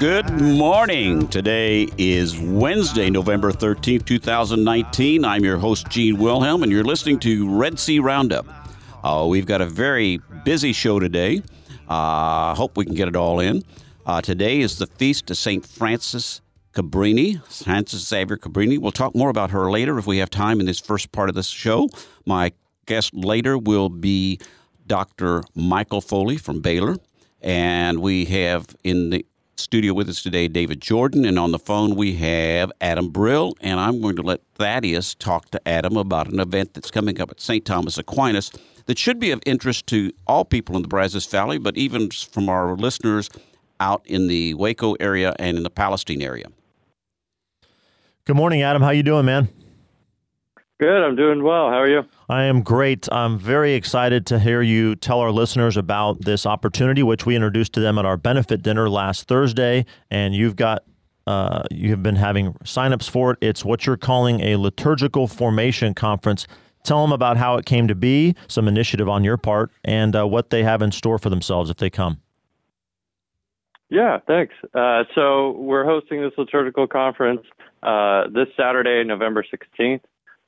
Good 0.00 0.30
morning. 0.40 1.28
Today 1.28 1.86
is 1.98 2.40
Wednesday, 2.40 3.10
November 3.10 3.52
13th, 3.52 4.06
2019. 4.06 5.26
I'm 5.26 5.44
your 5.44 5.58
host, 5.58 5.90
Gene 5.90 6.16
Wilhelm, 6.16 6.62
and 6.62 6.72
you're 6.72 6.84
listening 6.84 7.18
to 7.18 7.46
Red 7.54 7.78
Sea 7.78 7.98
Roundup. 7.98 8.46
Uh, 9.04 9.26
we've 9.28 9.44
got 9.44 9.60
a 9.60 9.66
very 9.66 10.18
busy 10.42 10.72
show 10.72 11.00
today. 11.00 11.42
I 11.86 12.52
uh, 12.52 12.54
hope 12.54 12.78
we 12.78 12.86
can 12.86 12.94
get 12.94 13.08
it 13.08 13.14
all 13.14 13.40
in. 13.40 13.62
Uh, 14.06 14.22
today 14.22 14.60
is 14.60 14.78
the 14.78 14.86
feast 14.86 15.30
of 15.30 15.36
St. 15.36 15.66
Frances 15.66 16.40
Cabrini, 16.72 17.46
Frances 17.62 18.08
Xavier 18.08 18.38
Cabrini. 18.38 18.78
We'll 18.78 18.92
talk 18.92 19.14
more 19.14 19.28
about 19.28 19.50
her 19.50 19.70
later 19.70 19.98
if 19.98 20.06
we 20.06 20.16
have 20.16 20.30
time 20.30 20.60
in 20.60 20.66
this 20.66 20.80
first 20.80 21.12
part 21.12 21.28
of 21.28 21.34
this 21.34 21.48
show. 21.48 21.90
My 22.24 22.52
guest 22.86 23.12
later 23.12 23.58
will 23.58 23.90
be 23.90 24.40
Dr. 24.86 25.42
Michael 25.54 26.00
Foley 26.00 26.38
from 26.38 26.62
Baylor. 26.62 26.96
And 27.42 28.00
we 28.00 28.24
have 28.26 28.66
in 28.82 29.10
the 29.10 29.26
studio 29.60 29.94
with 29.94 30.08
us 30.08 30.22
today 30.22 30.48
David 30.48 30.80
Jordan, 30.80 31.24
and 31.24 31.38
on 31.38 31.52
the 31.52 31.58
phone 31.58 31.94
we 31.94 32.14
have 32.16 32.72
Adam 32.80 33.10
Brill. 33.10 33.54
And 33.60 33.78
I'm 33.78 34.00
going 34.00 34.16
to 34.16 34.22
let 34.22 34.40
Thaddeus 34.54 35.14
talk 35.14 35.50
to 35.50 35.68
Adam 35.68 35.96
about 35.96 36.28
an 36.28 36.40
event 36.40 36.74
that's 36.74 36.90
coming 36.90 37.20
up 37.20 37.30
at 37.30 37.40
St. 37.40 37.64
Thomas 37.64 37.98
Aquinas 37.98 38.50
that 38.86 38.98
should 38.98 39.20
be 39.20 39.30
of 39.30 39.40
interest 39.46 39.86
to 39.88 40.12
all 40.26 40.44
people 40.44 40.76
in 40.76 40.82
the 40.82 40.88
Brazos 40.88 41.26
Valley, 41.26 41.58
but 41.58 41.76
even 41.76 42.10
from 42.10 42.48
our 42.48 42.74
listeners 42.74 43.30
out 43.78 44.02
in 44.06 44.26
the 44.26 44.54
Waco 44.54 44.94
area 44.94 45.34
and 45.38 45.56
in 45.56 45.62
the 45.62 45.70
Palestine 45.70 46.22
area. 46.22 46.46
Good 48.24 48.36
morning, 48.36 48.62
Adam. 48.62 48.82
How 48.82 48.90
you 48.90 49.02
doing, 49.02 49.26
man? 49.26 49.48
Good. 50.80 51.02
I'm 51.02 51.14
doing 51.14 51.42
well. 51.42 51.68
How 51.68 51.78
are 51.78 51.88
you? 51.88 52.06
I 52.30 52.44
am 52.44 52.62
great. 52.62 53.06
I'm 53.12 53.38
very 53.38 53.74
excited 53.74 54.24
to 54.28 54.38
hear 54.38 54.62
you 54.62 54.96
tell 54.96 55.20
our 55.20 55.30
listeners 55.30 55.76
about 55.76 56.22
this 56.22 56.46
opportunity, 56.46 57.02
which 57.02 57.26
we 57.26 57.36
introduced 57.36 57.74
to 57.74 57.80
them 57.80 57.98
at 57.98 58.06
our 58.06 58.16
benefit 58.16 58.62
dinner 58.62 58.88
last 58.88 59.28
Thursday. 59.28 59.84
And 60.10 60.34
you've 60.34 60.56
got, 60.56 60.84
uh, 61.26 61.64
you 61.70 61.90
have 61.90 62.02
been 62.02 62.16
having 62.16 62.54
signups 62.64 63.10
for 63.10 63.32
it. 63.32 63.38
It's 63.42 63.62
what 63.62 63.84
you're 63.84 63.98
calling 63.98 64.40
a 64.40 64.56
liturgical 64.56 65.28
formation 65.28 65.92
conference. 65.92 66.46
Tell 66.82 67.02
them 67.02 67.12
about 67.12 67.36
how 67.36 67.56
it 67.58 67.66
came 67.66 67.86
to 67.88 67.94
be, 67.94 68.34
some 68.48 68.66
initiative 68.66 69.06
on 69.06 69.22
your 69.22 69.36
part, 69.36 69.70
and 69.84 70.16
uh, 70.16 70.26
what 70.26 70.48
they 70.48 70.62
have 70.62 70.80
in 70.80 70.92
store 70.92 71.18
for 71.18 71.28
themselves 71.28 71.68
if 71.68 71.76
they 71.76 71.90
come. 71.90 72.22
Yeah, 73.90 74.18
thanks. 74.26 74.54
Uh, 74.72 75.04
so 75.14 75.50
we're 75.58 75.84
hosting 75.84 76.22
this 76.22 76.32
liturgical 76.38 76.86
conference 76.86 77.42
uh, 77.82 78.28
this 78.28 78.48
Saturday, 78.56 79.04
November 79.04 79.44
16th. 79.44 80.00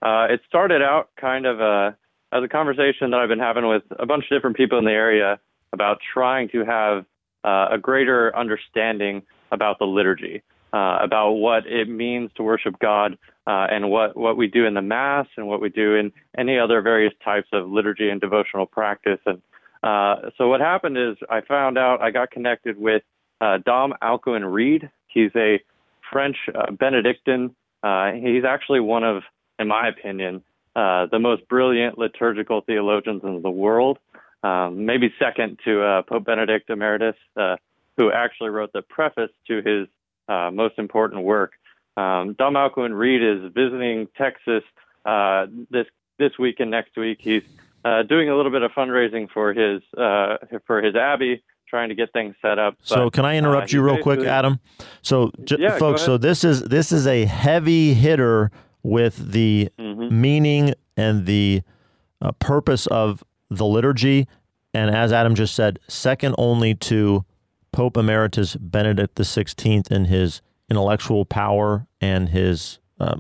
Uh, 0.03 0.27
it 0.31 0.41
started 0.48 0.83
out 0.83 1.11
kind 1.19 1.47
of 1.47 1.61
a, 1.61 1.97
as 2.33 2.42
a 2.42 2.48
conversation 2.48 3.11
that 3.11 3.20
I've 3.20 3.28
been 3.28 3.39
having 3.39 3.67
with 3.69 3.84
a 3.98 4.06
bunch 4.06 4.25
of 4.25 4.36
different 4.36 4.56
people 4.56 4.78
in 4.78 4.84
the 4.84 4.91
area 4.91 5.39
about 5.72 5.98
trying 6.12 6.48
to 6.50 6.64
have 6.64 7.05
uh, 7.45 7.69
a 7.70 7.78
greater 7.78 8.36
understanding 8.36 9.23
about 9.53 9.78
the 9.78 9.84
liturgy, 9.84 10.42
uh, 10.73 10.98
about 11.00 11.33
what 11.33 11.67
it 11.67 11.89
means 11.89 12.30
to 12.36 12.42
worship 12.42 12.78
God, 12.80 13.17
uh, 13.47 13.67
and 13.70 13.91
what, 13.91 14.17
what 14.17 14.36
we 14.36 14.48
do 14.48 14.67
in 14.67 14.75
the 14.75 14.83
Mass 14.83 15.27
and 15.36 15.47
what 15.47 15.61
we 15.61 15.69
do 15.69 15.95
in 15.95 16.12
any 16.36 16.58
other 16.58 16.83
various 16.83 17.12
types 17.24 17.48
of 17.52 17.68
liturgy 17.68 18.08
and 18.08 18.20
devotional 18.20 18.67
practice. 18.67 19.20
And 19.24 19.41
uh, 19.83 20.30
so 20.36 20.48
what 20.48 20.61
happened 20.61 20.98
is 20.98 21.17
I 21.30 21.42
found 21.42 21.79
out 21.79 22.01
I 22.01 22.11
got 22.11 22.30
connected 22.30 22.79
with 22.79 23.02
uh, 23.41 23.58
Dom 23.64 23.95
Alcuin 24.02 24.52
Reid. 24.52 24.91
He's 25.07 25.30
a 25.36 25.61
French 26.11 26.36
Benedictine. 26.79 27.55
he's 28.14 28.45
actually 28.45 28.80
one 28.80 29.05
of 29.05 29.23
in 29.62 29.68
my 29.68 29.89
opinion, 29.89 30.42
uh, 30.77 31.06
the 31.06 31.18
most 31.18 31.48
brilliant 31.48 31.96
liturgical 31.96 32.61
theologians 32.61 33.23
in 33.24 33.40
the 33.40 33.50
world, 33.50 33.98
um, 34.42 34.84
maybe 34.84 35.12
second 35.18 35.58
to 35.64 35.83
uh, 35.83 36.02
Pope 36.02 36.24
Benedict 36.24 36.68
Emeritus, 36.68 37.17
uh, 37.36 37.56
who 37.96 38.12
actually 38.12 38.50
wrote 38.50 38.73
the 38.73 38.83
preface 38.83 39.30
to 39.46 39.62
his 39.62 39.89
uh, 40.28 40.50
most 40.50 40.78
important 40.78 41.23
work. 41.23 41.52
Um, 41.96 42.34
Dom 42.39 42.55
Alcuin 42.55 42.96
Reid 42.96 43.23
is 43.23 43.52
visiting 43.52 44.08
Texas 44.18 44.64
uh, 45.05 45.46
this 45.70 45.86
this 46.18 46.33
week 46.39 46.61
and 46.61 46.70
next 46.70 46.96
week. 46.96 47.18
He's 47.23 47.42
uh, 47.84 48.02
doing 48.02 48.29
a 48.29 48.36
little 48.36 48.52
bit 48.52 48.62
of 48.62 48.70
fundraising 48.73 49.29
for 49.30 49.52
his 49.52 49.83
for 50.67 50.83
his 50.83 50.94
abbey 50.96 51.42
trying 51.68 51.89
to 51.89 51.94
get 51.94 52.12
things 52.12 52.34
set 52.42 52.58
up. 52.58 52.77
But, 52.80 52.94
so 52.94 53.11
can 53.11 53.24
I 53.24 53.36
interrupt 53.36 53.73
uh, 53.73 53.77
you 53.77 53.83
real 53.83 54.02
quick, 54.02 54.20
Adam? 54.20 54.61
So, 55.00 55.30
j- 55.44 55.56
yeah, 55.58 55.79
folks, 55.79 56.02
so 56.02 56.18
this 56.18 56.44
is 56.44 56.62
this 56.62 56.92
is 56.92 57.06
a 57.06 57.24
heavy 57.24 57.94
hitter 57.94 58.50
with 58.82 59.32
the 59.32 59.70
mm-hmm. 59.78 60.20
meaning 60.20 60.74
and 60.96 61.26
the 61.26 61.62
uh, 62.20 62.32
purpose 62.32 62.86
of 62.88 63.24
the 63.50 63.64
liturgy. 63.64 64.26
And 64.74 64.94
as 64.94 65.12
Adam 65.12 65.34
just 65.34 65.54
said, 65.54 65.78
second 65.88 66.34
only 66.38 66.74
to 66.74 67.24
Pope 67.72 67.96
Emeritus 67.96 68.56
Benedict 68.56 69.16
XVI 69.16 69.90
in 69.90 70.06
his 70.06 70.42
intellectual 70.70 71.24
power 71.24 71.86
and 72.00 72.28
his 72.28 72.78
uh, 73.00 73.16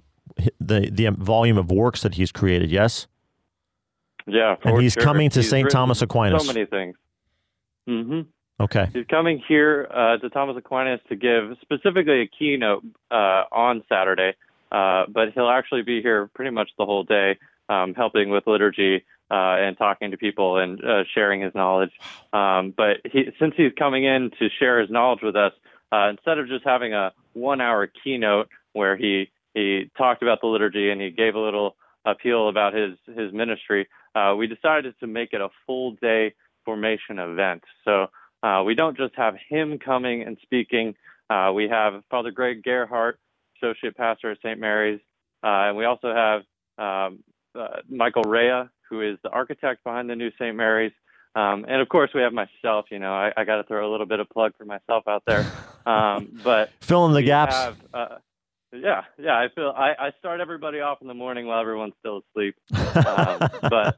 the 0.60 0.88
the 0.90 1.10
volume 1.10 1.58
of 1.58 1.70
works 1.70 2.02
that 2.02 2.14
he's 2.14 2.32
created. 2.32 2.70
Yes. 2.70 3.06
Yeah, 4.26 4.54
and 4.62 4.80
he's 4.80 4.92
sure. 4.92 5.02
coming 5.02 5.30
to 5.30 5.40
he's 5.40 5.50
St. 5.50 5.68
Thomas 5.68 6.00
Aquinas. 6.00 6.46
So 6.46 6.52
many 6.52 6.64
things. 6.64 6.94
Mm-hmm. 7.88 8.20
Okay. 8.62 8.88
He's 8.92 9.06
coming 9.06 9.42
here 9.48 9.88
uh, 9.92 10.18
to 10.18 10.30
Thomas 10.30 10.56
Aquinas 10.56 11.00
to 11.08 11.16
give 11.16 11.56
specifically 11.60 12.22
a 12.22 12.26
keynote 12.28 12.84
uh, 13.10 13.44
on 13.50 13.82
Saturday 13.88 14.34
uh, 14.72 15.04
but 15.08 15.32
he'll 15.34 15.50
actually 15.50 15.82
be 15.82 16.00
here 16.02 16.30
pretty 16.34 16.50
much 16.50 16.70
the 16.78 16.86
whole 16.86 17.04
day, 17.04 17.38
um, 17.68 17.94
helping 17.94 18.30
with 18.30 18.46
liturgy 18.46 19.04
uh, 19.30 19.56
and 19.58 19.78
talking 19.78 20.10
to 20.10 20.16
people 20.16 20.58
and 20.58 20.82
uh, 20.84 21.04
sharing 21.14 21.40
his 21.40 21.54
knowledge. 21.54 21.92
Um, 22.32 22.74
but 22.76 22.96
he, 23.04 23.26
since 23.38 23.54
he's 23.56 23.72
coming 23.78 24.04
in 24.04 24.30
to 24.38 24.48
share 24.58 24.80
his 24.80 24.90
knowledge 24.90 25.20
with 25.22 25.36
us, 25.36 25.52
uh, 25.92 26.08
instead 26.08 26.38
of 26.38 26.48
just 26.48 26.64
having 26.64 26.94
a 26.94 27.12
one-hour 27.34 27.90
keynote 28.02 28.48
where 28.72 28.96
he 28.96 29.30
he 29.54 29.90
talked 29.98 30.22
about 30.22 30.40
the 30.40 30.46
liturgy 30.46 30.90
and 30.90 31.00
he 31.00 31.10
gave 31.10 31.34
a 31.34 31.38
little 31.38 31.76
appeal 32.06 32.48
about 32.48 32.72
his 32.74 32.96
his 33.14 33.32
ministry, 33.32 33.88
uh, 34.14 34.34
we 34.36 34.46
decided 34.46 34.94
to 35.00 35.06
make 35.06 35.32
it 35.32 35.40
a 35.42 35.48
full 35.66 35.92
day 36.00 36.34
formation 36.64 37.18
event. 37.18 37.62
So 37.84 38.06
uh, 38.42 38.62
we 38.64 38.74
don't 38.74 38.96
just 38.96 39.14
have 39.16 39.34
him 39.48 39.78
coming 39.78 40.22
and 40.22 40.38
speaking. 40.42 40.94
Uh, 41.28 41.52
we 41.54 41.68
have 41.68 42.02
Father 42.10 42.30
Greg 42.30 42.62
Gerhardt, 42.62 43.18
associate 43.62 43.96
pastor 43.96 44.30
at 44.30 44.38
St. 44.38 44.58
Mary's. 44.58 45.00
Uh, 45.42 45.68
and 45.68 45.76
we 45.76 45.84
also 45.84 46.12
have 46.14 46.42
um, 46.78 47.20
uh, 47.58 47.80
Michael 47.88 48.22
Rea, 48.22 48.64
who 48.88 49.00
is 49.00 49.18
the 49.22 49.30
architect 49.30 49.84
behind 49.84 50.08
the 50.08 50.16
new 50.16 50.30
St. 50.32 50.54
Mary's. 50.54 50.92
Um, 51.34 51.64
and 51.66 51.80
of 51.80 51.88
course, 51.88 52.10
we 52.14 52.20
have 52.20 52.32
myself. 52.32 52.86
You 52.90 52.98
know, 52.98 53.12
I, 53.12 53.32
I 53.36 53.44
got 53.44 53.56
to 53.56 53.64
throw 53.64 53.88
a 53.88 53.90
little 53.90 54.06
bit 54.06 54.20
of 54.20 54.28
plug 54.28 54.52
for 54.56 54.64
myself 54.64 55.04
out 55.08 55.22
there. 55.26 55.46
Um, 55.84 56.38
but 56.44 56.70
fill 56.80 57.06
in 57.06 57.12
the 57.12 57.22
gaps. 57.24 57.56
Have, 57.56 57.76
uh, 57.92 58.18
yeah, 58.72 59.02
yeah. 59.18 59.32
I 59.32 59.48
feel 59.52 59.74
I, 59.76 59.94
I 59.98 60.12
start 60.20 60.38
everybody 60.38 60.78
off 60.78 61.02
in 61.02 61.08
the 61.08 61.14
morning 61.14 61.46
while 61.46 61.60
everyone's 61.60 61.94
still 61.98 62.22
asleep. 62.30 62.54
um, 63.04 63.50
but 63.62 63.96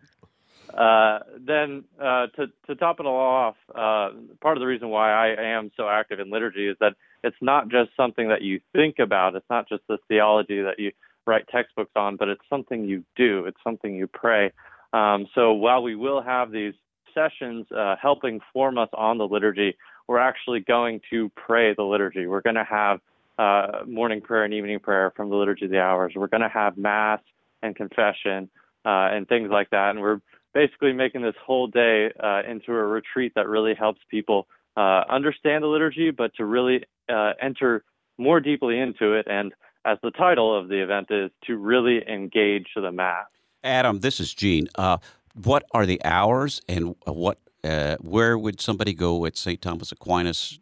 uh, 0.74 1.18
then 1.38 1.84
uh, 2.00 2.28
to 2.36 2.46
to 2.68 2.74
top 2.74 3.00
it 3.00 3.06
all 3.06 3.18
off, 3.18 3.56
uh, 3.68 4.16
part 4.40 4.56
of 4.56 4.60
the 4.60 4.66
reason 4.66 4.88
why 4.88 5.12
I 5.12 5.42
am 5.42 5.70
so 5.76 5.86
active 5.90 6.20
in 6.20 6.30
liturgy 6.30 6.68
is 6.68 6.76
that 6.80 6.94
it's 7.24 7.36
not 7.40 7.68
just 7.68 7.90
something 7.96 8.28
that 8.28 8.42
you 8.42 8.60
think 8.72 8.98
about. 8.98 9.34
It's 9.34 9.48
not 9.48 9.68
just 9.68 9.82
the 9.88 9.98
theology 10.08 10.60
that 10.62 10.78
you 10.78 10.92
write 11.26 11.48
textbooks 11.48 11.92
on, 11.96 12.16
but 12.16 12.28
it's 12.28 12.42
something 12.50 12.84
you 12.84 13.02
do. 13.16 13.46
It's 13.46 13.56
something 13.64 13.94
you 13.94 14.06
pray. 14.06 14.52
Um, 14.92 15.26
so 15.34 15.52
while 15.52 15.82
we 15.82 15.96
will 15.96 16.22
have 16.22 16.52
these 16.52 16.74
sessions 17.14 17.66
uh, 17.72 17.96
helping 18.00 18.40
form 18.52 18.76
us 18.78 18.90
on 18.92 19.18
the 19.18 19.26
liturgy, 19.26 19.76
we're 20.06 20.18
actually 20.18 20.60
going 20.60 21.00
to 21.10 21.30
pray 21.30 21.74
the 21.74 21.82
liturgy. 21.82 22.26
We're 22.26 22.42
going 22.42 22.56
to 22.56 22.64
have 22.64 23.00
uh, 23.38 23.84
morning 23.86 24.20
prayer 24.20 24.44
and 24.44 24.52
evening 24.52 24.78
prayer 24.78 25.12
from 25.16 25.30
the 25.30 25.36
Liturgy 25.36 25.64
of 25.64 25.70
the 25.70 25.80
Hours. 25.80 26.12
We're 26.14 26.28
going 26.28 26.42
to 26.42 26.48
have 26.48 26.76
Mass 26.76 27.20
and 27.62 27.74
confession 27.74 28.50
uh, 28.84 29.08
and 29.12 29.26
things 29.26 29.48
like 29.50 29.70
that. 29.70 29.90
And 29.90 30.00
we're 30.00 30.20
basically 30.52 30.92
making 30.92 31.22
this 31.22 31.34
whole 31.44 31.66
day 31.66 32.12
uh, 32.22 32.42
into 32.48 32.72
a 32.72 32.84
retreat 32.84 33.32
that 33.34 33.48
really 33.48 33.74
helps 33.74 34.00
people 34.10 34.46
uh, 34.76 35.02
understand 35.08 35.64
the 35.64 35.68
liturgy, 35.68 36.10
but 36.10 36.34
to 36.36 36.44
really 36.44 36.84
uh, 37.08 37.32
enter 37.40 37.84
more 38.18 38.40
deeply 38.40 38.78
into 38.78 39.14
it. 39.14 39.26
And 39.28 39.52
as 39.84 39.98
the 40.02 40.10
title 40.10 40.56
of 40.56 40.68
the 40.68 40.82
event 40.82 41.08
is, 41.10 41.30
to 41.46 41.56
really 41.56 42.00
engage 42.08 42.68
the 42.74 42.92
Mass. 42.92 43.26
Adam, 43.62 44.00
this 44.00 44.20
is 44.20 44.34
Gene. 44.34 44.68
Uh, 44.74 44.98
what 45.34 45.64
are 45.72 45.86
the 45.86 46.00
hours 46.04 46.60
and 46.68 46.94
what? 47.06 47.38
Uh, 47.62 47.96
where 48.02 48.36
would 48.36 48.60
somebody 48.60 48.92
go 48.92 49.24
at 49.24 49.38
St. 49.38 49.62
Thomas 49.62 49.90
Aquinas 49.90 50.60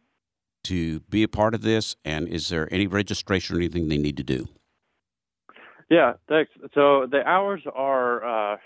to 0.62 1.00
be 1.00 1.25
a 1.25 1.29
part 1.29 1.53
of 1.53 1.62
this? 1.62 1.97
And 2.05 2.29
is 2.29 2.49
there 2.49 2.73
any 2.73 2.87
registration 2.87 3.56
or 3.56 3.59
anything 3.59 3.89
they 3.89 3.99
need 3.99 4.17
to 4.19 4.23
do? 4.23 4.49
Yeah, 5.91 6.15
thanks. 6.29 6.50
So 6.75 7.06
the 7.11 7.23
hours 7.27 7.61
are 7.75 8.55
uh, 8.55 8.56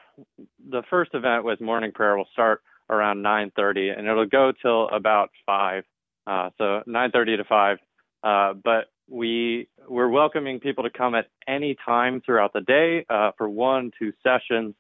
the 0.70 0.82
first 0.88 1.12
event 1.14 1.44
with 1.44 1.60
morning 1.60 1.92
prayer 1.92 2.16
will 2.16 2.28
start 2.32 2.62
around 2.88 3.22
9:30 3.22 3.98
and 3.98 4.06
it'll 4.06 4.26
go 4.26 4.52
till 4.52 4.88
about 4.90 5.30
five. 5.44 5.84
Uh, 6.26 6.50
so 6.58 6.82
9:30 6.86 7.36
to 7.36 7.44
five. 7.44 7.78
Uh, 8.22 8.54
but 8.54 8.86
we 9.08 9.68
we're 9.88 10.08
welcoming 10.08 10.58
people 10.58 10.84
to 10.84 10.90
come 10.90 11.14
at 11.14 11.28
any 11.46 11.76
time 11.84 12.20
throughout 12.20 12.52
the 12.52 12.60
day 12.60 13.06
uh, 13.08 13.30
for 13.38 13.48
one, 13.48 13.92
two 13.98 14.12
sessions. 14.22 14.74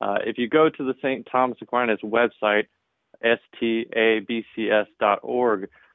Uh, 0.00 0.18
if 0.24 0.38
you 0.38 0.48
go 0.48 0.68
to 0.68 0.84
the 0.84 0.94
St. 1.02 1.26
Thomas 1.30 1.58
Aquinas 1.60 2.00
website, 2.02 2.66
stabcs.org, 3.24 3.88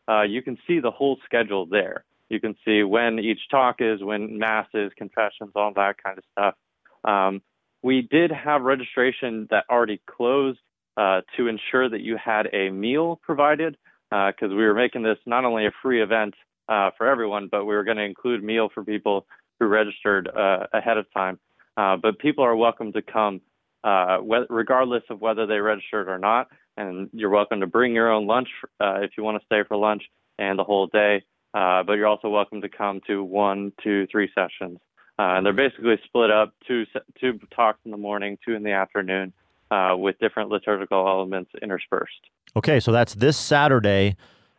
uh, 0.09 0.21
you 0.21 0.42
can 0.42 0.57
see 0.65 0.80
the 0.80 0.92
whole 0.92 1.18
schedule 1.25 1.65
there. 1.65 2.06
You 2.30 2.39
can 2.42 2.56
see 2.65 2.83
when 2.83 3.19
each 3.19 3.50
talk 3.50 3.77
is, 3.80 4.01
when 4.04 4.38
mass 4.38 4.68
is, 4.74 4.92
confessions, 4.98 5.51
all 5.56 5.74
that 5.75 5.95
kind 6.04 6.18
of 6.18 6.24
stuff. 6.31 6.56
Um, 7.04 7.42
we 7.83 8.01
did 8.01 8.31
have 8.31 8.63
registration 8.63 9.48
that 9.50 9.65
already 9.69 10.01
closed 10.09 10.59
to 10.98 11.48
ensure 11.48 11.88
that 11.88 12.01
you 12.01 12.18
had 12.18 12.50
a 12.54 12.69
meal 12.69 13.19
provided 13.21 13.77
because 14.09 14.51
uh, 14.51 14.56
we 14.56 14.63
were 14.63 14.74
making 14.74 15.04
this 15.04 15.18
not 15.25 15.45
only 15.45 15.65
a 15.65 15.71
free 15.81 16.01
event 16.01 16.33
uh, 16.69 16.92
for 16.98 17.07
everyone, 17.07 17.48
but 17.51 17.65
we 17.65 17.75
were 17.75 17.83
going 17.83 17.98
to 17.98 18.04
include 18.04 18.44
meal 18.44 18.69
for 18.74 18.83
people 18.83 19.25
who 19.59 19.68
registered 19.68 20.27
uh, 20.27 20.68
ahead 20.74 20.98
of 20.98 21.12
time. 21.13 21.39
Uh, 21.75 21.98
but 21.98 22.19
people 22.19 22.44
are 22.44 22.56
welcome 22.56 22.92
to 22.94 23.01
come 23.01 23.42
uh, 23.83 24.18
regardless 24.50 25.04
of 25.09 25.21
whether 25.21 25.45
they 25.45 25.59
registered 25.59 26.07
or 26.07 26.18
not. 26.18 26.48
And 26.75 27.09
you're 27.13 27.30
welcome 27.30 27.62
to 27.62 27.68
bring 27.68 27.94
your 27.94 28.12
own 28.12 28.27
lunch 28.27 28.50
uh, 28.80 29.00
if 29.01 29.12
you 29.18 29.24
want 29.24 29.39
to 29.39 29.45
stay 29.45 29.62
for 29.68 29.77
lunch 29.77 30.04
and 30.38 30.59
the 30.59 30.63
whole 30.63 30.88
day. 30.88 31.24
But 31.54 31.94
you're 31.94 32.07
also 32.07 32.30
welcome 32.30 32.62
to 32.62 32.69
come 32.69 33.01
to 33.07 33.24
one, 33.24 33.71
two, 33.83 34.07
three 34.12 34.30
sessions. 34.36 34.80
and 35.18 35.45
they're 35.45 35.54
basically 35.54 35.95
split 36.06 36.30
up 36.30 36.54
two 36.68 36.86
two 37.19 37.39
talks 37.56 37.80
in 37.86 37.92
the 37.92 37.98
morning, 37.98 38.38
two 38.45 38.54
in 38.54 38.62
the 38.63 38.74
afternoon, 38.74 39.33
with 39.71 40.19
different 40.19 40.50
liturgical 40.50 41.07
elements 41.07 41.50
interspersed. 41.62 42.30
Okay, 42.57 42.80
so 42.80 42.92
that's 42.92 43.13
this 43.13 43.38
Saturday 43.38 44.15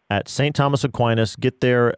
at 0.09 0.29
St. 0.29 0.55
Thomas 0.55 0.85
Aquinas. 0.85 1.35
Get 1.35 1.61
there 1.61 1.95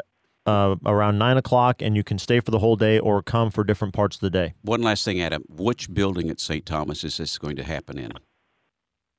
uh, 0.46 0.76
around 0.86 1.18
nine 1.18 1.36
o'clock, 1.36 1.82
and 1.82 1.94
you 1.94 2.02
can 2.02 2.18
stay 2.18 2.40
for 2.40 2.50
the 2.50 2.58
whole 2.58 2.74
day 2.74 2.98
or 2.98 3.22
come 3.22 3.50
for 3.50 3.64
different 3.64 3.92
parts 3.92 4.16
of 4.16 4.20
the 4.20 4.30
day. 4.30 4.54
One 4.62 4.80
last 4.80 5.04
thing, 5.04 5.20
Adam. 5.20 5.44
Which 5.50 5.92
building 5.92 6.30
at 6.30 6.40
St. 6.40 6.64
Thomas 6.64 7.04
is 7.04 7.18
this 7.18 7.36
going 7.36 7.56
to 7.56 7.64
happen 7.64 7.98
in? 7.98 8.12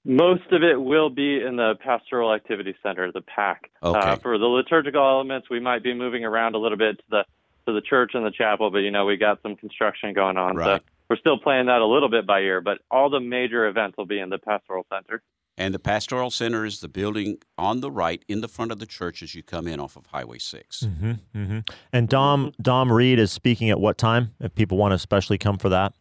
Most 0.04 0.52
of 0.52 0.64
it 0.64 0.82
will 0.82 1.12
be 1.12 1.40
in 1.40 1.56
the 1.58 1.76
Pastoral 1.86 2.34
Activity 2.34 2.74
Center, 2.82 3.12
the 3.12 3.22
PAC. 3.22 3.70
Okay. 3.84 4.00
Uh, 4.00 4.16
for 4.16 4.40
the 4.40 4.48
liturgical 4.48 5.04
elements, 5.04 5.52
we 5.52 5.60
might 5.60 5.84
be 5.84 5.94
moving 5.94 6.26
around 6.26 6.56
a 6.56 6.58
little 6.58 6.80
bit 6.80 6.98
to 6.98 7.04
the 7.12 7.26
to 7.68 7.74
the 7.74 7.82
church 7.82 8.14
and 8.16 8.26
the 8.26 8.32
chapel, 8.32 8.72
but 8.72 8.80
you 8.80 8.90
know 8.90 9.06
we 9.06 9.18
got 9.18 9.40
some 9.44 9.56
construction 9.56 10.14
going 10.14 10.36
on, 10.36 10.56
right. 10.56 10.82
so 10.82 10.91
we're 11.12 11.18
still 11.18 11.38
playing 11.38 11.66
that 11.66 11.82
a 11.82 11.86
little 11.86 12.08
bit 12.08 12.26
by 12.26 12.40
ear. 12.40 12.62
But 12.62 12.78
all 12.90 13.10
the 13.10 13.20
major 13.20 13.68
events 13.68 13.98
will 13.98 14.06
be 14.06 14.20
in 14.20 14.30
the 14.30 14.38
Pastoral 14.38 14.86
Center. 14.90 15.22
And 15.58 15.74
the 15.74 15.80
pastoral 15.80 16.32
center 16.32 16.64
is 16.66 16.80
the 16.80 16.88
building 16.88 17.40
on 17.58 17.82
the 17.82 17.92
right 17.92 18.24
in 18.30 18.40
the 18.40 18.48
front 18.48 18.72
of 18.72 18.80
the 18.80 18.86
church 18.86 19.22
as 19.22 19.36
you 19.36 19.44
come 19.44 19.68
in 19.68 19.82
off 19.82 19.98
of 19.98 20.06
Highway 20.06 20.38
6. 20.38 20.80
Mm-hmm, 20.80 21.12
mm-hmm. 21.36 21.60
And 21.92 22.08
Dom. 22.08 22.54
Dom 22.62 22.90
Reid 22.90 23.20
is 23.20 23.34
speaking 23.34 23.70
at 23.70 23.78
what 23.78 23.98
time? 23.98 24.34
If 24.40 24.56
people 24.56 24.78
want 24.78 24.94
to 24.94 24.96
especially 24.96 25.38
come 25.38 25.58
for 25.58 25.68
that, 25.68 25.94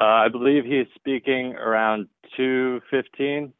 uh, 0.00 0.04
I 0.04 0.28
believe 0.28 0.64
he's 0.64 0.88
speaking 0.96 1.54
around 1.54 2.08
two 2.36 2.80
fifteen. 2.90 3.52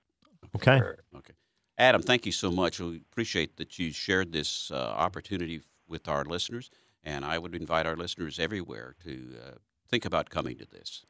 Okay. 0.57 0.81
Okay. 1.17 1.35
Adam, 1.79 2.03
thank 2.03 2.27
you 2.27 2.33
so 2.33 2.51
much. 2.51 2.81
We 2.81 2.97
appreciate 3.13 3.57
that 3.59 3.79
you 3.79 3.93
shared 3.93 4.33
this 4.33 4.73
uh, 4.73 4.75
opportunity 4.75 5.61
with 5.87 6.09
our 6.09 6.25
listeners, 6.25 6.69
and 7.05 7.25
I 7.25 7.39
would 7.39 7.55
invite 7.55 7.87
our 7.87 7.97
listeners 7.97 8.41
everywhere 8.41 8.97
to 9.05 9.37
uh, 9.41 9.51
think 9.93 10.05
about 10.07 10.31
coming 10.31 10.57
to 10.57 10.67
this. 10.67 11.05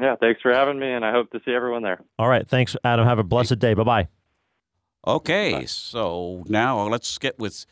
Yeah, 0.00 0.16
thanks 0.18 0.40
for 0.40 0.52
having 0.52 0.78
me, 0.78 0.90
and 0.90 1.04
I 1.04 1.12
hope 1.12 1.30
to 1.32 1.40
see 1.44 1.52
everyone 1.52 1.82
there. 1.82 2.00
All 2.18 2.28
right. 2.28 2.48
Thanks, 2.48 2.74
Adam. 2.82 3.06
Have 3.06 3.18
a 3.18 3.22
blessed 3.22 3.58
day. 3.58 3.74
Bye 3.74 3.84
bye. 3.84 4.08
Okay, 5.06 5.52
bye. 5.52 5.64
so 5.66 6.44
now 6.48 6.80
let's 6.88 7.18
get 7.18 7.38
with 7.38 7.66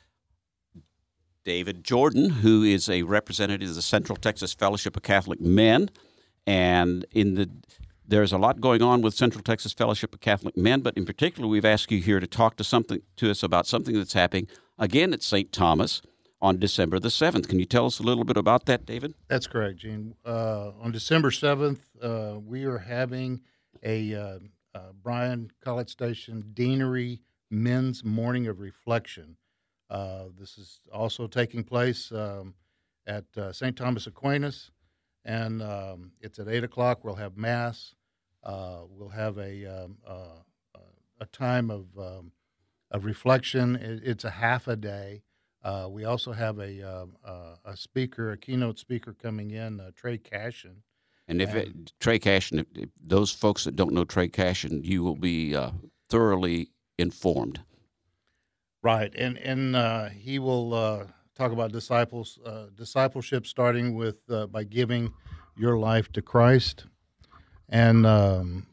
David 1.45 1.83
Jordan, 1.83 2.29
who 2.29 2.63
is 2.63 2.91
a 2.91 3.03
representative 3.03 3.71
of 3.71 3.75
the 3.75 3.83
Central 3.83 4.17
Texas 4.17 4.53
Fellowship 4.53 4.97
of 4.97 5.03
Catholic 5.03 5.41
Men. 5.41 5.91
And 6.47 7.07
in 7.13 7.35
the 7.35 7.51
there's 8.07 8.33
a 8.33 8.39
lot 8.39 8.61
going 8.61 8.83
on 8.83 9.03
with 9.03 9.15
Central 9.15 9.43
Texas 9.43 9.73
Fellowship 9.73 10.15
of 10.15 10.21
Catholic 10.21 10.57
Men, 10.57 10.81
but 10.81 10.97
in 10.97 11.05
particular, 11.05 11.47
we've 11.47 11.65
asked 11.65 11.91
you 11.91 12.01
here 12.01 12.21
to 12.21 12.27
talk 12.27 12.57
to 12.57 12.65
something 12.65 13.01
to 13.17 13.31
us 13.31 13.43
about 13.43 13.67
something 13.67 13.95
that's 13.95 14.15
happening 14.15 14.49
again 14.79 15.13
at 15.13 15.23
St. 15.23 15.53
Thomas 15.53 16.01
on 16.41 16.59
December 16.59 16.99
the 16.99 17.09
7th. 17.09 17.49
Can 17.49 17.59
you 17.59 17.65
tell 17.65 17.87
us 17.87 17.99
a 17.99 18.03
little 18.03 18.25
bit 18.25 18.37
about 18.37 18.67
that, 18.67 18.87
David? 18.87 19.15
That's 19.29 19.47
correct, 19.47 19.79
Gene. 19.79 20.15
Uh, 20.25 20.71
on 20.81 20.93
December 20.93 21.31
7th, 21.31 21.81
uh, 22.03 22.39
we 22.39 22.65
are 22.65 22.79
having 22.79 23.41
a 23.83 24.15
uh, 24.15 24.39
uh, 24.75 24.93
Bryan 25.03 25.51
College 25.63 25.91
Station 25.91 26.53
Deanery 26.55 27.21
Men's 27.51 28.05
Morning 28.05 28.47
of 28.47 28.61
Reflection. 28.61 29.37
Uh, 29.91 30.25
this 30.39 30.59
is 30.59 30.81
also 30.93 31.27
taking 31.27 31.65
place 31.65 32.13
um, 32.13 32.55
at 33.07 33.25
uh, 33.37 33.53
St. 33.53 33.77
Thomas 33.77 34.07
Aquinas, 34.07 34.71
and 35.25 35.63
um, 35.63 36.13
it's 36.21 36.39
at 36.39 36.49
8 36.49 36.65
o'clock. 36.65 37.05
We'll 37.05 37.15
have 37.17 37.37
Mass. 37.37 37.95
we'll 38.45 39.13
have 39.15 39.39
a, 39.39 39.85
um, 39.85 39.97
a 41.21 41.27
time 41.27 41.71
of, 41.71 41.87
um, 41.99 42.33
of 42.91 43.05
reflection. 43.05 43.77
It, 43.77 44.03
it's 44.05 44.25
a 44.25 44.31
half 44.31 44.69
a 44.69 44.77
day. 44.77 45.23
Uh, 45.69 45.87
we 45.87 46.07
also 46.07 46.33
have 46.33 46.59
a 46.61 46.83
uh, 46.83 47.07
uh, 47.23 47.57
a 47.67 47.77
speaker, 47.77 48.33
a 48.33 48.39
keynote 48.39 48.79
speaker 48.79 49.15
coming 49.23 49.51
in, 49.51 49.81
uh, 49.81 49.91
Trey 49.95 50.17
Cashin. 50.17 50.77
And 51.27 51.43
if 51.43 51.51
and, 51.51 51.59
it, 51.59 51.93
Trey 52.01 52.19
Cashin, 52.19 52.61
if, 52.61 52.67
if 52.75 52.89
those 52.99 53.31
folks 53.31 53.65
that 53.65 53.77
don't 53.77 53.93
know 53.93 54.05
Trey 54.05 54.29
Cashin, 54.29 54.83
you 54.83 55.05
will 55.05 55.17
be 55.17 55.55
uh, 55.55 55.73
thoroughly 56.09 56.71
informed. 56.99 57.61
Right, 58.83 59.15
and 59.15 59.37
and 59.37 59.77
uh, 59.77 60.09
he 60.09 60.39
will 60.39 60.71
talk 61.35 61.53
about 61.53 61.71
disciples 61.71 62.39
discipleship, 62.75 63.47
starting 63.47 63.95
with 63.95 64.27
by 64.51 64.65
giving 64.65 65.13
your 65.55 65.77
life 65.77 66.11
to 66.13 66.23
Christ, 66.23 66.87
and 67.69 68.07
um, 68.07 68.67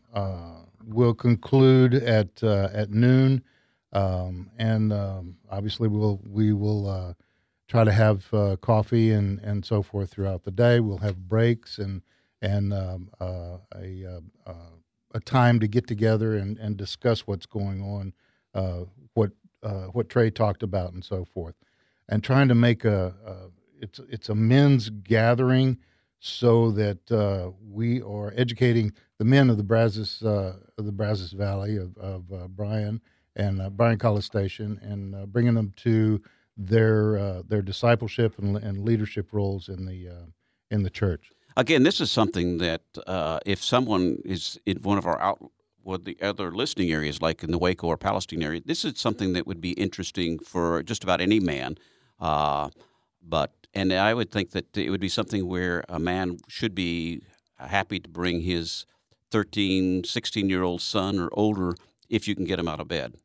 we'll 0.85 1.13
conclude 1.13 1.93
at 1.93 2.41
at 2.41 2.89
noon 2.91 3.43
um, 3.95 4.51
and 4.59 4.91
um, 4.91 5.37
obviously, 5.49 5.87
we'll 5.87 6.19
we 6.29 6.51
will 6.51 6.87
uh, 6.87 7.13
try 7.67 7.85
to 7.85 7.93
have 7.93 8.31
uh, 8.33 8.57
coffee 8.57 9.11
and, 9.11 9.39
and 9.39 9.65
so 9.65 9.81
forth 9.81 10.11
throughout 10.11 10.43
the 10.43 10.51
day. 10.51 10.81
We'll 10.81 10.97
have 10.97 11.29
breaks 11.29 11.79
and 11.79 12.01
and 12.41 12.73
um, 12.73 13.09
uh, 13.21 13.57
a 13.73 14.05
uh, 14.05 14.49
uh, 14.49 14.53
a 15.13 15.19
time 15.21 15.61
to 15.61 15.67
get 15.67 15.87
together 15.87 16.35
and, 16.35 16.57
and 16.57 16.75
discuss 16.75 17.21
what's 17.21 17.45
going 17.45 17.81
on, 17.81 18.13
uh, 18.53 18.83
what 19.13 19.31
what 19.93 20.09
Trey 20.09 20.29
talked 20.29 20.61
about, 20.61 20.91
and 20.91 21.03
so 21.03 21.23
forth, 21.23 21.55
and 22.09 22.21
trying 22.21 22.49
to 22.49 22.55
make 22.55 22.83
a, 22.83 23.15
a 23.25 23.33
it's 23.81 23.99
it's 24.09 24.27
a 24.27 24.35
men's 24.35 24.89
gathering 24.89 25.77
so 26.19 26.69
that 26.71 27.53
we 27.71 28.01
are 28.01 28.33
educating 28.35 28.91
the 29.19 29.25
men 29.25 29.49
of 29.49 29.55
the 29.55 29.63
Brazos 29.63 30.21
of 30.21 30.85
the 30.85 30.91
Brazos 30.91 31.31
Valley 31.31 31.77
of, 31.77 31.97
of 31.97 32.55
Bryan 32.57 32.99
and 33.35 33.61
uh, 33.61 33.69
Bryan 33.69 33.97
College 33.97 34.23
Station 34.23 34.79
and 34.81 35.15
uh, 35.15 35.25
bringing 35.25 35.53
them 35.53 35.73
to 35.77 36.21
their 36.57 37.17
uh, 37.17 37.41
their 37.47 37.61
discipleship 37.61 38.37
and, 38.39 38.57
and, 38.57 38.85
leadership 38.85 39.33
roles 39.33 39.67
in 39.67 39.85
the 39.85 40.09
uh, 40.09 40.25
in 40.71 40.83
the 40.83 40.89
church. 40.89 41.31
Again, 41.57 41.83
this 41.83 41.99
is 41.99 42.11
something 42.11 42.57
that 42.59 42.81
uh, 43.07 43.39
if 43.45 43.63
someone 43.63 44.19
is 44.25 44.59
in 44.65 44.77
one 44.77 44.97
of 44.97 45.05
our 45.05 45.21
out 45.21 45.51
what 45.83 46.05
the 46.05 46.17
other 46.21 46.51
listening 46.51 46.91
areas, 46.91 47.21
like 47.21 47.43
in 47.43 47.51
the 47.51 47.59
Waco 47.59 47.87
or 47.87 47.97
Palestine 47.97 48.41
area, 48.41 48.61
this 48.65 48.83
is 48.83 48.99
something 48.99 49.33
that 49.33 49.45
would 49.45 49.61
be 49.61 49.71
interesting 49.73 50.39
for 50.39 50.81
just 50.81 51.03
about 51.03 51.21
any 51.21 51.39
man. 51.39 51.77
Uh, 52.19 52.69
but 53.21 53.51
and 53.73 53.91
I 53.93 54.13
would 54.13 54.31
think 54.31 54.51
that 54.51 54.75
it 54.77 54.89
would 54.89 55.01
be 55.01 55.09
something 55.09 55.47
where 55.47 55.83
a 55.89 55.99
man 55.99 56.37
should 56.47 56.73
be 56.73 57.21
happy 57.57 57.99
to 57.99 58.09
bring 58.09 58.41
his 58.41 58.85
13, 59.31 60.03
16 60.05 60.49
year 60.49 60.63
old 60.63 60.81
son 60.81 61.19
or 61.19 61.29
older 61.33 61.75
if 62.09 62.27
you 62.27 62.35
can 62.35 62.45
get 62.45 62.57
them 62.57 62.67
out 62.67 62.79
of 62.79 62.87
bed. 62.87 63.15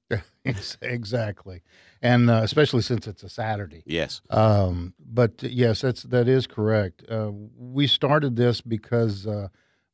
exactly, 0.82 1.62
and 2.02 2.30
uh, 2.30 2.40
especially 2.42 2.82
since 2.82 3.06
it's 3.06 3.22
a 3.22 3.28
Saturday. 3.28 3.82
Yes. 3.86 4.20
Um, 4.30 4.94
but 4.98 5.42
yes, 5.42 5.80
that's 5.80 6.02
that 6.04 6.28
is 6.28 6.46
correct. 6.46 7.04
Uh, 7.10 7.30
we 7.58 7.86
started 7.86 8.36
this 8.36 8.60
because 8.60 9.26
uh, 9.26 9.48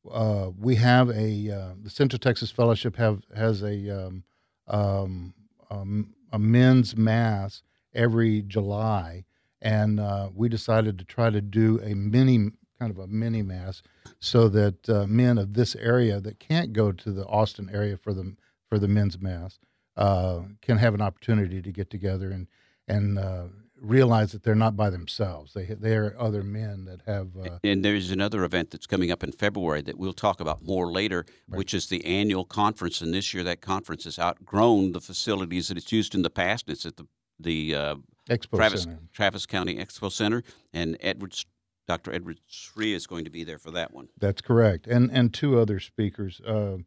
uh 0.09 0.51
we 0.57 0.75
have 0.75 1.09
a 1.09 1.51
uh, 1.51 1.73
the 1.81 1.89
Central 1.89 2.19
Texas 2.19 2.51
Fellowship 2.51 2.95
have 2.95 3.23
has 3.35 3.61
a 3.61 4.05
um, 4.05 4.23
um, 4.67 5.33
um, 5.69 6.13
a 6.31 6.39
men's 6.39 6.95
mass 6.95 7.61
every 7.93 8.41
July, 8.43 9.25
and 9.61 9.99
uh, 9.99 10.29
we 10.33 10.49
decided 10.49 10.97
to 10.99 11.05
try 11.05 11.29
to 11.29 11.41
do 11.41 11.79
a 11.83 11.93
mini 11.93 12.51
kind 12.79 12.91
of 12.91 12.99
a 12.99 13.07
mini 13.07 13.41
mass 13.41 13.81
so 14.19 14.47
that 14.47 14.87
men 15.09 15.39
of 15.39 15.55
this 15.55 15.75
area 15.75 16.19
that 16.21 16.39
can't 16.39 16.73
go 16.73 16.91
to 16.91 17.11
the 17.11 17.25
Austin 17.25 17.69
area 17.73 17.97
for 17.97 18.13
the 18.13 18.35
for 18.69 18.79
the 18.79 18.87
men's 18.87 19.19
mass 19.19 19.59
uh, 19.95 20.41
can 20.61 20.77
have 20.77 20.93
an 20.93 21.01
opportunity 21.01 21.61
to 21.61 21.71
get 21.71 21.89
together 21.89 22.31
and 22.31 22.47
and 22.87 23.19
uh, 23.19 23.43
realize 23.81 24.31
that 24.31 24.43
they're 24.43 24.55
not 24.55 24.75
by 24.75 24.89
themselves. 24.89 25.53
They 25.53 25.65
they 25.65 25.95
are 25.95 26.15
other 26.19 26.43
men 26.43 26.85
that 26.85 27.01
have. 27.05 27.29
Uh, 27.37 27.59
and 27.63 27.83
there's 27.83 28.11
another 28.11 28.43
event 28.43 28.71
that's 28.71 28.87
coming 28.87 29.11
up 29.11 29.23
in 29.23 29.31
February 29.31 29.81
that 29.81 29.97
we'll 29.97 30.13
talk 30.13 30.39
about 30.39 30.63
more 30.63 30.91
later, 30.91 31.25
right. 31.47 31.57
which 31.57 31.73
is 31.73 31.87
the 31.87 32.05
annual 32.05 32.45
conference. 32.45 33.01
And 33.01 33.13
this 33.13 33.33
year, 33.33 33.43
that 33.43 33.61
conference 33.61 34.05
has 34.05 34.17
outgrown 34.19 34.93
the 34.93 35.01
facilities 35.01 35.67
that 35.67 35.77
it's 35.77 35.91
used 35.91 36.15
in 36.15 36.21
the 36.21 36.29
past. 36.29 36.69
It's 36.69 36.85
at 36.85 36.97
the 36.97 37.07
the 37.39 37.75
uh, 37.75 37.95
Expo 38.29 38.57
Travis 38.57 38.83
Center. 38.83 38.99
Travis 39.13 39.45
County 39.45 39.75
Expo 39.77 40.11
Center, 40.11 40.43
and 40.73 40.97
Edwards. 41.01 41.45
Dr. 41.87 42.11
Edward 42.11 42.41
Sri 42.47 42.93
is 42.93 43.07
going 43.07 43.23
to 43.23 43.29
be 43.29 43.45
there 43.45 43.57
for 43.57 43.71
that 43.71 43.93
one. 43.93 44.09
That's 44.19 44.41
correct, 44.41 44.87
and 44.87 45.09
and 45.09 45.33
two 45.33 45.57
other 45.57 45.79
speakers, 45.79 46.41
uh, 46.41 46.79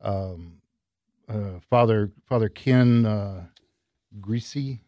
um, 0.00 0.58
uh, 1.28 1.60
Father 1.68 2.10
Father 2.26 2.48
Ken 2.48 3.06
uh, 3.06 3.46
Greasy 4.20 4.80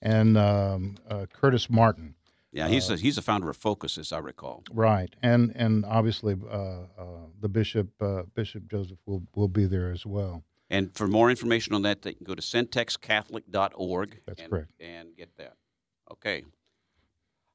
and 0.00 0.36
um, 0.36 0.96
uh, 1.08 1.26
Curtis 1.32 1.70
Martin. 1.70 2.14
Yeah, 2.52 2.68
he's 2.68 2.90
a, 2.90 2.96
he's 2.96 3.16
a 3.16 3.22
founder 3.22 3.48
of 3.48 3.56
Focus, 3.56 3.96
as 3.96 4.12
I 4.12 4.18
recall. 4.18 4.62
Right, 4.72 5.14
and 5.22 5.52
and 5.56 5.86
obviously 5.86 6.36
uh, 6.50 6.56
uh, 6.56 6.78
the 7.40 7.48
bishop 7.48 7.88
Bishop 8.34 8.68
Joseph 8.68 8.98
will 9.06 9.22
will 9.34 9.48
be 9.48 9.64
there 9.64 9.90
as 9.90 10.04
well. 10.04 10.44
And 10.68 10.94
for 10.94 11.06
more 11.06 11.28
information 11.28 11.74
on 11.74 11.82
that, 11.82 12.00
they 12.00 12.14
can 12.14 12.24
go 12.24 12.34
to 12.34 12.40
centexcatholic.org. 12.40 14.20
That's 14.26 14.40
and, 14.40 14.50
correct. 14.50 14.72
And 14.80 15.14
get 15.14 15.36
that. 15.36 15.56
Okay. 16.10 16.44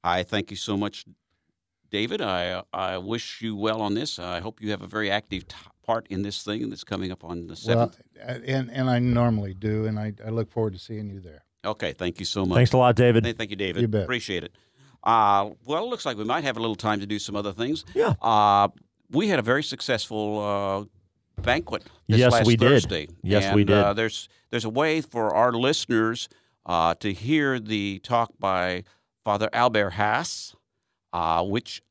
I 0.03 0.21
thank 0.21 0.51
you 0.51 0.57
so 0.57 0.77
much, 0.77 1.05
David. 1.89 2.21
I 2.21 2.63
I 2.73 2.97
wish 2.97 3.41
you 3.41 3.55
well 3.55 3.81
on 3.81 3.93
this. 3.93 4.19
I 4.19 4.39
hope 4.39 4.61
you 4.61 4.71
have 4.71 4.81
a 4.81 4.87
very 4.87 5.09
active 5.09 5.47
t- 5.47 5.55
part 5.85 6.07
in 6.09 6.21
this 6.21 6.43
thing 6.43 6.69
that's 6.69 6.83
coming 6.83 7.11
up 7.11 7.23
on 7.23 7.47
the 7.47 7.55
seventh. 7.55 7.99
Well, 8.15 8.41
and 8.45 8.69
and 8.71 8.89
I 8.89 8.99
normally 8.99 9.53
do, 9.53 9.85
and 9.85 9.99
I, 9.99 10.13
I 10.25 10.29
look 10.29 10.51
forward 10.51 10.73
to 10.73 10.79
seeing 10.79 11.09
you 11.09 11.19
there. 11.19 11.43
Okay, 11.65 11.93
thank 11.93 12.19
you 12.19 12.25
so 12.25 12.45
much. 12.45 12.55
Thanks 12.55 12.73
a 12.73 12.77
lot, 12.77 12.95
David. 12.95 13.23
Thank 13.37 13.49
you, 13.49 13.55
David. 13.55 13.81
You 13.81 13.87
bet. 13.87 14.03
Appreciate 14.03 14.43
it. 14.43 14.51
Uh, 15.03 15.51
well, 15.65 15.83
it 15.83 15.87
looks 15.89 16.05
like 16.05 16.17
we 16.17 16.23
might 16.23 16.43
have 16.43 16.57
a 16.57 16.59
little 16.59 16.75
time 16.75 16.99
to 16.99 17.05
do 17.05 17.19
some 17.19 17.35
other 17.35 17.53
things. 17.53 17.85
Yeah. 17.93 18.13
Uh, 18.21 18.67
we 19.09 19.29
had 19.29 19.39
a 19.39 19.41
very 19.41 19.63
successful 19.63 20.39
uh, 20.39 21.41
banquet 21.41 21.83
this 22.07 22.19
yes, 22.19 22.31
last 22.31 22.47
we 22.47 22.57
Thursday. 22.57 23.05
did. 23.05 23.15
Yes, 23.23 23.45
and, 23.45 23.55
we 23.55 23.63
did. 23.63 23.77
Uh, 23.77 23.93
there's 23.93 24.27
there's 24.49 24.65
a 24.65 24.69
way 24.69 25.01
for 25.01 25.33
our 25.33 25.53
listeners 25.53 26.29
uh, 26.65 26.93
to 26.95 27.13
hear 27.13 27.59
the 27.59 27.99
talk 27.99 28.31
by 28.39 28.83
Father 29.23 29.49
Albert 29.53 29.91
Haas, 29.91 30.55
uh, 31.13 31.43
which 31.43 31.81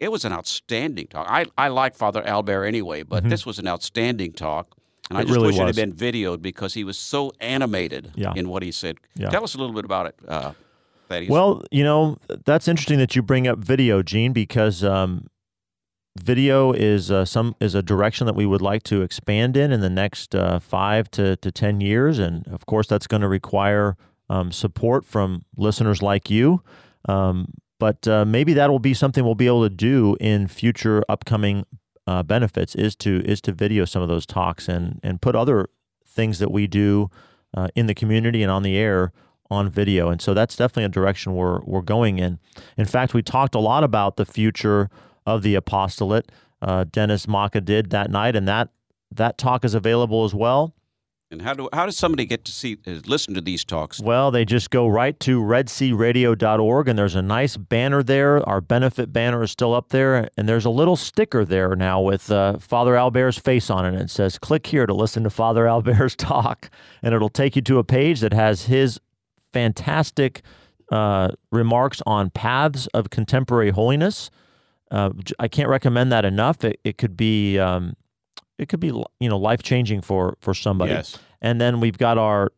it 0.00 0.10
was 0.10 0.24
an 0.24 0.32
outstanding 0.32 1.06
talk. 1.06 1.26
I, 1.28 1.46
I 1.56 1.68
like 1.68 1.94
Father 1.94 2.26
Albert 2.26 2.64
anyway, 2.64 3.02
but 3.02 3.20
mm-hmm. 3.20 3.30
this 3.30 3.46
was 3.46 3.58
an 3.58 3.66
outstanding 3.68 4.32
talk. 4.32 4.76
And 5.10 5.18
it 5.18 5.22
I 5.22 5.24
just 5.24 5.34
really 5.34 5.48
wish 5.48 5.58
was. 5.58 5.76
it 5.76 5.80
had 5.80 5.96
been 5.96 6.12
videoed 6.12 6.42
because 6.42 6.74
he 6.74 6.84
was 6.84 6.96
so 6.96 7.32
animated 7.40 8.12
Yeah. 8.14 8.32
in 8.34 8.48
what 8.48 8.62
he 8.62 8.72
said. 8.72 8.96
Yeah. 9.14 9.30
Tell 9.30 9.44
us 9.44 9.54
a 9.54 9.58
little 9.58 9.74
bit 9.74 9.84
about 9.84 10.06
it, 10.06 10.16
uh, 10.26 10.52
Well, 11.28 11.62
you 11.70 11.84
know, 11.84 12.18
that's 12.44 12.68
interesting 12.68 12.98
that 12.98 13.14
you 13.14 13.22
bring 13.22 13.46
up 13.46 13.58
video, 13.58 14.02
Gene, 14.02 14.32
because 14.32 14.82
um, 14.82 15.26
video 16.20 16.72
is 16.72 17.10
uh, 17.10 17.24
some 17.24 17.54
is 17.60 17.74
a 17.74 17.82
direction 17.82 18.26
that 18.26 18.34
we 18.34 18.46
would 18.46 18.62
like 18.62 18.82
to 18.84 19.02
expand 19.02 19.56
in 19.56 19.72
in 19.72 19.80
the 19.80 19.90
next 19.90 20.34
uh, 20.34 20.58
five 20.58 21.10
to, 21.12 21.36
to 21.36 21.50
ten 21.50 21.80
years, 21.80 22.18
and 22.18 22.46
of 22.48 22.66
course, 22.66 22.86
that's 22.86 23.06
going 23.06 23.20
to 23.22 23.28
require 23.28 23.96
um, 24.30 24.52
support 24.52 25.04
from 25.04 25.44
listeners 25.56 26.02
like 26.02 26.30
you. 26.30 26.62
Um, 27.08 27.52
but 27.82 28.06
uh, 28.06 28.24
maybe 28.24 28.52
that 28.52 28.70
will 28.70 28.78
be 28.78 28.94
something 28.94 29.24
we'll 29.24 29.34
be 29.34 29.48
able 29.48 29.64
to 29.64 29.74
do 29.74 30.16
in 30.20 30.46
future 30.46 31.02
upcoming 31.08 31.66
uh, 32.06 32.22
benefits 32.22 32.76
is 32.76 32.94
to 32.94 33.20
is 33.24 33.40
to 33.40 33.50
video 33.50 33.84
some 33.84 34.00
of 34.00 34.08
those 34.08 34.24
talks 34.24 34.68
and 34.68 35.00
and 35.02 35.20
put 35.20 35.34
other 35.34 35.68
things 36.06 36.38
that 36.38 36.52
we 36.52 36.68
do 36.68 37.10
uh, 37.56 37.66
in 37.74 37.88
the 37.88 37.94
community 37.94 38.40
and 38.40 38.52
on 38.52 38.62
the 38.62 38.76
air 38.76 39.12
on 39.50 39.68
video. 39.68 40.10
And 40.10 40.22
so 40.22 40.32
that's 40.32 40.54
definitely 40.54 40.84
a 40.84 40.90
direction 40.90 41.34
we're 41.34 41.60
we're 41.64 41.82
going 41.82 42.20
in. 42.20 42.38
In 42.76 42.86
fact, 42.86 43.14
we 43.14 43.20
talked 43.20 43.56
a 43.56 43.58
lot 43.58 43.82
about 43.82 44.16
the 44.16 44.26
future 44.26 44.88
of 45.26 45.42
the 45.42 45.56
apostolate. 45.56 46.30
Uh, 46.60 46.84
Dennis 46.84 47.26
Maka 47.26 47.60
did 47.60 47.90
that 47.90 48.12
night, 48.12 48.36
and 48.36 48.46
that 48.46 48.68
that 49.10 49.38
talk 49.38 49.64
is 49.64 49.74
available 49.74 50.22
as 50.22 50.32
well. 50.32 50.72
And 51.32 51.42
how 51.42 51.54
do 51.54 51.68
how 51.72 51.86
does 51.86 51.96
somebody 51.96 52.26
get 52.26 52.44
to 52.44 52.52
see 52.52 52.76
uh, 52.86 53.00
listen 53.06 53.34
to 53.34 53.40
these 53.40 53.64
talks? 53.64 54.00
Well, 54.00 54.30
they 54.30 54.44
just 54.44 54.70
go 54.70 54.86
right 54.86 55.18
to 55.20 55.40
redsearadio.org, 55.40 56.88
and 56.88 56.98
there's 56.98 57.14
a 57.14 57.22
nice 57.22 57.56
banner 57.56 58.02
there. 58.02 58.46
Our 58.48 58.60
benefit 58.60 59.12
banner 59.12 59.42
is 59.42 59.50
still 59.50 59.74
up 59.74 59.88
there, 59.88 60.28
and 60.36 60.48
there's 60.48 60.66
a 60.66 60.70
little 60.70 60.96
sticker 60.96 61.44
there 61.44 61.74
now 61.74 62.00
with 62.00 62.30
uh, 62.30 62.58
Father 62.58 62.96
Albert's 62.96 63.38
face 63.38 63.70
on 63.70 63.86
it. 63.86 63.94
And 63.94 64.02
it 64.02 64.10
says, 64.10 64.38
"Click 64.38 64.66
here 64.66 64.86
to 64.86 64.94
listen 64.94 65.24
to 65.24 65.30
Father 65.30 65.66
Albert's 65.72 66.14
talk," 66.14 66.70
and 67.02 67.14
it'll 67.14 67.28
take 67.28 67.56
you 67.56 67.62
to 67.62 67.78
a 67.78 67.84
page 67.84 68.20
that 68.20 68.34
has 68.34 68.66
his 68.66 69.00
fantastic 69.52 70.42
uh, 70.90 71.30
remarks 71.50 72.02
on 72.06 72.30
paths 72.30 72.86
of 72.88 73.10
contemporary 73.10 73.70
holiness. 73.70 74.30
Uh, 74.90 75.10
I 75.38 75.48
can't 75.48 75.70
recommend 75.70 76.12
that 76.12 76.26
enough. 76.26 76.64
It, 76.64 76.78
it 76.84 76.98
could 76.98 77.16
be 77.16 77.58
um, 77.58 77.94
it 78.58 78.68
could 78.68 78.80
be 78.80 78.88
you 78.88 79.28
know 79.28 79.38
life 79.38 79.62
changing 79.62 80.02
for 80.02 80.36
for 80.40 80.54
somebody. 80.54 80.92
Yes. 80.92 81.18
And 81.40 81.60
then 81.60 81.80
we've 81.80 81.98
got 81.98 82.18
our 82.18 82.52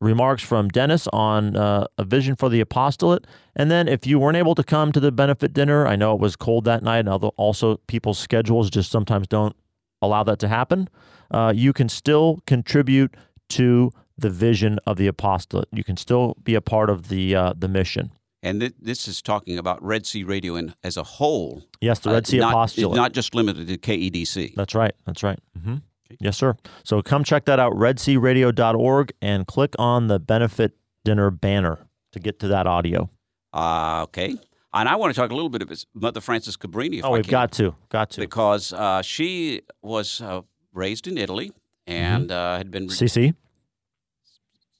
remarks 0.00 0.42
from 0.42 0.68
Dennis 0.68 1.06
on 1.12 1.56
uh, 1.56 1.86
a 1.98 2.04
vision 2.04 2.34
for 2.34 2.48
the 2.48 2.60
apostolate. 2.60 3.26
And 3.54 3.70
then 3.70 3.88
if 3.88 4.06
you 4.06 4.18
weren't 4.18 4.36
able 4.36 4.54
to 4.54 4.64
come 4.64 4.90
to 4.92 5.00
the 5.00 5.12
benefit 5.12 5.52
dinner, 5.52 5.86
I 5.86 5.96
know 5.96 6.14
it 6.14 6.20
was 6.20 6.36
cold 6.36 6.64
that 6.64 6.82
night, 6.82 7.06
and 7.06 7.08
also 7.36 7.76
people's 7.86 8.18
schedules 8.18 8.70
just 8.70 8.90
sometimes 8.90 9.26
don't 9.28 9.54
allow 10.02 10.22
that 10.24 10.38
to 10.40 10.48
happen, 10.48 10.88
uh, 11.30 11.52
you 11.54 11.72
can 11.72 11.88
still 11.88 12.40
contribute 12.46 13.14
to 13.50 13.92
the 14.16 14.30
vision 14.30 14.78
of 14.86 14.96
the 14.96 15.06
apostolate. 15.06 15.68
You 15.72 15.84
can 15.84 15.96
still 15.96 16.36
be 16.42 16.54
a 16.54 16.60
part 16.60 16.90
of 16.90 17.08
the 17.08 17.34
uh, 17.34 17.52
the 17.56 17.68
mission. 17.68 18.12
And 18.42 18.60
th- 18.60 18.74
this 18.80 19.06
is 19.06 19.20
talking 19.20 19.58
about 19.58 19.82
Red 19.82 20.06
Sea 20.06 20.24
Radio 20.24 20.56
in, 20.56 20.74
as 20.82 20.96
a 20.96 21.02
whole. 21.02 21.62
Yes, 21.80 21.98
the 22.00 22.10
Red 22.10 22.24
Uh, 22.24 22.26
Sea 22.26 22.38
not, 22.38 22.52
Apostolate. 22.52 22.96
Not 22.96 23.12
just 23.12 23.34
limited 23.34 23.68
to 23.68 23.76
KEDC. 23.78 24.54
That's 24.54 24.74
right. 24.74 24.94
That's 25.06 25.22
right. 25.22 25.38
hmm 25.62 25.76
Yes, 26.18 26.36
sir. 26.36 26.56
So 26.82 27.02
come 27.02 27.22
check 27.22 27.44
that 27.44 27.60
out, 27.60 27.72
redsearadio.org, 27.74 29.12
and 29.22 29.46
click 29.46 29.74
on 29.78 30.08
the 30.08 30.18
benefit 30.18 30.72
dinner 31.04 31.30
banner 31.30 31.86
to 32.12 32.18
get 32.18 32.40
to 32.40 32.48
that 32.48 32.66
audio. 32.66 33.08
Uh, 33.52 34.00
okay. 34.04 34.36
And 34.72 34.88
I 34.88 34.96
want 34.96 35.14
to 35.14 35.20
talk 35.20 35.30
a 35.30 35.34
little 35.34 35.48
bit 35.50 35.62
about 35.62 35.84
Mother 35.94 36.20
Frances 36.20 36.56
Cabrini. 36.56 36.98
If 36.98 37.04
oh, 37.04 37.10
I 37.10 37.16
we've 37.16 37.24
can, 37.24 37.30
got 37.30 37.52
to. 37.52 37.74
Got 37.90 38.10
to. 38.10 38.20
because 38.20 38.72
uh, 38.72 39.02
she 39.02 39.62
was 39.82 40.20
uh, 40.20 40.40
raised 40.72 41.06
in 41.06 41.18
Italy 41.18 41.52
and 41.86 42.30
Mm-hmm. 42.30 42.54
uh, 42.54 42.56
had 42.58 42.70
been 42.70 42.84
re- 42.84 42.94
CC. 42.94 43.34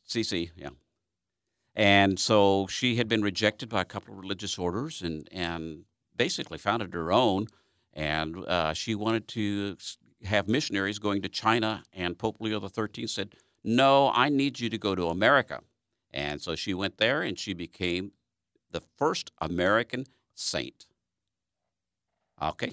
CC, 0.09 0.51
yeah. 0.57 0.71
And 1.75 2.19
so 2.19 2.67
she 2.69 2.97
had 2.97 3.09
been 3.09 3.23
rejected 3.23 3.69
by 3.69 3.81
a 3.83 3.85
couple 3.85 4.15
of 4.15 4.21
religious 4.21 4.59
orders 4.59 5.03
and, 5.03 5.29
and 5.33 5.85
basically 6.17 6.59
founded 6.59 6.93
her 6.95 7.13
own. 7.13 7.47
And 7.95 8.37
uh, 8.37 8.75
she 8.75 8.95
wanted 8.95 9.29
to 9.29 9.77
have 10.25 10.49
missionaries 10.49 10.99
going 10.99 11.23
to 11.23 11.29
China. 11.29 11.83
And 11.93 12.19
Pope 12.19 12.37
Leo 12.41 12.61
XIII 12.61 13.07
said, 13.07 13.35
No, 13.65 14.11
I 14.15 14.29
need 14.29 14.61
you 14.61 14.69
to 14.71 14.79
go 14.79 14.95
to 14.95 15.07
America. 15.09 15.61
And 16.13 16.43
so 16.43 16.55
she 16.57 16.75
went 16.75 16.99
there 16.99 17.23
and 17.23 17.39
she 17.39 17.55
became 17.55 18.13
the 18.73 18.81
first 18.99 19.31
American 19.41 20.07
saint. 20.35 20.87
Okay. 22.43 22.73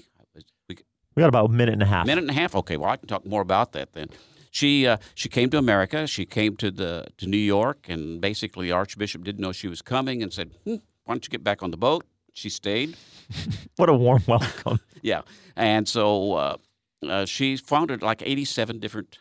We, 0.68 0.76
We 1.14 1.20
got 1.20 1.28
about 1.28 1.46
a 1.46 1.52
minute 1.52 1.74
and 1.74 1.82
a 1.82 1.86
half. 1.86 2.06
minute 2.06 2.22
and 2.22 2.30
a 2.30 2.34
half. 2.34 2.54
Okay, 2.56 2.76
well, 2.76 2.90
I 2.90 2.96
can 2.96 3.08
talk 3.08 3.24
more 3.26 3.42
about 3.42 3.72
that 3.72 3.92
then. 3.92 4.08
She 4.50 4.86
uh, 4.86 4.98
she 5.14 5.28
came 5.28 5.50
to 5.50 5.58
America. 5.58 6.06
She 6.06 6.24
came 6.24 6.56
to 6.56 6.70
the 6.70 7.06
to 7.18 7.26
New 7.26 7.36
York, 7.36 7.86
and 7.88 8.20
basically 8.20 8.66
the 8.66 8.72
Archbishop 8.72 9.24
didn't 9.24 9.40
know 9.40 9.52
she 9.52 9.68
was 9.68 9.82
coming, 9.82 10.22
and 10.22 10.32
said, 10.32 10.52
hmm, 10.64 10.76
"Why 11.04 11.14
don't 11.14 11.24
you 11.24 11.30
get 11.30 11.44
back 11.44 11.62
on 11.62 11.70
the 11.70 11.76
boat?" 11.76 12.04
She 12.32 12.50
stayed. 12.50 12.96
What 13.76 13.88
a 13.88 13.94
warm 13.94 14.22
welcome. 14.26 14.80
Yeah, 15.02 15.22
and 15.54 15.86
so 15.86 16.32
uh, 16.32 16.56
uh, 17.06 17.24
she 17.24 17.56
founded 17.56 18.02
like 18.02 18.20
eighty-seven 18.22 18.80
different 18.80 19.18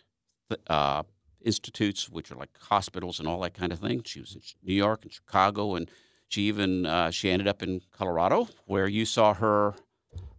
uh, 0.67 1.03
institutes, 1.45 2.09
which 2.09 2.31
are 2.31 2.35
like 2.35 2.49
hospitals 2.59 3.19
and 3.19 3.27
all 3.27 3.39
that 3.41 3.53
kind 3.53 3.71
of 3.71 3.79
thing. 3.79 4.01
She 4.03 4.19
was 4.19 4.33
in 4.35 4.41
New 4.63 4.73
York 4.73 5.03
and 5.03 5.13
Chicago, 5.13 5.75
and 5.75 5.91
she 6.27 6.43
even 6.43 6.85
uh, 6.85 7.11
she 7.11 7.29
ended 7.29 7.47
up 7.47 7.61
in 7.61 7.81
Colorado, 7.91 8.47
where 8.65 8.87
you 8.87 9.05
saw 9.05 9.33
her. 9.33 9.75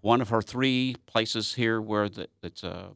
One 0.01 0.21
of 0.21 0.29
her 0.29 0.41
three 0.43 0.95
places 1.07 1.55
here 1.55 1.81
where 1.81 2.09
the, 2.09 2.29
it's 2.43 2.63
uh, 2.63 2.91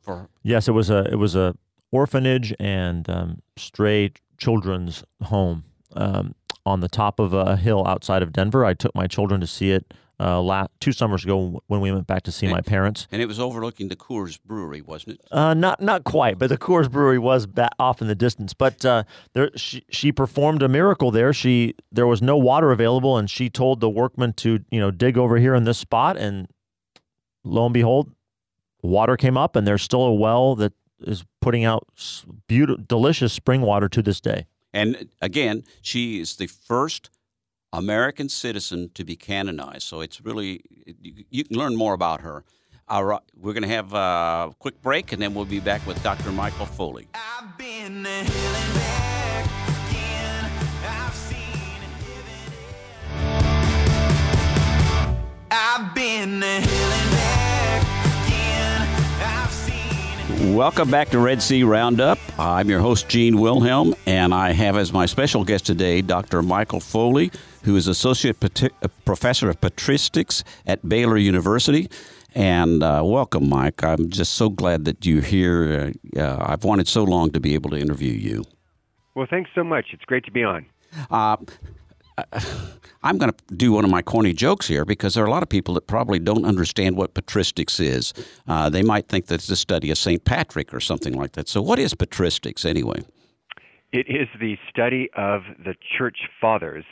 for 0.00 0.28
yes, 0.42 0.68
it 0.68 0.72
was 0.72 0.90
a 0.90 1.04
it 1.10 1.16
was 1.16 1.34
a 1.34 1.54
orphanage 1.92 2.54
and 2.58 3.08
um, 3.10 3.42
stray 3.56 4.12
children's 4.38 5.04
home 5.22 5.64
um, 5.94 6.34
on 6.64 6.80
the 6.80 6.88
top 6.88 7.18
of 7.18 7.32
a 7.32 7.56
hill 7.56 7.86
outside 7.86 8.22
of 8.22 8.32
Denver. 8.32 8.64
I 8.64 8.74
took 8.74 8.94
my 8.94 9.06
children 9.06 9.40
to 9.40 9.46
see 9.46 9.72
it 9.72 9.92
uh, 10.20 10.40
la- 10.40 10.66
two 10.80 10.92
summers 10.92 11.24
ago 11.24 11.62
when 11.66 11.80
we 11.80 11.90
went 11.90 12.06
back 12.06 12.22
to 12.24 12.32
see 12.32 12.46
my 12.46 12.60
parents. 12.60 13.08
And 13.10 13.22
it 13.22 13.26
was 13.26 13.40
overlooking 13.40 13.88
the 13.88 13.96
Coors 13.96 14.38
Brewery, 14.42 14.82
wasn't 14.82 15.14
it? 15.16 15.20
Uh, 15.30 15.54
not 15.54 15.80
not 15.80 16.04
quite, 16.04 16.38
but 16.38 16.48
the 16.50 16.58
Coors 16.58 16.90
Brewery 16.90 17.18
was 17.18 17.48
off 17.78 18.02
in 18.02 18.08
the 18.08 18.14
distance. 18.14 18.52
But 18.52 18.84
uh, 18.84 19.04
there, 19.32 19.50
she, 19.56 19.82
she 19.90 20.12
performed 20.12 20.62
a 20.62 20.68
miracle 20.68 21.10
there. 21.10 21.32
She 21.32 21.74
there 21.90 22.06
was 22.06 22.20
no 22.20 22.36
water 22.36 22.70
available, 22.70 23.16
and 23.16 23.30
she 23.30 23.48
told 23.48 23.80
the 23.80 23.88
workmen 23.88 24.34
to 24.34 24.60
you 24.70 24.80
know 24.80 24.90
dig 24.90 25.16
over 25.16 25.38
here 25.38 25.54
in 25.54 25.64
this 25.64 25.78
spot, 25.78 26.18
and 26.18 26.48
lo 27.42 27.64
and 27.64 27.74
behold, 27.74 28.10
water 28.82 29.16
came 29.16 29.36
up, 29.36 29.56
and 29.56 29.66
there's 29.66 29.82
still 29.82 30.02
a 30.02 30.14
well 30.14 30.54
that 30.56 30.72
is 31.00 31.24
putting 31.40 31.64
out 31.64 31.88
beautiful, 32.46 32.84
delicious 32.86 33.32
spring 33.32 33.62
water 33.62 33.88
to 33.88 34.02
this 34.02 34.20
day. 34.20 34.46
And 34.72 35.08
again, 35.20 35.64
she 35.82 36.20
is 36.20 36.36
the 36.36 36.46
first 36.46 37.10
American 37.72 38.28
citizen 38.28 38.90
to 38.94 39.04
be 39.04 39.16
canonized. 39.16 39.82
So 39.82 40.00
it's 40.00 40.20
really, 40.20 40.62
you 41.30 41.44
can 41.44 41.56
learn 41.56 41.76
more 41.76 41.94
about 41.94 42.20
her. 42.20 42.44
All 42.88 43.04
right, 43.04 43.20
we're 43.36 43.52
going 43.52 43.62
to 43.62 43.68
have 43.68 43.92
a 43.94 44.54
quick 44.58 44.82
break 44.82 45.12
and 45.12 45.22
then 45.22 45.34
we'll 45.34 45.44
be 45.44 45.60
back 45.60 45.86
with 45.86 46.02
Dr. 46.02 46.32
Michael 46.32 46.66
Foley. 46.66 47.06
Welcome 60.40 60.90
back 60.90 61.10
to 61.10 61.18
Red 61.18 61.42
Sea 61.42 61.64
Roundup. 61.64 62.18
I'm 62.38 62.70
your 62.70 62.80
host, 62.80 63.10
Gene 63.10 63.38
Wilhelm, 63.38 63.94
and 64.06 64.32
I 64.32 64.52
have 64.52 64.74
as 64.78 64.90
my 64.90 65.04
special 65.04 65.44
guest 65.44 65.66
today 65.66 66.00
Dr. 66.00 66.40
Michael 66.40 66.80
Foley, 66.80 67.30
who 67.64 67.76
is 67.76 67.86
Associate 67.86 68.34
uh, 68.42 68.88
Professor 69.04 69.50
of 69.50 69.60
Patristics 69.60 70.42
at 70.66 70.88
Baylor 70.88 71.18
University. 71.18 71.90
And 72.34 72.82
uh, 72.82 73.02
welcome, 73.04 73.50
Mike. 73.50 73.84
I'm 73.84 74.08
just 74.08 74.32
so 74.32 74.48
glad 74.48 74.86
that 74.86 75.04
you're 75.04 75.20
here. 75.20 75.94
Uh, 76.16 76.20
uh, 76.20 76.46
I've 76.48 76.64
wanted 76.64 76.88
so 76.88 77.04
long 77.04 77.32
to 77.32 77.40
be 77.40 77.52
able 77.52 77.68
to 77.70 77.76
interview 77.76 78.12
you. 78.12 78.44
Well, 79.14 79.26
thanks 79.28 79.50
so 79.54 79.62
much. 79.62 79.88
It's 79.92 80.06
great 80.06 80.24
to 80.24 80.30
be 80.30 80.42
on. 80.42 80.64
Uh, 81.10 81.36
I'm 83.02 83.16
going 83.16 83.32
to 83.32 83.54
do 83.54 83.72
one 83.72 83.84
of 83.84 83.90
my 83.90 84.02
corny 84.02 84.34
jokes 84.34 84.68
here 84.68 84.84
because 84.84 85.14
there 85.14 85.24
are 85.24 85.26
a 85.26 85.30
lot 85.30 85.42
of 85.42 85.48
people 85.48 85.72
that 85.74 85.86
probably 85.86 86.18
don't 86.18 86.44
understand 86.44 86.96
what 86.96 87.14
patristics 87.14 87.80
is. 87.80 88.12
Uh, 88.46 88.68
they 88.68 88.82
might 88.82 89.08
think 89.08 89.26
that 89.26 89.36
it's 89.36 89.48
a 89.48 89.56
study 89.56 89.90
of 89.90 89.96
St. 89.96 90.22
Patrick 90.24 90.74
or 90.74 90.80
something 90.80 91.14
like 91.14 91.32
that. 91.32 91.48
So, 91.48 91.62
what 91.62 91.78
is 91.78 91.94
patristics 91.94 92.66
anyway? 92.66 93.02
It 93.92 94.06
is 94.08 94.28
the 94.38 94.56
study 94.68 95.08
of 95.16 95.42
the 95.64 95.74
church 95.96 96.18
fathers. 96.40 96.84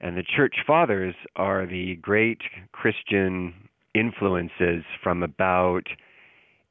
And 0.00 0.16
the 0.16 0.24
church 0.24 0.56
fathers 0.66 1.14
are 1.36 1.66
the 1.66 1.96
great 1.96 2.40
Christian 2.72 3.54
influences 3.94 4.84
from 5.02 5.22
about 5.22 5.86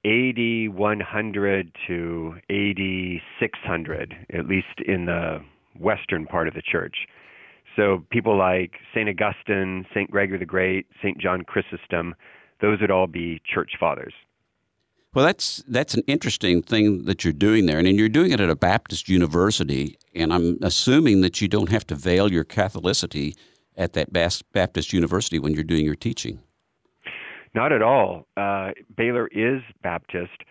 AD 0.06 0.70
100 0.76 1.72
to 1.88 2.36
AD 2.50 3.22
600, 3.40 4.16
at 4.34 4.48
least 4.48 4.68
in 4.86 5.06
the 5.06 5.40
western 5.80 6.26
part 6.26 6.48
of 6.48 6.54
the 6.54 6.62
church. 6.62 7.08
So 7.75 8.06
people 8.12 8.38
like 8.38 8.74
St. 8.94 9.10
Augustine, 9.10 9.86
St. 9.94 10.10
Gregory 10.12 10.38
the 10.38 10.46
Great, 10.46 10.88
St. 11.01 11.18
John 11.18 11.44
Chrysostom, 11.44 12.15
those 12.62 12.80
would 12.82 12.92
all 12.92 13.08
be 13.08 13.42
church 13.51 13.72
fathers. 13.80 14.13
Well, 15.13 15.25
that's 15.25 15.63
that's 15.68 15.94
an 15.94 16.03
interesting 16.08 16.63
thing 16.63 17.06
that 17.06 17.24
you're 17.24 17.34
doing 17.34 17.68
there, 17.68 17.77
and 17.77 17.88
you're 17.88 18.10
doing 18.10 18.32
it 18.32 18.39
at 18.39 18.50
a 18.50 18.56
Baptist 18.56 19.08
university. 19.08 19.98
And 20.15 20.34
I'm 20.34 20.58
assuming 20.63 21.22
that 21.22 21.39
you 21.39 21.48
don't 21.48 21.70
have 21.70 21.86
to 21.88 21.96
veil 21.96 22.32
your 22.32 22.44
Catholicity 22.44 23.36
at 23.77 23.94
that 23.94 24.12
Baptist 24.12 24.92
university 24.92 25.38
when 25.38 25.53
you're 25.53 25.63
doing 25.63 25.86
your 25.86 25.96
teaching. 25.96 26.39
Not 27.53 27.72
at 27.72 27.84
all. 27.84 28.27
Uh, 28.36 28.72
Baylor 28.96 29.27
is 29.27 29.62
Baptist, 29.84 30.44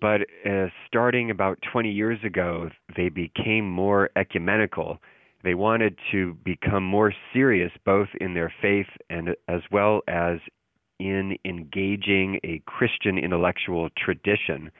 but 0.00 0.22
uh, 0.48 0.66
starting 0.86 1.30
about 1.30 1.58
20 1.70 1.90
years 1.90 2.18
ago, 2.24 2.70
they 2.96 3.10
became 3.10 3.68
more 3.68 4.08
ecumenical 4.16 4.98
they 5.44 5.54
wanted 5.54 5.98
to 6.10 6.34
become 6.44 6.84
more 6.84 7.12
serious 7.32 7.72
both 7.84 8.08
in 8.20 8.34
their 8.34 8.52
faith 8.60 8.88
and 9.08 9.30
as 9.46 9.62
well 9.70 10.00
as 10.08 10.38
in 10.98 11.36
engaging 11.44 12.40
a 12.44 12.60
Christian 12.66 13.18
intellectual 13.18 13.88
tradition. 13.96 14.70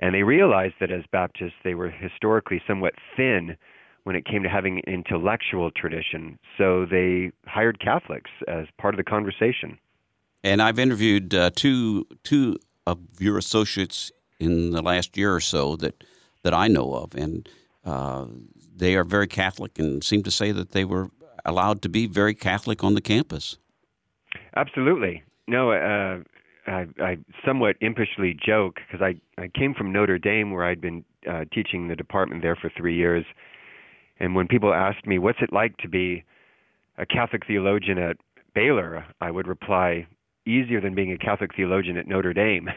And 0.00 0.14
they 0.14 0.24
realized 0.24 0.74
that 0.80 0.90
as 0.90 1.04
Baptists, 1.12 1.54
they 1.62 1.74
were 1.74 1.90
historically 1.90 2.60
somewhat 2.66 2.94
thin 3.16 3.56
when 4.02 4.16
it 4.16 4.24
came 4.26 4.42
to 4.42 4.48
having 4.48 4.78
an 4.86 4.92
intellectual 4.92 5.70
tradition. 5.70 6.38
So 6.58 6.84
they 6.84 7.30
hired 7.46 7.80
Catholics 7.80 8.30
as 8.48 8.66
part 8.78 8.94
of 8.94 8.98
the 8.98 9.04
conversation. 9.04 9.78
And 10.42 10.60
I've 10.60 10.78
interviewed 10.78 11.34
uh, 11.34 11.50
two 11.54 12.06
two 12.22 12.58
of 12.86 12.98
your 13.18 13.38
associates 13.38 14.12
in 14.38 14.72
the 14.72 14.82
last 14.82 15.16
year 15.16 15.34
or 15.34 15.40
so 15.40 15.76
that 15.76 16.04
that 16.42 16.52
I 16.52 16.68
know 16.68 16.92
of, 16.94 17.14
and 17.14 17.48
uh, 17.84 18.26
they 18.74 18.94
are 18.96 19.04
very 19.04 19.26
Catholic 19.26 19.78
and 19.78 20.02
seem 20.02 20.22
to 20.22 20.30
say 20.30 20.52
that 20.52 20.72
they 20.72 20.84
were 20.84 21.10
allowed 21.44 21.82
to 21.82 21.88
be 21.88 22.06
very 22.06 22.34
Catholic 22.34 22.82
on 22.82 22.94
the 22.94 23.00
campus. 23.00 23.58
Absolutely. 24.56 25.22
No, 25.46 25.72
uh, 25.72 26.18
I, 26.66 26.86
I 26.98 27.18
somewhat 27.44 27.76
impishly 27.80 28.38
joke 28.38 28.76
because 28.86 29.02
I, 29.02 29.40
I 29.40 29.48
came 29.48 29.74
from 29.74 29.92
Notre 29.92 30.18
Dame 30.18 30.52
where 30.52 30.64
I'd 30.64 30.80
been 30.80 31.04
uh, 31.30 31.44
teaching 31.52 31.88
the 31.88 31.96
department 31.96 32.42
there 32.42 32.56
for 32.56 32.70
three 32.76 32.96
years. 32.96 33.24
And 34.18 34.34
when 34.34 34.46
people 34.48 34.72
asked 34.72 35.06
me, 35.06 35.18
what's 35.18 35.40
it 35.42 35.52
like 35.52 35.76
to 35.78 35.88
be 35.88 36.24
a 36.96 37.04
Catholic 37.04 37.46
theologian 37.46 37.98
at 37.98 38.16
Baylor, 38.54 39.04
I 39.20 39.30
would 39.30 39.46
reply, 39.48 40.06
easier 40.46 40.80
than 40.80 40.94
being 40.94 41.12
a 41.12 41.18
Catholic 41.18 41.50
theologian 41.56 41.96
at 41.96 42.06
Notre 42.06 42.32
Dame. 42.32 42.70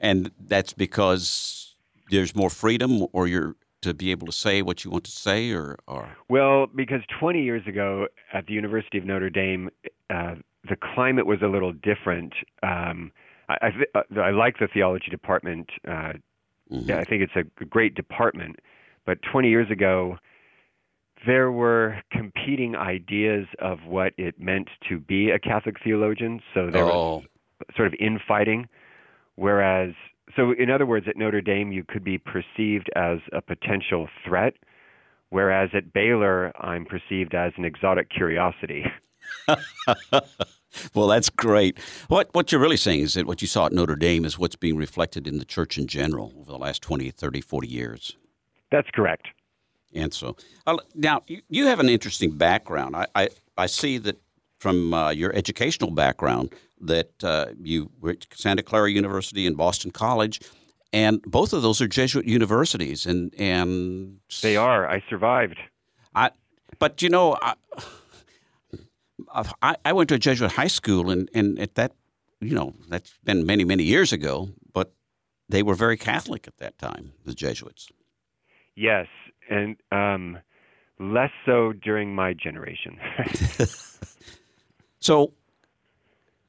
And 0.00 0.30
that's 0.38 0.72
because 0.72 1.74
there's 2.10 2.34
more 2.34 2.50
freedom 2.50 3.06
or 3.12 3.26
you're 3.26 3.56
to 3.82 3.92
be 3.92 4.10
able 4.10 4.26
to 4.26 4.32
say 4.32 4.62
what 4.62 4.84
you 4.84 4.90
want 4.90 5.04
to 5.04 5.10
say, 5.10 5.50
or, 5.52 5.76
or? 5.86 6.16
Well, 6.28 6.66
because 6.66 7.02
20 7.20 7.42
years 7.42 7.66
ago 7.66 8.06
at 8.32 8.46
the 8.46 8.52
University 8.52 8.98
of 8.98 9.04
Notre 9.04 9.30
Dame, 9.30 9.70
uh, 10.08 10.36
the 10.68 10.76
climate 10.94 11.26
was 11.26 11.42
a 11.42 11.48
little 11.48 11.72
different. 11.72 12.32
Um, 12.62 13.12
I, 13.48 13.72
I, 13.94 13.98
uh, 13.98 14.20
I, 14.20 14.30
like 14.30 14.58
the 14.58 14.68
theology 14.72 15.10
department. 15.10 15.68
Uh, 15.86 16.14
mm-hmm. 16.72 16.92
I 16.92 17.04
think 17.04 17.22
it's 17.22 17.36
a 17.36 17.64
great 17.64 17.94
department. 17.94 18.56
But 19.04 19.18
20 19.30 19.48
years 19.48 19.70
ago, 19.70 20.16
there 21.26 21.50
were 21.50 22.00
competing 22.10 22.76
ideas 22.76 23.46
of 23.58 23.78
what 23.86 24.12
it 24.16 24.40
meant 24.40 24.68
to 24.88 24.98
be 24.98 25.30
a 25.30 25.38
Catholic 25.38 25.76
theologian. 25.82 26.40
So 26.54 26.70
there 26.70 26.84
oh. 26.84 27.16
was 27.16 27.24
sort 27.76 27.88
of 27.88 27.94
infighting. 27.98 28.68
Whereas 29.34 29.94
so, 30.36 30.52
in 30.52 30.70
other 30.70 30.86
words, 30.86 31.06
at 31.08 31.16
Notre 31.16 31.40
Dame, 31.40 31.72
you 31.72 31.84
could 31.84 32.04
be 32.04 32.18
perceived 32.18 32.90
as 32.96 33.18
a 33.32 33.40
potential 33.40 34.08
threat, 34.24 34.54
whereas 35.30 35.70
at 35.74 35.92
Baylor, 35.92 36.52
I'm 36.60 36.84
perceived 36.84 37.34
as 37.34 37.52
an 37.56 37.64
exotic 37.64 38.08
curiosity. 38.10 38.84
well, 40.94 41.06
that's 41.06 41.30
great. 41.30 41.78
What 42.08 42.28
what 42.32 42.52
you're 42.52 42.60
really 42.60 42.76
saying 42.76 43.00
is 43.00 43.14
that 43.14 43.26
what 43.26 43.42
you 43.42 43.48
saw 43.48 43.66
at 43.66 43.72
Notre 43.72 43.96
Dame 43.96 44.24
is 44.24 44.38
what's 44.38 44.56
being 44.56 44.76
reflected 44.76 45.26
in 45.26 45.38
the 45.38 45.44
church 45.44 45.78
in 45.78 45.86
general 45.86 46.32
over 46.38 46.50
the 46.50 46.58
last 46.58 46.82
20, 46.82 47.10
30, 47.10 47.40
40 47.40 47.68
years. 47.68 48.16
That's 48.70 48.88
correct. 48.90 49.28
And 49.94 50.12
so, 50.12 50.36
uh, 50.66 50.78
now 50.94 51.22
you, 51.26 51.42
you 51.48 51.66
have 51.66 51.80
an 51.80 51.88
interesting 51.88 52.30
background. 52.30 52.96
I, 52.96 53.06
I, 53.14 53.28
I 53.58 53.66
see 53.66 53.98
that 53.98 54.18
from 54.58 54.94
uh, 54.94 55.10
your 55.10 55.34
educational 55.34 55.90
background 55.90 56.54
that 56.82 57.12
uh, 57.22 57.46
you 57.62 57.90
were 58.00 58.10
at 58.10 58.26
Santa 58.34 58.62
Clara 58.62 58.90
University 58.90 59.46
and 59.46 59.56
Boston 59.56 59.90
College, 59.90 60.40
and 60.92 61.22
both 61.22 61.52
of 61.52 61.62
those 61.62 61.80
are 61.80 61.88
Jesuit 61.88 62.26
universities, 62.26 63.06
and 63.06 63.34
and 63.38 64.18
they 64.42 64.56
are. 64.56 64.88
I 64.88 65.02
survived. 65.08 65.58
I, 66.14 66.30
but 66.78 67.00
you 67.00 67.08
know, 67.08 67.38
I, 67.40 67.54
I, 69.62 69.76
I 69.84 69.92
went 69.92 70.08
to 70.10 70.16
a 70.16 70.18
Jesuit 70.18 70.52
high 70.52 70.66
school, 70.66 71.10
and 71.10 71.30
and 71.34 71.58
at 71.58 71.76
that, 71.76 71.92
you 72.40 72.54
know, 72.54 72.74
that's 72.88 73.14
been 73.24 73.46
many 73.46 73.64
many 73.64 73.84
years 73.84 74.12
ago, 74.12 74.50
but 74.72 74.92
they 75.48 75.62
were 75.62 75.74
very 75.74 75.96
Catholic 75.96 76.46
at 76.46 76.58
that 76.58 76.78
time, 76.78 77.12
the 77.24 77.34
Jesuits. 77.34 77.88
Yes, 78.74 79.06
and 79.48 79.76
um, 79.90 80.38
less 80.98 81.30
so 81.46 81.72
during 81.72 82.14
my 82.14 82.34
generation. 82.34 82.98
so 85.00 85.32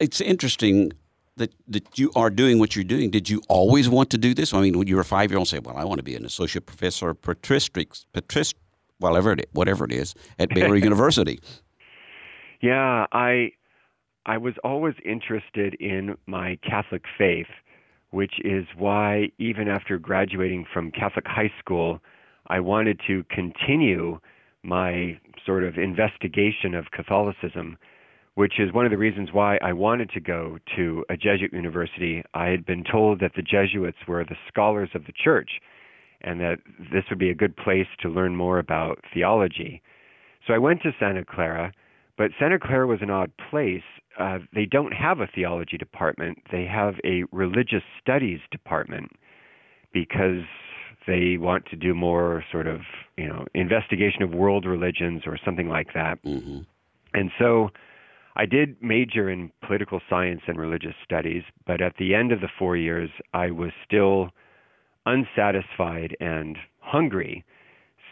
it's 0.00 0.20
interesting 0.20 0.92
that 1.36 1.52
that 1.68 1.98
you 1.98 2.10
are 2.14 2.30
doing 2.30 2.58
what 2.58 2.76
you're 2.76 2.84
doing. 2.84 3.10
Did 3.10 3.28
you 3.28 3.42
always 3.48 3.88
want 3.88 4.10
to 4.10 4.18
do 4.18 4.34
this? 4.34 4.54
I 4.54 4.60
mean, 4.60 4.78
when 4.78 4.86
you 4.86 4.96
were 4.96 5.04
five 5.04 5.30
year 5.30 5.38
old, 5.38 5.48
say, 5.48 5.58
"Well, 5.58 5.76
I 5.76 5.84
want 5.84 5.98
to 5.98 6.04
be 6.04 6.14
an 6.14 6.24
associate 6.24 6.66
professor 6.66 7.10
of 7.10 7.20
patristics, 7.20 8.06
patrist, 8.12 8.54
whatever 8.98 9.32
it 9.32 9.48
whatever 9.52 9.84
it 9.84 9.92
is, 9.92 10.14
at 10.38 10.50
Baylor 10.50 10.76
University." 10.90 11.40
Yeah, 12.60 13.06
I 13.12 13.52
I 14.26 14.38
was 14.38 14.54
always 14.62 14.94
interested 15.04 15.74
in 15.74 16.16
my 16.26 16.58
Catholic 16.62 17.02
faith, 17.18 17.50
which 18.10 18.34
is 18.44 18.66
why 18.76 19.30
even 19.38 19.68
after 19.68 19.98
graduating 19.98 20.66
from 20.72 20.90
Catholic 20.90 21.26
high 21.26 21.52
school, 21.58 22.00
I 22.46 22.60
wanted 22.60 23.00
to 23.06 23.24
continue 23.24 24.20
my 24.62 25.18
sort 25.44 25.64
of 25.64 25.76
investigation 25.76 26.74
of 26.74 26.90
Catholicism 26.90 27.76
which 28.34 28.54
is 28.58 28.72
one 28.72 28.84
of 28.84 28.90
the 28.90 28.98
reasons 28.98 29.30
why 29.32 29.58
I 29.62 29.72
wanted 29.72 30.10
to 30.10 30.20
go 30.20 30.58
to 30.76 31.04
a 31.08 31.16
Jesuit 31.16 31.52
university. 31.52 32.22
I 32.34 32.46
had 32.46 32.66
been 32.66 32.84
told 32.84 33.20
that 33.20 33.32
the 33.36 33.42
Jesuits 33.42 33.98
were 34.08 34.24
the 34.24 34.36
scholars 34.48 34.90
of 34.94 35.04
the 35.06 35.12
church 35.12 35.50
and 36.22 36.40
that 36.40 36.56
this 36.92 37.04
would 37.10 37.18
be 37.18 37.30
a 37.30 37.34
good 37.34 37.56
place 37.56 37.86
to 38.00 38.08
learn 38.08 38.34
more 38.34 38.58
about 38.58 38.98
theology. 39.12 39.82
So 40.46 40.54
I 40.54 40.58
went 40.58 40.82
to 40.82 40.90
Santa 40.98 41.24
Clara, 41.24 41.72
but 42.16 42.30
Santa 42.38 42.58
Clara 42.58 42.86
was 42.86 43.00
an 43.02 43.10
odd 43.10 43.30
place. 43.50 43.82
Uh, 44.18 44.38
they 44.54 44.64
don't 44.64 44.92
have 44.92 45.20
a 45.20 45.28
theology 45.32 45.76
department, 45.76 46.38
they 46.50 46.64
have 46.64 46.94
a 47.04 47.24
religious 47.30 47.82
studies 48.00 48.40
department 48.50 49.10
because 49.92 50.42
they 51.06 51.36
want 51.38 51.66
to 51.66 51.76
do 51.76 51.94
more 51.94 52.42
sort 52.50 52.66
of 52.66 52.80
you 53.16 53.28
know 53.28 53.44
investigation 53.54 54.22
of 54.22 54.30
world 54.30 54.64
religions 54.64 55.22
or 55.26 55.38
something 55.44 55.68
like 55.68 55.88
that. 55.94 56.22
Mm-hmm. 56.24 56.60
And 57.12 57.30
so 57.38 57.70
I 58.36 58.46
did 58.46 58.82
major 58.82 59.30
in 59.30 59.52
political 59.66 60.00
science 60.10 60.42
and 60.48 60.58
religious 60.58 60.94
studies, 61.04 61.44
but 61.66 61.80
at 61.80 61.96
the 61.98 62.14
end 62.14 62.32
of 62.32 62.40
the 62.40 62.48
four 62.58 62.76
years, 62.76 63.10
I 63.32 63.50
was 63.50 63.70
still 63.86 64.30
unsatisfied 65.06 66.16
and 66.20 66.56
hungry. 66.80 67.44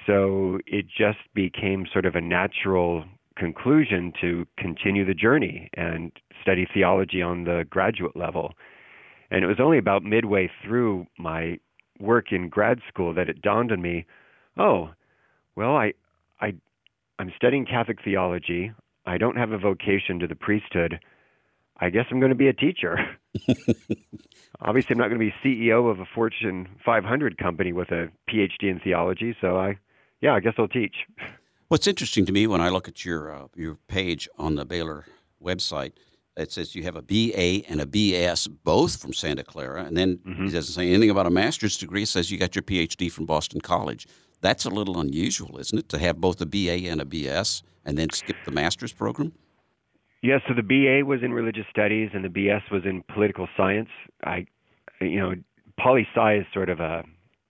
So 0.06 0.58
it 0.66 0.86
just 0.86 1.18
became 1.34 1.86
sort 1.92 2.06
of 2.06 2.14
a 2.14 2.20
natural 2.20 3.04
conclusion 3.36 4.12
to 4.20 4.46
continue 4.58 5.04
the 5.04 5.14
journey 5.14 5.68
and 5.74 6.12
study 6.40 6.66
theology 6.72 7.22
on 7.22 7.44
the 7.44 7.64
graduate 7.68 8.16
level. 8.16 8.52
And 9.30 9.42
it 9.42 9.46
was 9.46 9.60
only 9.60 9.78
about 9.78 10.04
midway 10.04 10.50
through 10.64 11.06
my 11.18 11.58
work 11.98 12.32
in 12.32 12.48
grad 12.48 12.80
school 12.88 13.14
that 13.14 13.28
it 13.28 13.42
dawned 13.42 13.72
on 13.72 13.80
me, 13.80 14.06
oh, 14.58 14.90
well, 15.56 15.76
I, 15.76 15.94
I, 16.40 16.54
I'm 17.18 17.32
studying 17.36 17.64
Catholic 17.64 17.98
theology. 18.04 18.72
I 19.06 19.18
don't 19.18 19.36
have 19.36 19.52
a 19.52 19.58
vocation 19.58 20.18
to 20.20 20.26
the 20.26 20.34
priesthood. 20.34 21.00
I 21.78 21.90
guess 21.90 22.06
I'm 22.10 22.20
going 22.20 22.30
to 22.30 22.36
be 22.36 22.48
a 22.48 22.52
teacher. 22.52 22.98
Obviously, 24.60 24.94
I'm 24.94 24.98
not 24.98 25.08
going 25.08 25.18
to 25.18 25.26
be 25.26 25.34
CEO 25.44 25.90
of 25.90 25.98
a 25.98 26.06
Fortune 26.14 26.68
500 26.84 27.38
company 27.38 27.72
with 27.72 27.90
a 27.90 28.08
PhD 28.30 28.70
in 28.70 28.80
theology. 28.82 29.36
So 29.40 29.56
I, 29.56 29.78
yeah, 30.20 30.34
I 30.34 30.40
guess 30.40 30.54
I'll 30.58 30.68
teach. 30.68 30.94
What's 31.68 31.86
interesting 31.86 32.26
to 32.26 32.32
me 32.32 32.46
when 32.46 32.60
I 32.60 32.68
look 32.68 32.86
at 32.86 33.04
your 33.04 33.34
uh, 33.34 33.46
your 33.56 33.76
page 33.88 34.28
on 34.38 34.54
the 34.56 34.64
Baylor 34.64 35.06
website, 35.42 35.92
it 36.36 36.52
says 36.52 36.74
you 36.74 36.82
have 36.84 36.96
a 36.96 37.02
BA 37.02 37.66
and 37.68 37.80
a 37.80 37.86
BS 37.86 38.48
both 38.62 39.00
from 39.00 39.12
Santa 39.12 39.42
Clara, 39.42 39.84
and 39.84 39.96
then 39.96 40.18
mm-hmm. 40.18 40.46
it 40.46 40.52
doesn't 40.52 40.74
say 40.74 40.88
anything 40.88 41.10
about 41.10 41.26
a 41.26 41.30
master's 41.30 41.78
degree. 41.78 42.02
It 42.02 42.08
says 42.08 42.30
you 42.30 42.38
got 42.38 42.54
your 42.54 42.62
PhD 42.62 43.10
from 43.10 43.26
Boston 43.26 43.60
College. 43.60 44.06
That's 44.42 44.64
a 44.66 44.70
little 44.70 45.00
unusual, 45.00 45.58
isn't 45.58 45.78
it, 45.78 45.88
to 45.88 45.98
have 45.98 46.20
both 46.20 46.40
a 46.40 46.46
BA 46.46 46.88
and 46.90 47.00
a 47.00 47.04
BS 47.04 47.62
and 47.84 47.96
then 47.96 48.10
skip 48.10 48.36
the 48.44 48.50
master's 48.50 48.92
program? 48.92 49.32
Yes, 50.22 50.42
yeah, 50.44 50.48
so 50.48 50.54
the 50.54 50.62
BA 50.62 51.06
was 51.06 51.22
in 51.22 51.32
religious 51.32 51.64
studies 51.70 52.10
and 52.12 52.24
the 52.24 52.28
BS 52.28 52.70
was 52.70 52.82
in 52.84 53.02
political 53.12 53.48
science. 53.56 53.88
I, 54.24 54.46
you 55.00 55.18
know, 55.18 55.34
poli 55.80 56.06
sci 56.14 56.38
is 56.38 56.46
sort 56.52 56.68
of 56.68 56.80
a 56.80 57.04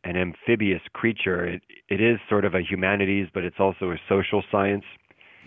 an 0.04 0.16
amphibious 0.16 0.82
creature. 0.92 1.46
It 1.46 1.62
it 1.88 2.00
is 2.00 2.18
sort 2.28 2.44
of 2.44 2.54
a 2.54 2.60
humanities, 2.60 3.28
but 3.32 3.44
it's 3.44 3.58
also 3.58 3.90
a 3.90 3.96
social 4.08 4.42
science. 4.50 4.84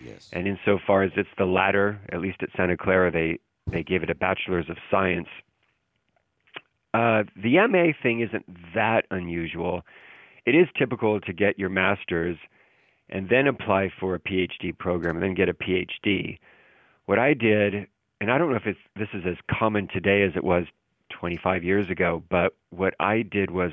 Yes. 0.04 0.30
And 0.32 0.46
insofar 0.46 1.02
as 1.02 1.12
it's 1.16 1.28
the 1.38 1.46
latter, 1.46 2.00
at 2.12 2.20
least 2.20 2.42
at 2.42 2.50
Santa 2.56 2.76
Clara, 2.76 3.10
they 3.10 3.38
they 3.70 3.82
gave 3.82 4.02
it 4.02 4.10
a 4.10 4.14
bachelor's 4.14 4.68
of 4.70 4.76
science. 4.90 5.28
Uh, 6.94 7.24
the 7.36 7.56
MA 7.68 7.92
thing 8.02 8.20
isn't 8.20 8.46
that 8.74 9.04
unusual. 9.10 9.82
It 10.46 10.54
is 10.54 10.68
typical 10.78 11.20
to 11.20 11.32
get 11.32 11.58
your 11.58 11.68
master's 11.68 12.38
and 13.08 13.28
then 13.28 13.48
apply 13.48 13.90
for 14.00 14.14
a 14.14 14.20
PhD 14.20 14.76
program 14.76 15.16
and 15.16 15.22
then 15.22 15.34
get 15.34 15.48
a 15.48 15.54
PhD. 15.54 16.38
What 17.06 17.18
I 17.18 17.34
did, 17.34 17.86
and 18.20 18.30
I 18.30 18.38
don't 18.38 18.50
know 18.50 18.56
if 18.56 18.66
it's, 18.66 18.78
this 18.96 19.08
is 19.12 19.24
as 19.26 19.36
common 19.50 19.88
today 19.92 20.22
as 20.22 20.32
it 20.36 20.44
was 20.44 20.64
25 21.10 21.64
years 21.64 21.90
ago, 21.90 22.22
but 22.30 22.54
what 22.70 22.94
I 23.00 23.22
did 23.22 23.50
was 23.50 23.72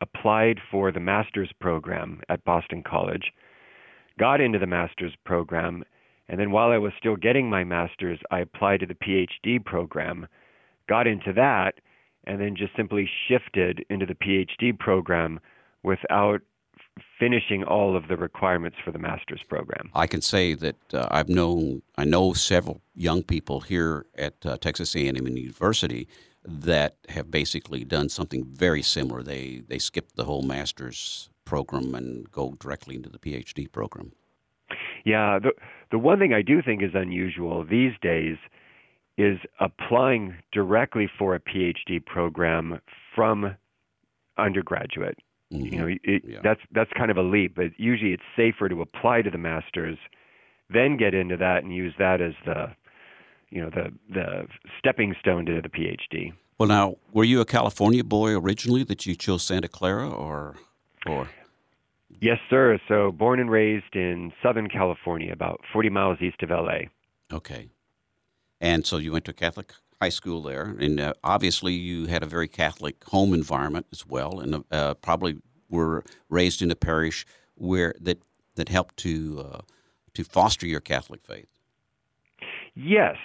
applied 0.00 0.60
for 0.70 0.92
the 0.92 1.00
master's 1.00 1.52
program 1.60 2.20
at 2.28 2.44
Boston 2.44 2.82
College, 2.84 3.32
got 4.18 4.40
into 4.40 4.58
the 4.58 4.66
master's 4.66 5.14
program, 5.24 5.84
and 6.28 6.38
then 6.38 6.50
while 6.50 6.70
I 6.70 6.78
was 6.78 6.92
still 6.98 7.16
getting 7.16 7.50
my 7.50 7.64
master's, 7.64 8.18
I 8.30 8.40
applied 8.40 8.80
to 8.80 8.86
the 8.86 8.94
PhD 8.94 9.64
program, 9.64 10.26
got 10.88 11.06
into 11.06 11.32
that, 11.34 11.74
and 12.24 12.40
then 12.40 12.56
just 12.56 12.76
simply 12.76 13.08
shifted 13.28 13.84
into 13.90 14.06
the 14.06 14.14
PhD 14.14 14.76
program 14.76 15.40
without 15.82 16.40
finishing 17.18 17.64
all 17.64 17.96
of 17.96 18.08
the 18.08 18.16
requirements 18.16 18.76
for 18.84 18.90
the 18.90 18.98
master's 18.98 19.42
program. 19.48 19.90
I 19.94 20.06
can 20.06 20.20
say 20.20 20.54
that 20.54 20.94
uh, 20.94 21.08
I've 21.10 21.28
known 21.28 21.82
I 21.96 22.04
know 22.04 22.32
several 22.32 22.82
young 22.94 23.22
people 23.22 23.60
here 23.60 24.06
at 24.16 24.34
uh, 24.44 24.56
Texas 24.58 24.94
A&M 24.94 25.26
University 25.26 26.08
that 26.44 26.96
have 27.08 27.30
basically 27.30 27.84
done 27.84 28.08
something 28.08 28.44
very 28.44 28.82
similar. 28.82 29.22
They 29.22 29.62
they 29.66 29.78
skip 29.78 30.12
the 30.16 30.24
whole 30.24 30.42
master's 30.42 31.30
program 31.44 31.94
and 31.94 32.30
go 32.30 32.56
directly 32.58 32.96
into 32.96 33.08
the 33.08 33.18
PhD 33.18 33.70
program. 33.70 34.12
Yeah, 35.04 35.38
the 35.38 35.52
the 35.90 35.98
one 35.98 36.18
thing 36.18 36.32
I 36.32 36.42
do 36.42 36.62
think 36.62 36.82
is 36.82 36.90
unusual 36.94 37.64
these 37.64 37.92
days 38.02 38.36
is 39.18 39.38
applying 39.60 40.34
directly 40.52 41.08
for 41.18 41.34
a 41.34 41.40
PhD 41.40 42.04
program 42.04 42.80
from 43.14 43.54
undergraduate. 44.38 45.18
Mm-hmm. 45.52 45.66
You 45.66 45.78
know, 45.78 45.86
it, 46.02 46.22
yeah. 46.26 46.38
that's 46.42 46.60
that's 46.72 46.90
kind 46.96 47.10
of 47.10 47.16
a 47.16 47.22
leap, 47.22 47.54
but 47.54 47.66
usually 47.76 48.12
it's 48.12 48.22
safer 48.36 48.68
to 48.68 48.80
apply 48.80 49.22
to 49.22 49.30
the 49.30 49.38
masters, 49.38 49.98
then 50.70 50.96
get 50.96 51.14
into 51.14 51.36
that 51.36 51.62
and 51.62 51.74
use 51.74 51.94
that 51.98 52.20
as 52.20 52.32
the, 52.46 52.66
you 53.50 53.60
know, 53.60 53.70
the 53.70 53.92
the 54.12 54.46
stepping 54.78 55.14
stone 55.20 55.44
to 55.46 55.60
the 55.60 55.68
PhD. 55.68 56.32
Well, 56.58 56.68
now, 56.68 56.96
were 57.12 57.24
you 57.24 57.40
a 57.40 57.44
California 57.44 58.04
boy 58.04 58.36
originally 58.36 58.84
that 58.84 59.04
you 59.04 59.14
chose 59.14 59.42
Santa 59.42 59.68
Clara, 59.68 60.08
or 60.08 60.56
or? 61.06 61.28
Yes, 62.20 62.38
sir. 62.48 62.78
So 62.86 63.10
born 63.10 63.40
and 63.40 63.50
raised 63.50 63.94
in 63.94 64.32
Southern 64.42 64.68
California, 64.68 65.32
about 65.32 65.60
40 65.72 65.90
miles 65.90 66.18
east 66.20 66.40
of 66.42 66.50
LA. 66.50 66.82
Okay. 67.32 67.70
And 68.60 68.86
so 68.86 68.98
you 68.98 69.10
went 69.10 69.24
to 69.24 69.32
Catholic 69.32 69.72
high 70.02 70.08
school 70.08 70.42
there, 70.42 70.74
and 70.80 70.98
uh, 70.98 71.12
obviously 71.22 71.74
you 71.74 72.06
had 72.06 72.24
a 72.24 72.26
very 72.26 72.48
Catholic 72.48 73.04
home 73.04 73.32
environment 73.32 73.86
as 73.92 74.04
well, 74.04 74.40
and 74.40 74.64
uh, 74.72 74.94
probably 74.94 75.36
were 75.70 76.02
raised 76.28 76.60
in 76.60 76.72
a 76.72 76.74
parish 76.74 77.24
where 77.54 77.94
that 78.00 78.18
that 78.56 78.68
helped 78.68 78.96
to 78.96 79.44
uh, 79.46 79.60
to 80.14 80.24
foster 80.24 80.66
your 80.66 80.80
Catholic 80.80 81.22
faith. 81.24 81.46
Yes, 82.74 83.16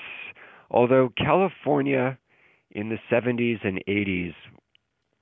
although 0.69 1.09
California 1.17 2.19
in 2.71 2.89
the 2.89 2.99
70s 3.11 3.65
and 3.65 3.81
80s, 3.87 4.35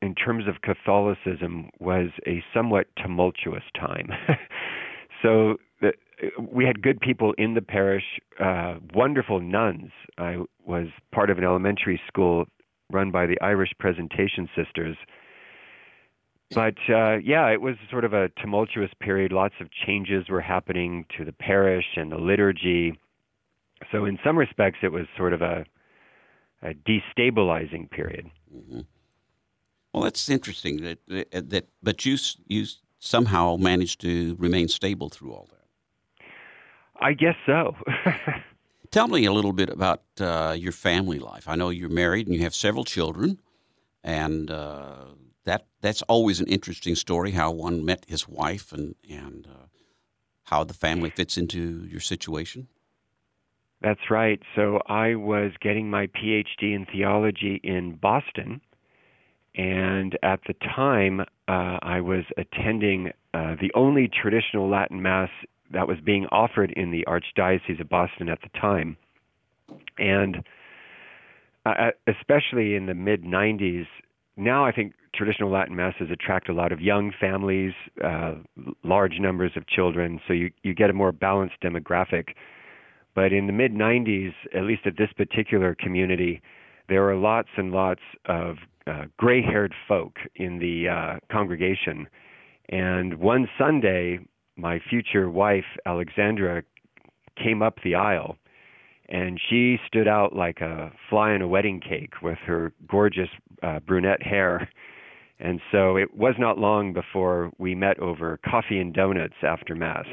in 0.02 0.13
terms 0.13 0.46
of 0.50 0.56
Catholicism, 0.62 1.70
was 1.80 2.10
a 2.28 2.44
somewhat 2.54 2.88
tumultuous 3.02 3.63
time. 3.80 4.10
so 5.22 5.56
we 6.39 6.65
had 6.65 6.82
good 6.82 6.99
people 6.99 7.34
in 7.38 7.54
the 7.54 7.62
parish, 7.62 8.19
uh, 8.39 8.75
wonderful 8.93 9.39
nuns. 9.39 9.91
I 10.17 10.38
was 10.65 10.88
part 11.12 11.30
of 11.30 11.38
an 11.38 11.43
elementary 11.43 11.99
school 12.08 12.45
run 12.91 13.12
by 13.12 13.25
the 13.25 13.39
Irish 13.41 13.71
Presentation 13.80 14.49
Sisters. 14.56 14.97
But 16.51 16.75
uh, 16.89 17.17
yeah, 17.17 17.49
it 17.49 17.62
was 17.62 17.75
sort 17.89 18.06
of 18.06 18.13
a 18.13 18.30
tumultuous 18.41 18.91
period. 18.99 19.32
Lots 19.32 19.56
of 19.60 19.67
changes 19.71 20.30
were 20.30 20.41
happening 20.41 21.06
to 21.17 21.25
the 21.25 21.34
parish 21.34 21.86
and 21.95 22.12
the 22.12 22.17
liturgy. 22.17 22.99
So, 23.91 24.06
in 24.06 24.19
some 24.23 24.38
respects, 24.38 24.80
it 24.84 24.91
was 24.91 25.06
sort 25.17 25.34
of 25.34 25.41
a, 25.41 25.65
a 26.62 26.73
destabilizing 26.73 27.89
period. 27.89 28.30
Mm-hmm. 28.56 28.82
Well, 29.91 30.04
that's 30.04 30.30
interesting. 30.30 30.82
That, 30.82 30.99
that, 31.32 31.67
but 31.82 32.06
you 32.06 32.17
you 32.47 32.65
somehow 32.99 33.58
managed 33.58 34.01
to 34.01 34.36
remain 34.39 34.67
stable 34.67 35.10
through 35.10 35.34
all 35.34 35.47
that. 35.51 35.64
I 37.00 37.14
guess 37.14 37.36
so. 37.46 37.76
Tell 38.92 39.08
me 39.08 39.26
a 39.26 39.32
little 39.34 39.54
bit 39.54 39.70
about 39.70 40.04
uh, 40.20 40.56
your 40.58 40.72
family 40.72 41.20
life. 41.20 41.48
I 41.48 41.56
know 41.56 41.70
you're 41.70 41.90
married 41.90 42.28
and 42.28 42.36
you 42.36 42.44
have 42.44 42.56
several 42.56 42.86
children, 42.86 43.40
and 44.04 44.50
uh, 44.50 45.06
that 45.44 45.66
that's 45.82 46.02
always 46.04 46.40
an 46.40 46.48
interesting 46.48 46.96
story. 46.96 47.32
How 47.32 47.52
one 47.52 47.84
met 47.84 48.06
his 48.08 48.28
wife 48.28 48.72
and 48.72 48.96
and 49.10 49.48
uh, 49.48 49.66
how 50.46 50.64
the 50.64 50.74
family 50.74 51.10
fits 51.10 51.38
into 51.38 51.86
your 51.90 52.00
situation. 52.00 52.68
That's 53.82 54.10
right. 54.10 54.42
So 54.56 54.80
I 54.88 55.16
was 55.16 55.52
getting 55.60 55.90
my 55.90 56.08
PhD 56.08 56.74
in 56.74 56.86
theology 56.92 57.60
in 57.64 57.98
Boston, 58.02 58.62
and 59.56 60.18
at 60.24 60.40
the 60.48 60.54
time 60.54 61.20
uh, 61.20 61.80
I 61.82 62.02
was 62.02 62.24
attending 62.38 63.12
uh, 63.34 63.56
the 63.60 63.72
only 63.76 64.08
traditional 64.10 64.70
Latin 64.70 65.02
Mass 65.02 65.30
that 65.76 65.88
was 65.88 65.98
being 66.04 66.26
offered 66.32 66.72
in 66.72 66.92
the 66.92 67.06
Archdiocese 67.06 67.80
of 67.82 67.90
Boston 67.90 68.30
at 68.30 68.40
the 68.42 68.50
time. 68.60 68.96
And 69.98 70.38
uh, 71.66 71.92
especially 72.08 72.76
in 72.76 72.86
the 72.86 72.94
mid 72.94 73.24
90s, 73.24 73.86
now 74.38 74.66
I 74.66 74.72
think 74.72 74.94
traditional 75.14 75.52
Latin 75.52 75.76
masses 75.76 76.10
attract 76.12 76.50
a 76.50 76.54
lot 76.54 76.72
of 76.72 76.80
young 76.80 77.12
families, 77.20 77.74
uh, 78.04 78.36
large 78.84 79.20
numbers 79.20 79.52
of 79.56 79.68
children, 79.68 80.20
so 80.28 80.34
you, 80.34 80.52
you 80.64 80.74
get 80.74 80.90
a 80.90 80.94
more 80.94 81.12
balanced 81.12 81.56
demographic. 81.62 82.30
But 83.14 83.34
in 83.34 83.48
the 83.48 83.54
mid 83.54 83.74
90s, 83.74 84.34
at 84.56 84.64
least 84.64 84.82
at 84.86 84.98
this 84.98 85.12
particular 85.16 85.76
community, 85.76 86.42
there 86.88 87.02
were 87.02 87.16
lots 87.16 87.50
and 87.58 87.72
lots 87.72 88.02
of 88.26 88.58
uh, 88.88 89.06
gray 89.18 89.42
haired 89.42 89.74
folk 89.88 90.18
in 90.36 90.60
the 90.60 90.88
uh, 90.90 91.20
congregation. 91.32 92.08
And 92.70 93.16
one 93.16 93.48
Sunday, 93.58 94.20
my 94.58 94.80
future 94.80 95.30
wife, 95.30 95.65
Alexandra, 95.86 96.63
came 97.38 97.62
up 97.62 97.80
the 97.84 97.96
aisle 97.96 98.38
and 99.10 99.39
she 99.50 99.78
stood 99.88 100.08
out 100.08 100.36
like 100.36 100.62
a 100.62 100.91
fly 101.10 101.34
in 101.34 101.41
a 101.41 101.48
wedding 101.48 101.80
cake 101.80 102.22
with 102.22 102.38
her 102.46 102.74
gorgeous 102.88 103.30
uh, 103.62 103.80
brunette 103.80 104.24
hair. 104.24 104.70
And 105.39 105.62
so 105.72 105.98
it 105.98 106.15
was 106.15 106.36
not 106.39 106.58
long 106.58 106.94
before 106.94 107.52
we 107.58 107.76
met 107.76 108.00
over 108.00 108.39
coffee 108.50 108.80
and 108.80 108.94
donuts 108.94 109.36
after 109.44 109.76
Mass. 109.76 110.06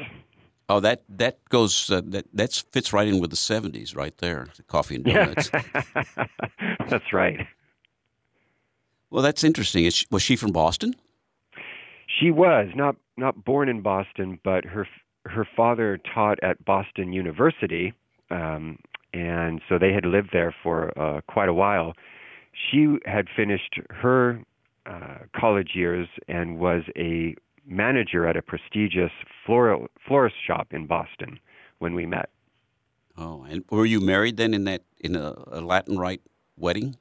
Oh, 0.69 0.79
that 0.79 1.03
that 1.09 1.39
goes 1.49 1.89
uh, 1.89 2.01
that 2.05 2.25
that 2.33 2.63
fits 2.71 2.93
right 2.93 3.07
in 3.07 3.19
with 3.19 3.31
the 3.31 3.35
'70s, 3.35 3.95
right 3.97 4.17
there. 4.19 4.47
The 4.55 4.63
coffee 4.63 4.95
and 4.95 5.03
donuts. 5.03 5.49
that's 6.89 7.11
right. 7.11 7.45
Well, 9.09 9.21
that's 9.21 9.43
interesting. 9.43 9.89
She, 9.89 10.05
was 10.09 10.23
she 10.23 10.35
from 10.37 10.51
Boston? 10.51 10.95
She 12.07 12.31
was 12.31 12.69
not 12.75 12.95
not 13.17 13.43
born 13.45 13.69
in 13.69 13.81
Boston, 13.81 14.39
but 14.43 14.65
her 14.65 14.87
her 15.25 15.47
father 15.55 15.99
taught 16.13 16.41
at 16.43 16.63
Boston 16.65 17.13
University, 17.13 17.93
um, 18.29 18.77
and 19.13 19.61
so 19.69 19.77
they 19.79 19.93
had 19.93 20.05
lived 20.05 20.29
there 20.33 20.53
for 20.63 20.97
uh, 20.99 21.21
quite 21.27 21.49
a 21.49 21.53
while. 21.53 21.93
She 22.51 22.97
had 23.05 23.27
finished 23.35 23.79
her 23.89 24.43
uh, 24.85 25.19
college 25.35 25.71
years 25.73 26.07
and 26.27 26.59
was 26.59 26.83
a 26.97 27.35
manager 27.65 28.27
at 28.27 28.35
a 28.35 28.41
prestigious 28.41 29.11
floral, 29.45 29.87
florist 30.05 30.35
shop 30.45 30.67
in 30.71 30.85
Boston 30.85 31.39
when 31.79 31.95
we 31.95 32.05
met. 32.05 32.29
Oh, 33.17 33.45
and 33.49 33.63
were 33.69 33.85
you 33.85 34.01
married 34.01 34.37
then 34.37 34.53
in 34.53 34.65
that 34.65 34.83
in 34.99 35.15
a, 35.15 35.35
a 35.47 35.61
Latin 35.61 35.97
rite 35.97 36.21
wedding 36.57 36.97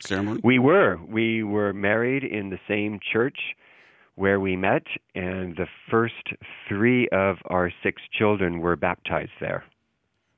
ceremony? 0.00 0.40
We 0.44 0.58
were. 0.58 0.98
We 1.08 1.42
were 1.42 1.72
married 1.72 2.22
in 2.22 2.50
the 2.50 2.58
same 2.68 3.00
church 3.00 3.38
where 4.16 4.38
we 4.38 4.56
met, 4.56 4.86
and 5.14 5.56
the 5.56 5.66
first 5.90 6.34
three 6.68 7.08
of 7.08 7.36
our 7.46 7.72
six 7.82 8.02
children 8.12 8.60
were 8.60 8.76
baptized 8.76 9.32
there. 9.40 9.64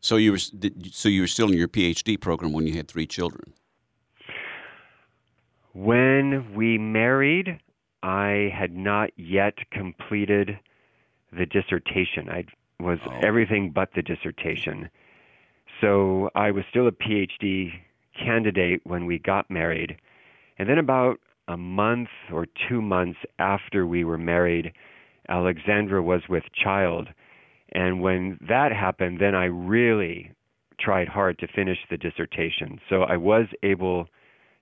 So 0.00 0.16
you 0.16 0.32
were 0.32 0.38
so 0.38 1.08
you 1.08 1.22
were 1.22 1.26
still 1.26 1.48
in 1.50 1.58
your 1.58 1.68
PhD 1.68 2.20
program 2.20 2.52
when 2.52 2.66
you 2.66 2.74
had 2.74 2.88
three 2.88 3.06
children. 3.06 3.52
When 5.72 6.54
we 6.54 6.78
married, 6.78 7.60
I 8.02 8.52
had 8.56 8.74
not 8.74 9.10
yet 9.16 9.54
completed 9.70 10.58
the 11.32 11.44
dissertation. 11.44 12.30
I 12.30 12.44
was 12.80 12.98
oh. 13.06 13.20
everything 13.22 13.70
but 13.70 13.90
the 13.94 14.02
dissertation. 14.02 14.88
So 15.80 16.30
I 16.34 16.50
was 16.50 16.64
still 16.70 16.86
a 16.86 16.92
PhD 16.92 17.72
candidate 18.18 18.80
when 18.84 19.06
we 19.06 19.18
got 19.18 19.50
married. 19.50 19.98
And 20.58 20.68
then 20.68 20.78
about 20.78 21.20
a 21.48 21.56
month 21.56 22.08
or 22.32 22.46
two 22.68 22.82
months 22.82 23.18
after 23.38 23.86
we 23.86 24.04
were 24.04 24.18
married, 24.18 24.72
Alexandra 25.28 26.02
was 26.02 26.22
with 26.28 26.44
child. 26.52 27.08
And 27.72 28.00
when 28.00 28.38
that 28.48 28.72
happened, 28.72 29.20
then 29.20 29.34
I 29.34 29.44
really 29.44 30.32
tried 30.78 31.08
hard 31.08 31.38
to 31.38 31.46
finish 31.46 31.78
the 31.90 31.96
dissertation. 31.96 32.80
So 32.88 33.02
I 33.02 33.16
was 33.16 33.46
able 33.62 34.08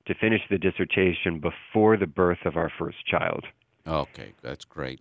to 0.06 0.14
finish 0.14 0.42
the 0.50 0.58
dissertation 0.58 1.40
before 1.40 1.96
the 1.96 2.06
birth 2.06 2.44
of 2.44 2.56
our 2.56 2.70
first 2.78 3.06
child. 3.06 3.44
Okay, 3.86 4.32
that's 4.42 4.64
great. 4.64 5.00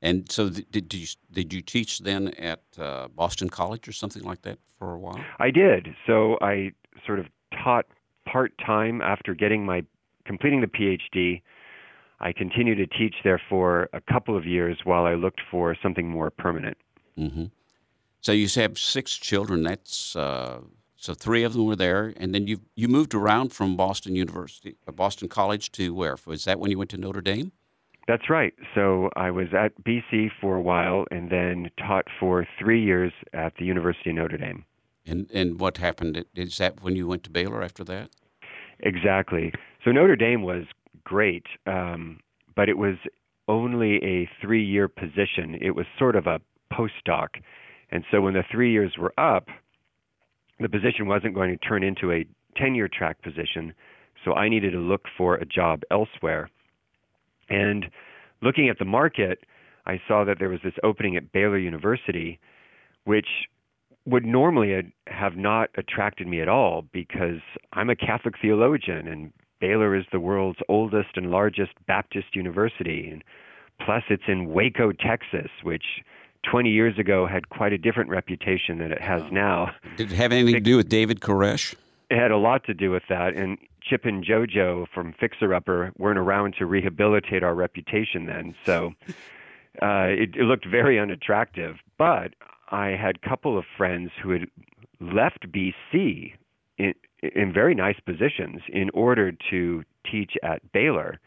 And 0.00 0.30
so, 0.30 0.50
did 0.50 0.92
you 0.92 1.06
did 1.30 1.52
you 1.52 1.62
teach 1.62 2.00
then 2.00 2.28
at 2.34 2.62
uh, 2.76 3.06
Boston 3.08 3.48
College 3.48 3.86
or 3.86 3.92
something 3.92 4.22
like 4.24 4.42
that 4.42 4.58
for 4.78 4.94
a 4.94 4.98
while? 4.98 5.20
I 5.38 5.50
did. 5.50 5.94
So 6.06 6.38
I 6.40 6.72
sort 7.06 7.20
of 7.20 7.26
taught 7.62 7.86
part 8.26 8.52
time 8.58 9.00
after 9.00 9.34
getting 9.34 9.64
my 9.64 9.84
completing 10.24 10.60
the 10.60 10.66
PhD, 10.66 11.42
I 12.20 12.32
continued 12.32 12.76
to 12.76 12.86
teach 12.86 13.16
there 13.24 13.40
for 13.48 13.88
a 13.92 14.00
couple 14.00 14.36
of 14.36 14.46
years 14.46 14.78
while 14.84 15.04
I 15.04 15.14
looked 15.14 15.40
for 15.50 15.76
something 15.82 16.08
more 16.08 16.30
permanent. 16.30 16.76
Mm-hmm. 17.18 17.46
So 18.20 18.30
you 18.32 18.46
have 18.54 18.78
six 18.78 19.16
children. 19.16 19.64
That's 19.64 20.14
uh, 20.14 20.60
so 20.96 21.14
three 21.14 21.42
of 21.42 21.52
them 21.52 21.66
were 21.66 21.74
there, 21.74 22.14
and 22.16 22.32
then 22.32 22.46
you 22.46 22.60
you 22.76 22.86
moved 22.86 23.12
around 23.12 23.52
from 23.52 23.76
Boston 23.76 24.14
University, 24.14 24.76
uh, 24.86 24.92
Boston 24.92 25.28
College 25.28 25.72
to 25.72 25.92
where? 25.92 26.16
Was 26.24 26.44
that 26.44 26.60
when 26.60 26.70
you 26.70 26.78
went 26.78 26.90
to 26.90 26.96
Notre 26.96 27.20
Dame? 27.20 27.50
That's 28.06 28.30
right. 28.30 28.54
So 28.74 29.10
I 29.16 29.30
was 29.32 29.48
at 29.52 29.72
BC 29.82 30.30
for 30.40 30.56
a 30.56 30.60
while, 30.60 31.04
and 31.10 31.30
then 31.30 31.70
taught 31.76 32.06
for 32.20 32.46
three 32.58 32.82
years 32.82 33.12
at 33.32 33.54
the 33.58 33.64
University 33.64 34.10
of 34.10 34.16
Notre 34.16 34.38
Dame. 34.38 34.64
And 35.04 35.28
and 35.34 35.58
what 35.58 35.78
happened? 35.78 36.24
Is 36.36 36.58
that 36.58 36.82
when 36.82 36.94
you 36.94 37.08
went 37.08 37.24
to 37.24 37.30
Baylor 37.30 37.62
after 37.62 37.82
that? 37.84 38.10
Exactly. 38.78 39.52
So 39.84 39.90
Notre 39.90 40.16
Dame 40.16 40.42
was 40.42 40.64
great, 41.04 41.44
um, 41.66 42.20
but 42.54 42.68
it 42.68 42.78
was 42.78 42.96
only 43.48 43.96
a 43.96 44.28
three 44.40 44.64
year 44.64 44.88
position. 44.88 45.58
It 45.60 45.72
was 45.72 45.86
sort 45.98 46.16
of 46.16 46.26
a 46.26 46.40
postdoc. 46.72 47.28
And 47.90 48.04
so 48.10 48.20
when 48.20 48.34
the 48.34 48.44
three 48.50 48.72
years 48.72 48.94
were 48.98 49.12
up, 49.18 49.48
the 50.60 50.68
position 50.68 51.06
wasn't 51.06 51.34
going 51.34 51.50
to 51.50 51.56
turn 51.68 51.82
into 51.82 52.12
a 52.12 52.26
tenure 52.56 52.88
track 52.88 53.22
position. 53.22 53.74
So 54.24 54.34
I 54.34 54.48
needed 54.48 54.70
to 54.72 54.78
look 54.78 55.02
for 55.18 55.34
a 55.34 55.44
job 55.44 55.82
elsewhere. 55.90 56.48
And 57.48 57.86
looking 58.40 58.68
at 58.68 58.78
the 58.78 58.84
market, 58.84 59.40
I 59.86 60.00
saw 60.06 60.24
that 60.24 60.38
there 60.38 60.48
was 60.48 60.60
this 60.62 60.74
opening 60.84 61.16
at 61.16 61.32
Baylor 61.32 61.58
University, 61.58 62.38
which 63.04 63.26
would 64.06 64.24
normally 64.24 64.92
have 65.08 65.36
not 65.36 65.70
attracted 65.76 66.26
me 66.26 66.40
at 66.40 66.48
all 66.48 66.84
because 66.92 67.40
I'm 67.72 67.90
a 67.90 67.96
Catholic 67.96 68.34
theologian 68.40 69.06
and 69.08 69.32
Baylor 69.62 69.94
is 69.94 70.04
the 70.10 70.18
world's 70.18 70.58
oldest 70.68 71.10
and 71.14 71.30
largest 71.30 71.70
Baptist 71.86 72.34
university. 72.34 73.08
And 73.08 73.22
plus, 73.80 74.02
it's 74.10 74.24
in 74.26 74.52
Waco, 74.52 74.90
Texas, 74.90 75.50
which 75.62 75.84
20 76.50 76.68
years 76.68 76.98
ago 76.98 77.28
had 77.28 77.48
quite 77.48 77.72
a 77.72 77.78
different 77.78 78.10
reputation 78.10 78.78
than 78.78 78.90
it 78.90 79.00
has 79.00 79.22
now. 79.30 79.70
Did 79.96 80.10
it 80.10 80.16
have 80.16 80.32
anything 80.32 80.54
to 80.54 80.60
do 80.60 80.76
with 80.76 80.88
David 80.88 81.20
Koresh? 81.20 81.76
It 82.10 82.18
had 82.18 82.32
a 82.32 82.36
lot 82.36 82.64
to 82.64 82.74
do 82.74 82.90
with 82.90 83.04
that. 83.08 83.36
And 83.36 83.56
Chip 83.80 84.04
and 84.04 84.24
JoJo 84.24 84.88
from 84.92 85.14
Fixer 85.18 85.54
Upper 85.54 85.92
weren't 85.96 86.18
around 86.18 86.56
to 86.58 86.66
rehabilitate 86.66 87.44
our 87.44 87.54
reputation 87.54 88.26
then. 88.26 88.56
So 88.66 88.94
uh, 89.80 90.10
it, 90.10 90.34
it 90.34 90.42
looked 90.42 90.66
very 90.66 90.98
unattractive. 90.98 91.76
But 91.98 92.34
I 92.70 92.88
had 93.00 93.16
a 93.22 93.28
couple 93.28 93.56
of 93.56 93.64
friends 93.76 94.10
who 94.20 94.30
had 94.30 94.46
left 95.00 95.46
BC 95.52 96.32
in, 96.78 96.94
in 97.22 97.52
very 97.52 97.74
nice 97.74 97.98
positions 98.00 98.60
in 98.68 98.90
order 98.90 99.32
to 99.50 99.84
teach 100.10 100.32
at 100.42 100.72
Baylor. 100.72 101.20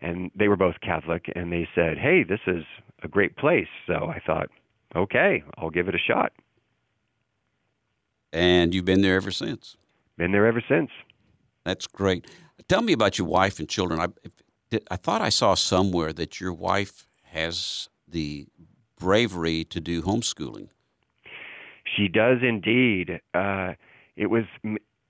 And 0.00 0.30
they 0.34 0.48
were 0.48 0.56
both 0.56 0.76
Catholic, 0.80 1.30
and 1.34 1.52
they 1.52 1.68
said, 1.74 1.98
Hey, 1.98 2.24
this 2.24 2.40
is 2.46 2.64
a 3.02 3.08
great 3.08 3.36
place. 3.36 3.68
So 3.86 3.94
I 3.94 4.20
thought, 4.24 4.48
okay, 4.94 5.42
I'll 5.56 5.70
give 5.70 5.88
it 5.88 5.94
a 5.94 5.98
shot. 5.98 6.32
And 8.32 8.74
you've 8.74 8.84
been 8.84 9.02
there 9.02 9.16
ever 9.16 9.30
since? 9.30 9.76
Been 10.16 10.32
there 10.32 10.46
ever 10.46 10.62
since. 10.68 10.90
That's 11.64 11.86
great. 11.86 12.26
Tell 12.68 12.82
me 12.82 12.92
about 12.92 13.18
your 13.18 13.26
wife 13.26 13.58
and 13.58 13.68
children. 13.68 14.00
I, 14.00 14.78
I 14.90 14.96
thought 14.96 15.22
I 15.22 15.28
saw 15.28 15.54
somewhere 15.54 16.12
that 16.12 16.40
your 16.40 16.52
wife 16.52 17.06
has 17.24 17.88
the 18.06 18.46
bravery 18.98 19.64
to 19.64 19.80
do 19.80 20.02
homeschooling. 20.02 20.68
She 21.96 22.08
does 22.08 22.38
indeed. 22.42 23.20
Uh, 23.34 23.74
it 24.16 24.26
was 24.26 24.44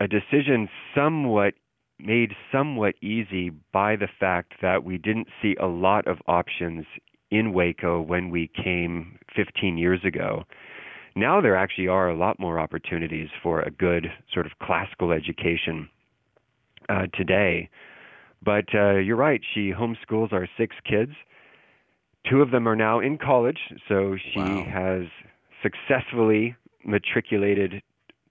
a 0.04 0.08
decision 0.08 0.68
somewhat 0.94 1.54
made 1.98 2.32
somewhat 2.52 2.94
easy 3.02 3.50
by 3.72 3.96
the 3.96 4.08
fact 4.20 4.52
that 4.60 4.84
we 4.84 4.98
didn't 4.98 5.28
see 5.40 5.56
a 5.58 5.66
lot 5.66 6.06
of 6.06 6.18
options 6.26 6.84
in 7.30 7.54
Waco 7.54 8.02
when 8.02 8.28
we 8.28 8.50
came 8.62 9.18
15 9.34 9.78
years 9.78 10.00
ago. 10.04 10.44
Now 11.16 11.40
there 11.40 11.56
actually 11.56 11.88
are 11.88 12.10
a 12.10 12.16
lot 12.16 12.38
more 12.38 12.60
opportunities 12.60 13.28
for 13.42 13.62
a 13.62 13.70
good 13.70 14.08
sort 14.32 14.44
of 14.44 14.52
classical 14.60 15.10
education 15.10 15.88
uh, 16.90 17.06
today. 17.14 17.70
But 18.44 18.66
uh, 18.74 18.96
you're 18.96 19.16
right, 19.16 19.40
she 19.54 19.72
homeschools 19.72 20.34
our 20.34 20.46
six 20.58 20.76
kids. 20.84 21.12
Two 22.28 22.42
of 22.42 22.50
them 22.50 22.68
are 22.68 22.76
now 22.76 23.00
in 23.00 23.16
college, 23.16 23.58
so 23.88 24.16
she 24.32 24.40
wow. 24.40 24.64
has 24.70 25.06
successfully 25.62 26.56
matriculated 26.84 27.82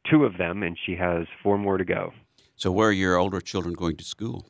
two 0.10 0.26
of 0.26 0.38
them, 0.38 0.64
and 0.64 0.78
she 0.86 0.96
has 0.96 1.28
four 1.42 1.58
more 1.58 1.78
to 1.78 1.86
go. 1.86 2.14
So, 2.56 2.72
where 2.72 2.90
are 2.90 2.94
your 2.94 3.18
older 3.18 3.42
children 3.42 3.74
going 3.74 3.98
to 3.98 4.04
school? 4.04 4.48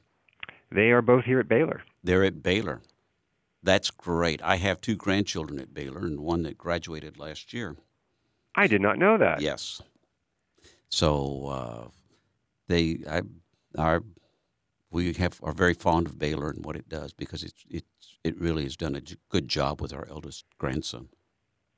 They 0.72 0.92
are 0.92 1.02
both 1.02 1.26
here 1.26 1.40
at 1.40 1.48
Baylor. 1.48 1.84
They're 2.04 2.24
at 2.24 2.42
Baylor. 2.44 2.82
That's 3.62 3.92
great. 3.92 4.42
I 4.44 4.58
have 4.58 4.82
two 4.82 4.96
grandchildren 4.96 5.60
at 5.60 5.74
Baylor 5.74 6.02
and 6.02 6.20
one 6.20 6.44
that 6.44 6.58
graduated 6.58 7.18
last 7.18 7.54
year. 7.54 7.78
I 8.56 8.68
did 8.68 8.82
not 8.82 8.98
know 8.98 9.18
that. 9.18 9.42
Yes. 9.42 9.82
So 10.90 11.48
uh, 11.48 11.88
they 12.68 13.00
I, 13.10 13.22
are 13.78 14.04
we 14.92 15.14
have 15.14 15.40
are 15.42 15.54
very 15.54 15.74
fond 15.74 16.08
of 16.08 16.20
Baylor 16.20 16.50
and 16.50 16.64
what 16.64 16.76
it 16.76 16.90
does 16.90 17.14
because 17.14 17.44
it's 17.44 17.64
it's 17.70 18.18
it 18.24 18.40
really 18.40 18.64
has 18.64 18.76
done 18.76 18.96
a 18.96 19.02
good 19.30 19.48
job 19.48 19.82
with 19.82 19.94
our 19.94 20.08
eldest 20.10 20.46
grandson. 20.58 21.10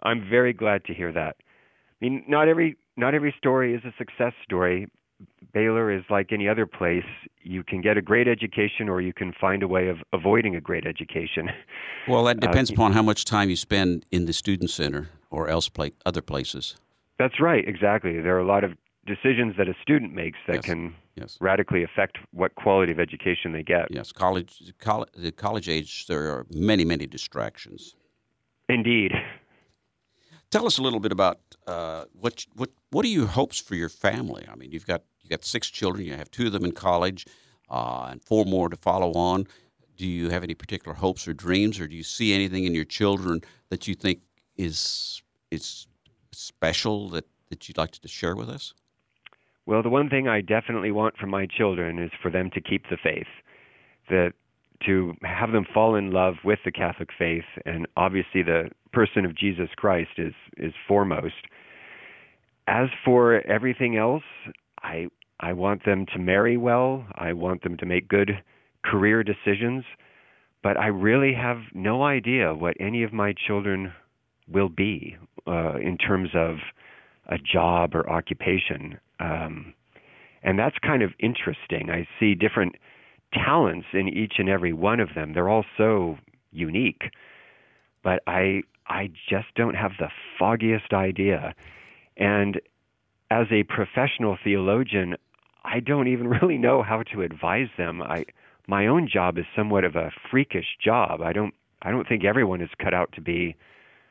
I'm 0.04 0.28
very 0.30 0.54
glad 0.54 0.84
to 0.86 0.94
hear 0.94 1.12
that. 1.14 1.38
I 2.02 2.06
mean, 2.06 2.24
not 2.28 2.48
every 2.48 2.78
not 2.98 3.14
every 3.14 3.34
story 3.38 3.74
is 3.74 3.82
a 3.86 3.94
success 3.98 4.34
story. 4.44 4.88
Baylor 5.54 5.92
is 5.92 6.04
like 6.10 6.34
any 6.34 6.50
other 6.50 6.66
place. 6.66 7.06
You 7.42 7.64
can 7.64 7.82
get 7.82 7.98
a 7.98 8.02
great 8.02 8.28
education, 8.28 8.90
or 8.90 9.00
you 9.00 9.14
can 9.14 9.34
find 9.40 9.64
a 9.64 9.68
way 9.68 9.88
of 9.88 9.98
avoiding 10.12 10.56
a 10.56 10.62
great 10.62 10.86
education. 10.86 11.50
Well, 12.08 12.24
that 12.26 12.38
uh, 12.38 12.48
depends 12.48 12.70
uh, 12.70 12.76
upon 12.76 12.92
how 12.92 13.02
much 13.02 13.26
time 13.26 13.50
you 13.50 13.56
spend 13.56 14.06
in 14.12 14.26
the 14.26 14.34
student 14.34 14.70
center 14.70 15.10
or 15.32 15.50
else 15.50 15.70
play, 15.70 15.94
other 16.06 16.22
places. 16.22 16.76
That's 17.18 17.40
right, 17.40 17.68
exactly. 17.68 18.22
There 18.22 18.36
are 18.36 18.42
a 18.42 18.46
lot 18.46 18.64
of 18.64 18.74
decisions 19.08 19.56
that 19.58 19.68
a 19.68 19.74
student 19.82 20.14
makes 20.14 20.38
that 20.46 20.58
yes. 20.58 20.66
can 20.66 20.94
yes. 21.16 21.38
radically 21.42 21.84
affect 21.84 22.18
what 22.32 22.54
quality 22.56 22.92
of 22.92 23.00
education 23.00 23.54
they 23.54 23.64
get. 23.64 23.88
Yes, 23.90 24.12
college, 24.12 24.72
college, 24.80 25.10
the 25.16 25.32
college 25.32 25.68
age, 25.68 26.06
there 26.08 26.28
are 26.30 26.46
many, 26.52 26.86
many 26.86 27.08
distractions. 27.08 27.96
Indeed. 28.70 29.12
Tell 30.52 30.66
us 30.66 30.78
a 30.78 30.82
little 30.82 31.00
bit 31.00 31.12
about 31.12 31.40
uh, 31.68 32.06
what 32.14 32.46
what 32.56 32.70
what 32.92 33.06
are 33.06 33.10
your 33.10 33.28
hopes 33.28 33.60
for 33.60 33.76
your 33.76 33.90
family? 33.90 34.46
I 34.50 34.56
mean, 34.56 34.72
you've 34.72 34.86
got 34.86 35.04
you 35.22 35.30
got 35.30 35.44
six 35.44 35.70
children. 35.70 36.06
You 36.06 36.16
have 36.16 36.32
two 36.32 36.48
of 36.48 36.52
them 36.52 36.66
in 36.66 36.72
college, 36.72 37.26
uh, 37.70 38.08
and 38.12 38.24
four 38.24 38.46
more 38.46 38.70
to 38.70 38.78
follow 38.78 39.14
on. 39.14 39.48
Do 39.98 40.06
you 40.06 40.30
have 40.30 40.44
any 40.44 40.54
particular 40.54 40.96
hopes 40.96 41.28
or 41.28 41.34
dreams, 41.34 41.80
or 41.80 41.88
do 41.88 41.96
you 41.96 42.04
see 42.04 42.34
anything 42.34 42.66
in 42.66 42.76
your 42.76 42.86
children 42.86 43.42
that 43.70 43.88
you 43.88 43.96
think 43.96 44.22
is 44.58 45.22
is 45.52 45.88
special 46.32 47.10
that, 47.10 47.26
that 47.50 47.68
you'd 47.68 47.78
like 47.78 47.92
to 47.92 48.08
share 48.08 48.36
with 48.36 48.50
us? 48.50 48.74
Well, 49.66 49.82
the 49.82 49.90
one 49.90 50.10
thing 50.10 50.28
I 50.28 50.42
definitely 50.42 50.92
want 50.92 51.18
from 51.18 51.30
my 51.30 51.48
children 51.48 51.98
is 51.98 52.12
for 52.22 52.30
them 52.30 52.52
to 52.54 52.62
keep 52.62 52.84
the 52.90 52.98
faith, 53.02 53.28
that 54.10 54.34
to 54.86 55.14
have 55.24 55.52
them 55.52 55.66
fall 55.74 55.96
in 55.96 56.12
love 56.12 56.36
with 56.44 56.60
the 56.66 56.72
Catholic 56.72 57.10
faith, 57.18 57.46
and 57.66 57.88
obviously 57.96 58.44
the 58.44 58.70
person 58.94 59.26
of 59.26 59.36
Jesus 59.36 59.70
Christ 59.76 60.12
is 60.18 60.34
is 60.58 60.74
foremost. 60.88 61.34
As 62.68 62.88
for 63.04 63.46
everything 63.48 63.98
else, 63.98 64.24
I 64.82 65.08
I 65.40 65.54
want 65.54 65.86
them 65.86 66.06
to 66.14 66.20
marry 66.20 66.58
well. 66.58 67.06
I 67.16 67.34
want 67.34 67.64
them 67.64 67.78
to 67.78 67.86
make 67.86 68.08
good 68.08 68.32
career 68.84 69.24
decisions, 69.24 69.84
but 70.64 70.78
I 70.78 70.88
really 70.88 71.34
have 71.34 71.58
no 71.74 72.04
idea 72.04 72.54
what 72.54 72.76
any 72.80 73.04
of 73.04 73.14
my 73.14 73.34
children 73.48 73.94
will 74.48 74.70
be 74.70 75.18
uh, 75.48 75.78
in 75.78 75.98
terms 75.98 76.30
of 76.36 76.58
a 77.28 77.38
job 77.38 77.96
or 77.96 78.10
occupation. 78.10 79.00
Um, 79.20 79.74
and 80.44 80.60
that's 80.60 80.78
kind 80.86 81.02
of 81.02 81.12
interesting. 81.20 81.90
I 81.90 82.08
see 82.20 82.36
different 82.36 82.76
talents 83.34 83.88
in 83.94 84.08
each 84.08 84.34
and 84.38 84.50
every 84.50 84.74
one 84.74 85.00
of 85.00 85.10
them. 85.16 85.34
They're 85.34 85.50
all 85.50 85.66
so 85.78 86.18
unique, 86.52 87.12
but 88.04 88.22
I 88.28 88.62
I 88.88 89.10
just 89.30 89.48
don't 89.56 89.76
have 89.76 89.92
the 90.00 90.10
foggiest 90.40 90.94
idea. 90.94 91.56
And 92.18 92.62
as 93.32 93.48
a 93.52 93.64
professional 93.64 94.38
theologian, 94.44 95.16
I 95.64 95.80
don't 95.80 96.08
even 96.08 96.28
really 96.42 96.58
know 96.58 96.84
how 96.84 97.04
to 97.14 97.22
advise 97.22 97.70
them. 97.78 98.02
I 98.02 98.26
my 98.68 98.88
own 98.88 99.08
job 99.12 99.38
is 99.38 99.46
somewhat 99.56 99.84
of 99.84 99.96
a 99.96 100.12
freakish 100.32 100.78
job. 100.84 101.22
I 101.22 101.34
don't 101.34 101.54
I 101.82 101.92
don't 101.92 102.08
think 102.08 102.24
everyone 102.24 102.62
is 102.62 102.70
cut 102.82 102.94
out 102.94 103.12
to 103.14 103.22
be 103.22 103.56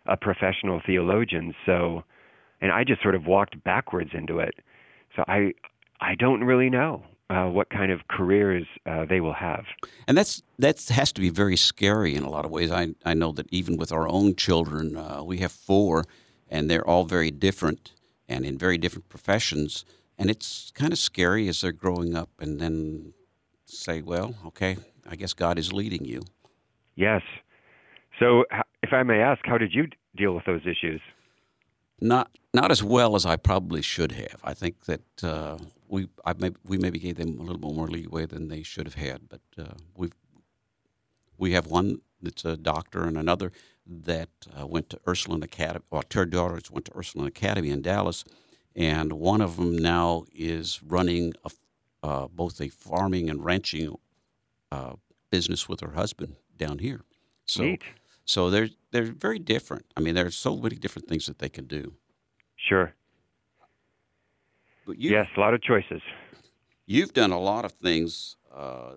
a 0.07 0.17
professional 0.17 0.81
theologian. 0.85 1.55
So, 1.65 2.05
and 2.61 2.71
I 2.71 2.85
just 2.85 3.03
sort 3.03 3.15
of 3.15 3.27
walked 3.27 3.63
backwards 3.65 4.11
into 4.13 4.39
it. 4.39 4.55
So 5.17 5.25
I 5.27 5.55
I 6.01 6.15
don't 6.15 6.45
really 6.45 6.71
know 6.71 7.03
uh, 7.31 7.47
what 7.47 7.71
kind 7.71 7.91
of 7.91 8.07
careers 8.09 8.67
uh, 8.87 9.05
they 9.07 9.21
will 9.21 9.35
have. 9.35 9.65
And 10.07 10.17
that's 10.17 10.43
that 10.59 10.83
has 10.89 11.13
to 11.13 11.21
be 11.21 11.31
very 11.31 11.57
scary 11.57 12.15
in 12.15 12.23
a 12.23 12.31
lot 12.31 12.45
of 12.45 12.51
ways. 12.51 12.71
I 12.71 12.95
I 13.05 13.15
know 13.15 13.33
that 13.33 13.47
even 13.51 13.77
with 13.77 13.93
our 13.93 14.09
own 14.09 14.37
children, 14.37 14.97
uh, 14.97 15.23
we 15.25 15.39
have 15.39 15.53
four, 15.53 16.05
and 16.49 16.71
they're 16.71 16.87
all 16.87 17.05
very 17.05 17.31
different 17.31 17.93
and 18.29 18.45
in 18.45 18.59
very 18.59 18.79
different 18.79 19.09
professions. 19.09 19.85
And 20.17 20.31
it's 20.31 20.71
kind 20.75 20.93
of 20.93 20.99
scary 20.99 21.49
as 21.49 21.61
they're 21.61 21.73
growing 21.73 22.15
up, 22.15 22.31
and 22.39 22.61
then 22.61 23.15
say, 23.67 24.03
"Well, 24.03 24.35
okay, 24.47 24.77
I 25.09 25.17
guess 25.17 25.33
God 25.35 25.59
is 25.59 25.73
leading 25.73 26.05
you." 26.05 26.23
Yes. 26.95 27.23
So, 28.21 28.45
if 28.83 28.93
I 28.93 29.03
may 29.03 29.21
ask, 29.21 29.41
how 29.45 29.59
did 29.59 29.75
you 29.75 29.89
deal 30.15 30.35
with 30.35 30.45
those 30.45 30.63
issues? 30.63 31.01
Not 32.01 32.31
not 32.53 32.71
as 32.71 32.83
well 32.83 33.17
as 33.17 33.27
I 33.27 33.37
probably 33.37 33.83
should 33.83 34.13
have. 34.13 34.41
I 34.45 34.55
think 34.55 34.85
that 34.85 35.25
uh, 35.25 35.59
we 35.89 36.09
I 36.25 36.33
may, 36.35 36.51
we 36.65 36.79
maybe 36.79 36.99
gave 36.99 37.17
them 37.17 37.39
a 37.39 37.43
little 37.43 37.59
bit 37.59 37.75
more 37.75 37.89
leeway 37.89 38.27
than 38.27 38.49
they 38.49 38.63
should 38.63 38.87
have 38.87 38.95
had. 38.95 39.29
But 39.29 39.41
uh, 39.59 39.75
we 39.95 40.11
we 41.39 41.53
have 41.53 41.67
one 41.67 42.01
that's 42.23 42.45
a 42.45 42.57
doctor 42.57 43.05
and 43.05 43.19
another 43.19 43.53
that 43.87 44.31
uh, 44.59 44.67
went 44.67 44.91
to 44.91 45.01
Ursuline 45.07 45.43
Academy. 45.43 45.85
Well, 45.91 46.03
two 46.03 46.25
daughters 46.25 46.71
went 46.71 46.87
to 46.87 46.97
Ursuline 46.97 47.29
Academy 47.29 47.71
in 47.71 47.83
Dallas, 47.83 48.25
and 48.75 49.13
one 49.13 49.41
of 49.41 49.57
them 49.57 49.77
now 49.77 50.25
is 50.35 50.81
running 50.83 51.35
a, 51.45 51.51
uh, 52.03 52.29
both 52.29 52.61
a 52.61 52.69
farming 52.69 53.29
and 53.29 53.45
ranching 53.45 53.95
uh, 54.73 54.95
business 55.31 55.69
with 55.69 55.81
her 55.81 55.93
husband 55.93 56.37
down 56.57 56.79
here. 56.79 57.03
So, 57.45 57.63
Neat. 57.63 57.83
so 58.25 58.51
they're 58.51 58.71
they're 58.91 59.05
very 59.05 59.39
different. 59.39 59.87
I 59.97 60.01
mean, 60.01 60.15
there's 60.15 60.37
so 60.37 60.57
many 60.57 60.77
different 60.77 61.09
things 61.09 61.27
that 61.27 61.39
they 61.39 61.49
can 61.49 61.67
do. 61.67 61.95
Sure. 62.57 62.95
But 64.87 64.99
you, 64.99 65.11
yes, 65.11 65.27
a 65.37 65.41
lot 65.41 65.55
of 65.55 65.63
choices. 65.63 66.03
you've 66.87 67.13
done 67.13 67.33
a 67.33 67.41
lot 67.41 67.65
of 67.65 67.73
things 67.73 68.37
uh, 68.55 68.95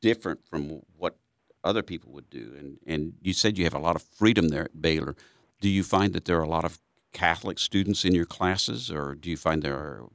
different 0.00 0.40
from 0.48 0.82
what 0.96 1.16
other 1.64 1.82
people 1.82 2.12
would 2.12 2.30
do, 2.30 2.54
and 2.58 2.78
and 2.86 3.14
you 3.20 3.32
said 3.32 3.58
you 3.58 3.64
have 3.64 3.74
a 3.74 3.78
lot 3.78 3.96
of 3.96 4.02
freedom 4.02 4.48
there 4.48 4.64
at 4.64 4.80
Baylor. 4.80 5.14
Do 5.60 5.68
you 5.68 5.84
find 5.84 6.12
that 6.14 6.24
there 6.24 6.38
are 6.38 6.42
a 6.42 6.48
lot 6.48 6.64
of 6.64 6.78
Catholic 7.12 7.58
students 7.58 8.04
in 8.04 8.14
your 8.14 8.24
classes, 8.24 8.90
or 8.90 9.14
do 9.14 9.30
you 9.30 9.36
find 9.36 9.62
there 9.62 9.76
are? 9.76 10.08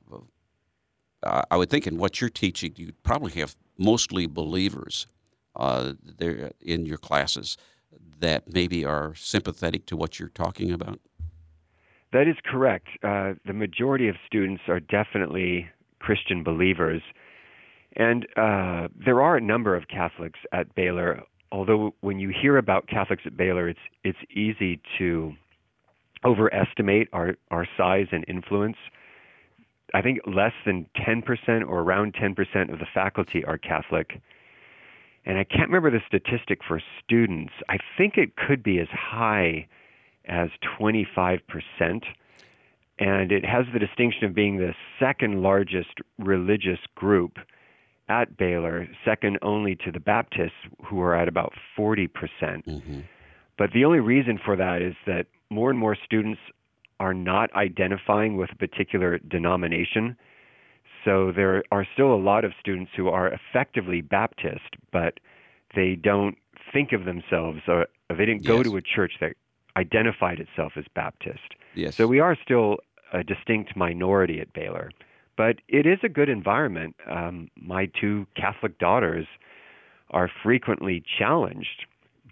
Uh, 1.24 1.42
I 1.50 1.58
would 1.58 1.70
think 1.70 1.88
in 1.88 1.98
what 1.98 2.22
you're 2.22 2.30
teaching, 2.30 2.74
you 2.76 2.94
probably 3.04 3.32
have 3.34 3.56
mostly 3.78 4.28
believers 4.28 5.08
uh, 5.56 5.94
there 6.04 6.52
in 6.62 6.86
your 6.86 6.98
classes 6.98 7.58
that 8.20 8.52
maybe 8.52 8.86
are 8.86 9.16
sympathetic 9.16 9.86
to 9.88 9.98
what 9.98 10.20
you're 10.20 10.30
talking 10.30 10.72
about. 10.72 11.00
That 12.14 12.28
is 12.28 12.36
correct. 12.46 12.88
Uh, 13.04 13.34
the 13.46 13.54
majority 13.54 14.08
of 14.08 14.16
students 14.26 14.64
are 14.68 14.80
definitely 14.80 15.68
Christian 16.00 16.44
believers. 16.44 17.02
And 17.96 18.28
uh, 18.38 18.88
there 19.04 19.22
are 19.22 19.38
a 19.38 19.42
number 19.42 19.76
of 19.76 19.88
Catholics 19.88 20.40
at 20.52 20.74
Baylor, 20.76 21.24
although 21.52 21.94
when 22.02 22.20
you 22.20 22.30
hear 22.30 22.58
about 22.58 22.88
Catholics 22.88 23.24
at 23.26 23.36
Baylor, 23.36 23.68
it's, 23.70 23.80
it's 24.04 24.20
easy 24.30 24.80
to 25.00 25.34
overestimate 26.24 27.10
our, 27.14 27.36
our 27.52 27.68
size 27.78 28.08
and 28.12 28.24
influence. 28.28 28.78
I 29.94 30.02
think 30.02 30.20
less 30.26 30.54
than 30.66 30.88
10% 30.98 31.24
or 31.68 31.80
around 31.80 32.14
10% 32.14 32.72
of 32.72 32.80
the 32.80 32.88
faculty 32.94 33.44
are 33.46 33.58
Catholic. 33.58 34.22
And 35.26 35.38
I 35.38 35.44
can't 35.44 35.70
remember 35.70 35.92
the 35.92 36.02
statistic 36.08 36.60
for 36.68 36.82
students. 37.04 37.54
I 37.70 37.78
think 37.98 38.18
it 38.18 38.36
could 38.36 38.64
be 38.64 38.80
as 38.80 38.88
high 38.92 39.68
as 40.28 40.50
25%. 40.80 41.40
And 43.00 43.32
it 43.32 43.46
has 43.46 43.66
the 43.74 43.80
distinction 43.80 44.26
of 44.26 44.34
being 44.34 44.58
the 44.58 44.74
second 45.00 45.42
largest 45.44 46.00
religious 46.18 46.80
group 46.96 47.38
at 48.10 48.38
Baylor, 48.38 48.88
second 49.06 49.38
only 49.42 49.76
to 49.76 49.92
the 49.92 50.00
Baptists, 50.00 50.54
who 50.86 51.02
are 51.02 51.16
at 51.16 51.28
about 51.28 51.54
40%. 51.78 52.14
percent 52.14 52.66
Mm-hmm. 52.66 53.02
But 53.58 53.72
the 53.74 53.86
only 53.86 54.00
reason 54.00 54.40
for 54.44 54.56
that 54.56 54.82
is 54.82 54.96
that 55.06 55.26
more 55.50 55.70
and 55.70 55.80
more 55.80 55.96
students 56.06 56.40
are 57.00 57.14
not 57.14 57.54
identifying 57.56 58.38
with 58.38 58.52
a 58.52 58.56
particular 58.56 59.18
denomination. 59.20 60.16
So 61.06 61.32
there 61.32 61.64
are 61.72 61.86
still 61.94 62.14
a 62.14 62.18
lot 62.18 62.46
of 62.46 62.54
students 62.60 62.92
who 62.96 63.08
are 63.10 63.28
effectively 63.28 64.02
Baptist, 64.02 64.76
but 64.92 65.20
they 65.76 65.96
don't 65.96 66.38
think 66.74 66.92
of 66.92 67.06
themselves, 67.06 67.62
or 67.68 67.88
they 68.10 68.26
didn't 68.26 68.46
go 68.46 68.58
Yes. 68.58 68.66
to 68.66 68.78
a 68.78 68.82
church 68.82 69.14
that 69.22 69.36
identified 69.78 70.40
itself 70.40 70.74
as 70.76 70.86
Baptist. 70.96 71.56
Yes. 71.76 71.96
So 71.96 72.08
we 72.08 72.20
are 72.20 72.36
still 72.44 72.78
a 73.14 73.24
distinct 73.24 73.76
minority 73.76 74.42
at 74.42 74.52
Baylor, 74.54 74.92
but 75.38 75.58
it 75.68 75.86
is 75.86 76.00
a 76.04 76.10
good 76.10 76.30
environment. 76.30 76.96
Um, 77.10 77.50
my 77.56 77.90
two 78.00 78.26
Catholic 78.36 78.80
daughters 78.80 79.28
are 80.12 80.30
frequently 80.44 81.04
challenged 81.18 81.86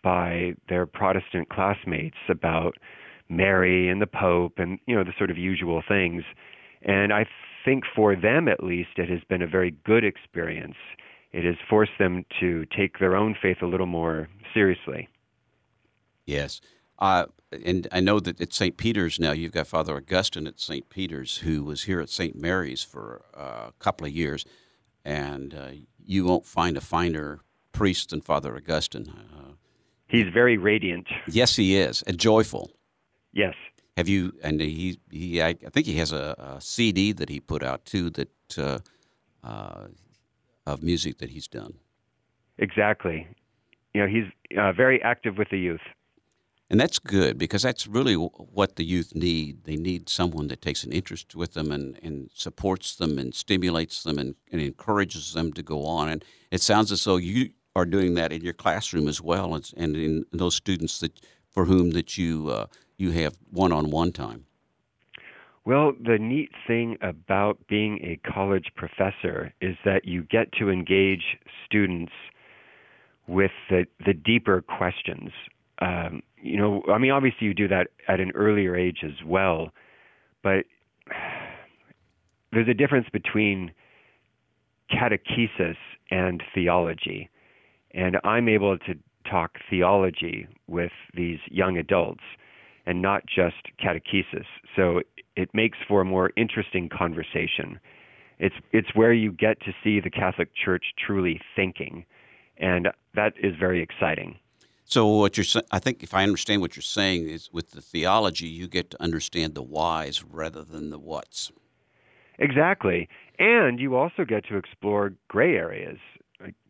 by 0.03 0.53
their 0.69 0.85
Protestant 0.85 1.49
classmates 1.49 2.17
about 2.29 2.75
Mary 3.29 3.89
and 3.89 4.01
the 4.01 4.07
Pope 4.07 4.53
and 4.57 4.79
you 4.85 4.95
know 4.95 5.03
the 5.03 5.13
sort 5.17 5.31
of 5.31 5.37
usual 5.37 5.81
things. 5.87 6.23
And 6.81 7.11
I 7.11 7.25
think 7.63 7.83
for 7.95 8.15
them 8.15 8.47
at 8.47 8.63
least 8.63 8.97
it 8.97 9.09
has 9.09 9.21
been 9.27 9.41
a 9.41 9.47
very 9.47 9.75
good 9.85 10.03
experience. 10.03 10.75
It 11.31 11.43
has 11.43 11.55
forced 11.69 11.97
them 11.99 12.23
to 12.39 12.65
take 12.77 12.99
their 12.99 13.15
own 13.15 13.35
faith 13.41 13.57
a 13.61 13.65
little 13.65 13.87
more 13.87 14.29
seriously. 14.53 15.09
Yes. 16.25 16.61
Uh, 16.99 17.25
and 17.51 17.87
I 17.91 17.99
know 17.99 18.19
that 18.19 18.41
at 18.41 18.53
St. 18.53 18.77
Peter's 18.77 19.19
now, 19.19 19.31
you've 19.31 19.51
got 19.51 19.67
Father 19.67 19.95
Augustine 19.95 20.47
at 20.47 20.59
St. 20.59 20.89
Peter's, 20.89 21.37
who 21.37 21.63
was 21.63 21.83
here 21.83 22.01
at 22.01 22.09
St. 22.09 22.35
Mary's 22.35 22.83
for 22.83 23.21
uh, 23.35 23.69
a 23.69 23.73
couple 23.79 24.07
of 24.07 24.13
years. 24.13 24.45
And 25.03 25.53
uh, 25.53 25.71
you 26.03 26.25
won't 26.25 26.45
find 26.45 26.77
a 26.77 26.81
finer 26.81 27.41
priest 27.71 28.09
than 28.09 28.21
Father 28.21 28.55
Augustine. 28.55 29.07
Uh, 29.09 29.51
He's 30.07 30.27
very 30.33 30.57
radiant. 30.57 31.07
yes, 31.27 31.55
he 31.55 31.77
is, 31.77 32.01
and 32.03 32.17
joyful. 32.17 32.71
Yes. 33.33 33.53
Have 33.97 34.07
you? 34.07 34.33
And 34.43 34.59
he, 34.61 34.99
he 35.09 35.41
I, 35.41 35.53
think 35.53 35.85
he 35.85 35.97
has 35.97 36.11
a, 36.11 36.35
a 36.37 36.61
CD 36.61 37.11
that 37.13 37.29
he 37.29 37.39
put 37.39 37.63
out 37.63 37.85
too 37.85 38.09
that 38.11 38.57
uh, 38.57 38.79
uh, 39.43 39.87
of 40.65 40.83
music 40.83 41.19
that 41.19 41.29
he's 41.29 41.47
done. 41.47 41.75
Exactly. 42.57 43.27
You 43.93 44.01
know, 44.01 44.07
he's 44.07 44.25
uh, 44.57 44.71
very 44.73 45.01
active 45.01 45.37
with 45.37 45.49
the 45.49 45.59
youth. 45.59 45.81
And 46.69 46.79
that's 46.79 46.97
good 46.97 47.37
because 47.37 47.61
that's 47.61 47.85
really 47.85 48.15
what 48.15 48.75
the 48.75 48.83
youth 48.83 49.13
need. 49.13 49.65
They 49.65 49.75
need 49.75 50.09
someone 50.09 50.47
that 50.47 50.61
takes 50.61 50.83
an 50.83 50.91
interest 50.91 51.35
with 51.35 51.53
them 51.53 51.71
and, 51.71 51.99
and 52.01 52.29
supports 52.33 52.95
them 52.95 53.19
and 53.19 53.35
stimulates 53.35 54.01
them 54.01 54.17
and, 54.17 54.35
and 54.51 54.59
encourages 54.59 55.33
them 55.33 55.53
to 55.53 55.61
go 55.61 55.85
on. 55.85 56.09
And 56.09 56.25
it 56.49 56.61
sounds 56.61 56.91
as 56.91 57.03
though 57.03 57.17
you 57.17 57.51
are 57.75 57.85
doing 57.85 58.15
that 58.15 58.31
in 58.31 58.41
your 58.41 58.53
classroom 58.53 59.07
as 59.07 59.21
well, 59.21 59.53
and 59.53 59.95
in 59.95 60.25
those 60.31 60.55
students 60.55 60.99
that 61.01 61.19
for 61.49 61.65
whom 61.65 61.91
that 61.91 62.17
you 62.17 62.49
uh, 62.49 62.65
you 62.97 63.11
have 63.11 63.35
one-on-one 63.51 64.11
time. 64.13 64.45
Well, 65.65 65.93
the 65.99 66.17
neat 66.17 66.51
thing 66.67 66.97
about 67.01 67.57
being 67.67 67.99
a 68.03 68.19
college 68.27 68.71
professor 68.75 69.53
is 69.61 69.75
that 69.83 70.05
you 70.05 70.23
get 70.23 70.51
to 70.59 70.69
engage 70.69 71.37
students 71.65 72.13
with 73.27 73.51
the, 73.69 73.85
the 74.05 74.13
deeper 74.13 74.61
questions. 74.61 75.31
Um, 75.81 76.21
you 76.41 76.57
know, 76.57 76.83
I 76.89 76.97
mean, 76.97 77.11
obviously 77.11 77.47
you 77.47 77.53
do 77.53 77.67
that 77.67 77.87
at 78.07 78.19
an 78.19 78.31
earlier 78.35 78.75
age 78.75 78.99
as 79.03 79.25
well, 79.25 79.71
but 80.43 80.65
there's 82.51 82.67
a 82.69 82.73
difference 82.73 83.07
between 83.11 83.71
catechesis 84.91 85.77
and 86.11 86.43
theology. 86.53 87.29
And 87.91 88.17
I'm 88.23 88.47
able 88.47 88.77
to 88.79 88.95
talk 89.29 89.57
theology 89.69 90.47
with 90.67 90.91
these 91.13 91.39
young 91.49 91.77
adults 91.77 92.23
and 92.85 93.01
not 93.01 93.23
just 93.25 93.55
catechesis. 93.83 94.45
So 94.75 95.01
it 95.35 95.49
makes 95.53 95.77
for 95.87 96.01
a 96.01 96.05
more 96.05 96.31
interesting 96.37 96.89
conversation. 96.89 97.79
It's 98.37 98.55
it's 98.71 98.89
where 98.93 99.13
you 99.13 99.31
get 99.31 99.59
to 99.61 99.71
see 99.83 99.99
the 99.99 100.09
Catholic 100.09 100.49
Church 100.53 100.83
truly 101.05 101.39
thinking, 101.55 102.05
and 102.57 102.89
that 103.15 103.33
is 103.41 103.53
very 103.57 103.81
exciting. 103.81 104.37
So 104.85 105.07
what 105.07 105.35
you're 105.35 105.63
I 105.71 105.79
think 105.79 106.03
if 106.03 106.13
I 106.13 106.23
understand 106.23 106.61
what 106.61 106.75
you're 106.75 106.83
saying 106.83 107.27
is 107.27 107.49
with 107.51 107.71
the 107.71 107.81
theology 107.81 108.47
you 108.47 108.67
get 108.67 108.91
to 108.91 109.01
understand 109.01 109.55
the 109.55 109.63
whys 109.63 110.23
rather 110.23 110.63
than 110.63 110.91
the 110.91 110.99
whats. 110.99 111.51
Exactly. 112.37 113.09
And 113.39 113.79
you 113.79 113.95
also 113.95 114.25
get 114.25 114.45
to 114.45 114.57
explore 114.57 115.13
gray 115.27 115.55
areas. 115.55 115.97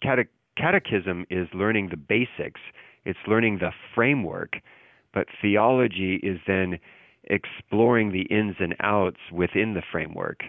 Cate- 0.01 0.30
catechism 0.57 1.26
is 1.30 1.47
learning 1.53 1.89
the 1.89 1.97
basics. 1.97 2.61
It's 3.03 3.20
learning 3.28 3.59
the 3.59 3.72
framework, 3.93 4.57
but 5.13 5.28
theology 5.41 6.16
is 6.24 6.39
then 6.47 6.80
exploring 7.26 8.11
the 8.11 8.24
ins 8.24 8.55
and 8.59 8.76
outs 8.80 9.20
within 9.32 9.74
the 9.74 9.82
framework. 9.91 10.43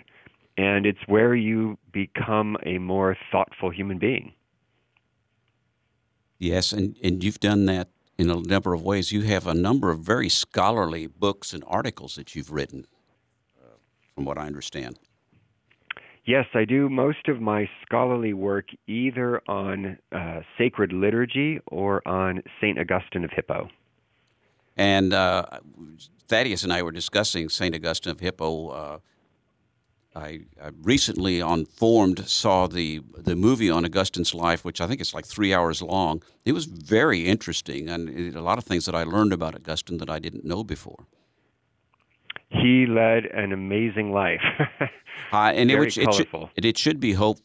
And 0.57 0.87
it's 0.87 1.07
where 1.07 1.35
you 1.35 1.77
become 1.93 2.57
a 2.65 2.79
more 2.79 3.17
thoughtful 3.31 3.71
human 3.71 3.99
being. 3.99 4.33
Yes, 6.39 6.73
and, 6.73 6.97
and 7.03 7.23
you've 7.25 7.41
done 7.41 7.67
that 7.67 7.89
in 8.19 8.31
a 8.31 8.37
number 8.37 8.75
of 8.75 8.83
ways. 8.83 9.13
You 9.13 9.23
have 9.23 9.47
a 9.47 9.55
number 9.55 9.91
of 9.91 10.01
very 10.01 10.29
scholarly 10.29 11.07
books 11.07 11.53
and 11.53 11.63
articles 11.67 12.15
that 12.17 12.35
you've 12.35 12.53
written, 12.53 12.87
uh, 13.59 13.77
from 14.15 14.25
what 14.25 14.39
I 14.39 14.47
understand. 14.47 14.99
Yes, 16.27 16.47
I 16.55 16.65
do 16.65 16.89
most 16.89 17.29
of 17.29 17.41
my 17.41 17.69
scholarly 17.83 18.33
work 18.33 18.67
either 18.89 19.41
on 19.49 19.97
uh, 20.11 20.41
sacred 20.59 20.93
liturgy 20.93 21.61
or 21.69 22.07
on 22.07 22.43
St. 22.61 22.79
Augustine 22.81 23.25
of 23.25 23.31
Hippo. 23.31 23.69
And 24.77 25.15
uh, 25.15 25.47
Thaddeus 26.27 26.65
and 26.65 26.73
I 26.73 26.83
were 26.83 26.91
discussing 26.91 27.49
St. 27.49 27.75
Augustine 27.75 28.11
of 28.11 28.21
Hippo. 28.21 29.01
I, 30.17 30.41
I, 30.63 30.71
recently 30.83 31.43
on 31.43 31.67
Formed 31.67 32.27
saw 32.27 32.67
the 32.67 33.03
the 33.17 33.37
movie 33.37 33.71
on 33.71 33.85
Augustine's 33.85 34.35
life, 34.35 34.65
which 34.65 34.81
I 34.81 34.87
think 34.87 35.01
is 35.01 35.13
like 35.13 35.27
three 35.27 35.53
hours 35.53 35.83
long. 35.83 36.23
It 36.45 36.53
was 36.53 36.65
very 36.65 37.27
interesting, 37.27 37.89
and 37.89 38.09
it, 38.09 38.35
a 38.35 38.41
lot 38.41 38.57
of 38.57 38.65
things 38.65 38.87
that 38.87 38.95
I 38.95 39.05
learned 39.05 39.33
about 39.33 39.55
Augustine 39.55 39.99
that 39.99 40.09
I 40.09 40.19
didn't 40.19 40.45
know 40.45 40.65
before. 40.65 41.07
He 42.49 42.87
led 42.87 43.27
an 43.27 43.53
amazing 43.53 44.13
life. 44.13 44.41
uh, 45.33 45.53
and 45.55 45.71
it, 45.71 45.97
it, 45.99 46.15
should, 46.15 46.29
it, 46.57 46.79
should 46.79 47.01
be 47.01 47.13
hope 47.13 47.39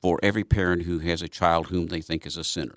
for 0.00 0.20
every 0.22 0.44
parent 0.44 0.82
who 0.82 0.98
has 1.00 1.22
a 1.22 1.28
child 1.28 1.68
whom 1.68 1.86
they 1.88 2.00
think 2.00 2.26
is 2.26 2.36
a 2.36 2.44
sinner. 2.44 2.76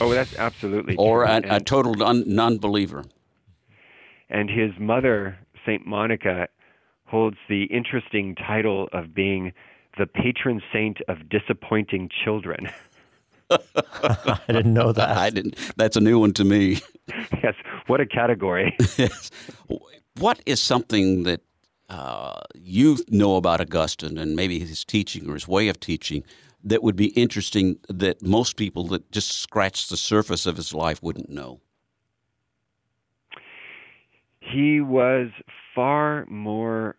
Oh, 0.00 0.12
that's 0.12 0.36
absolutely 0.36 0.96
or 0.96 1.24
a, 1.24 1.40
a, 1.48 1.60
total 1.60 1.94
non 1.94 2.58
believer. 2.58 3.04
And 4.28 4.50
his 4.50 4.72
mother, 4.78 5.38
Saint 5.64 5.86
Monica, 5.86 6.48
holds 7.08 7.36
the 7.48 7.64
interesting 7.64 8.34
title 8.34 8.88
of 8.92 9.14
being 9.14 9.52
the 9.96 10.06
patron 10.06 10.60
saint 10.72 10.98
of 11.08 11.28
disappointing 11.28 12.08
children. 12.24 12.70
I 13.50 14.38
didn't 14.46 14.74
know 14.74 14.92
that. 14.92 15.16
I 15.16 15.30
didn't. 15.30 15.56
That's 15.76 15.96
a 15.96 16.00
new 16.00 16.18
one 16.18 16.32
to 16.34 16.44
me. 16.44 16.80
yes. 17.42 17.54
What 17.86 18.00
a 18.00 18.06
category. 18.06 18.76
yes. 18.96 19.30
What 20.18 20.40
is 20.44 20.60
something 20.60 21.22
that 21.22 21.40
uh, 21.88 22.40
you 22.54 22.98
know 23.08 23.36
about 23.36 23.60
Augustine 23.60 24.18
and 24.18 24.36
maybe 24.36 24.58
his 24.58 24.84
teaching 24.84 25.28
or 25.28 25.34
his 25.34 25.48
way 25.48 25.68
of 25.68 25.80
teaching 25.80 26.22
that 26.62 26.82
would 26.82 26.96
be 26.96 27.06
interesting 27.08 27.78
that 27.88 28.20
most 28.20 28.56
people 28.56 28.84
that 28.88 29.10
just 29.10 29.40
scratch 29.40 29.88
the 29.88 29.96
surface 29.96 30.44
of 30.44 30.56
his 30.56 30.74
life 30.74 31.02
wouldn't 31.02 31.30
know? 31.30 31.60
He 34.40 34.80
was 34.80 35.28
far 35.78 36.26
more 36.28 36.96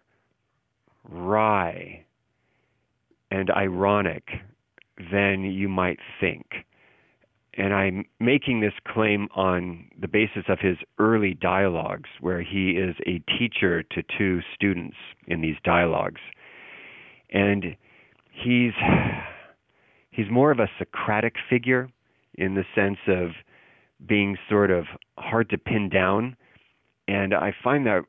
wry 1.03 2.05
and 3.29 3.51
ironic 3.51 4.23
than 5.11 5.43
you 5.43 5.67
might 5.67 5.99
think. 6.21 6.45
And 7.57 7.73
I'm 7.73 8.05
making 8.21 8.61
this 8.61 8.71
claim 8.87 9.27
on 9.35 9.89
the 9.99 10.07
basis 10.07 10.45
of 10.47 10.59
his 10.61 10.77
early 10.97 11.33
dialogues, 11.33 12.07
where 12.21 12.41
he 12.41 12.69
is 12.69 12.95
a 13.05 13.21
teacher 13.37 13.83
to 13.83 14.01
two 14.17 14.39
students 14.55 14.95
in 15.27 15.41
these 15.41 15.57
dialogues. 15.65 16.21
And 17.31 17.75
he's 18.31 18.71
he's 20.09 20.31
more 20.31 20.51
of 20.51 20.59
a 20.59 20.69
Socratic 20.77 21.33
figure 21.49 21.89
in 22.35 22.55
the 22.55 22.63
sense 22.73 22.99
of 23.09 23.31
being 24.07 24.37
sort 24.49 24.71
of 24.71 24.85
hard 25.17 25.49
to 25.49 25.57
pin 25.57 25.89
down. 25.89 26.37
And 27.09 27.33
I 27.33 27.53
find 27.61 27.85
that 27.85 28.03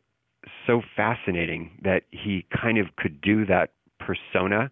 so 0.67 0.83
fascinating 0.97 1.71
that 1.83 2.05
he 2.11 2.47
kind 2.63 2.79
of 2.79 2.87
could 2.97 3.21
do 3.21 3.45
that 3.47 3.71
persona, 3.99 4.71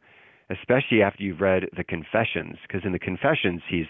especially 0.50 1.02
after 1.02 1.22
you've 1.22 1.40
read 1.40 1.64
the 1.76 1.84
Confessions, 1.84 2.56
because 2.66 2.84
in 2.84 2.92
the 2.92 2.98
Confessions 2.98 3.62
he's 3.68 3.86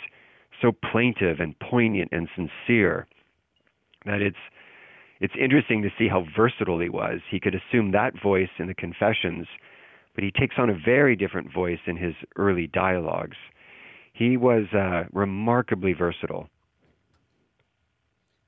so 0.60 0.72
plaintive 0.72 1.40
and 1.40 1.58
poignant 1.58 2.10
and 2.12 2.28
sincere 2.34 3.06
that 4.04 4.20
it's 4.20 4.36
it's 5.20 5.34
interesting 5.40 5.82
to 5.82 5.90
see 5.98 6.06
how 6.08 6.24
versatile 6.36 6.78
he 6.78 6.88
was. 6.88 7.20
He 7.28 7.40
could 7.40 7.54
assume 7.54 7.90
that 7.90 8.20
voice 8.22 8.50
in 8.58 8.68
the 8.68 8.74
Confessions, 8.74 9.48
but 10.14 10.22
he 10.22 10.30
takes 10.30 10.56
on 10.58 10.70
a 10.70 10.74
very 10.74 11.16
different 11.16 11.52
voice 11.52 11.80
in 11.86 11.96
his 11.96 12.14
early 12.36 12.68
dialogues. 12.68 13.36
He 14.12 14.36
was 14.36 14.66
uh, 14.72 15.04
remarkably 15.12 15.92
versatile. 15.92 16.48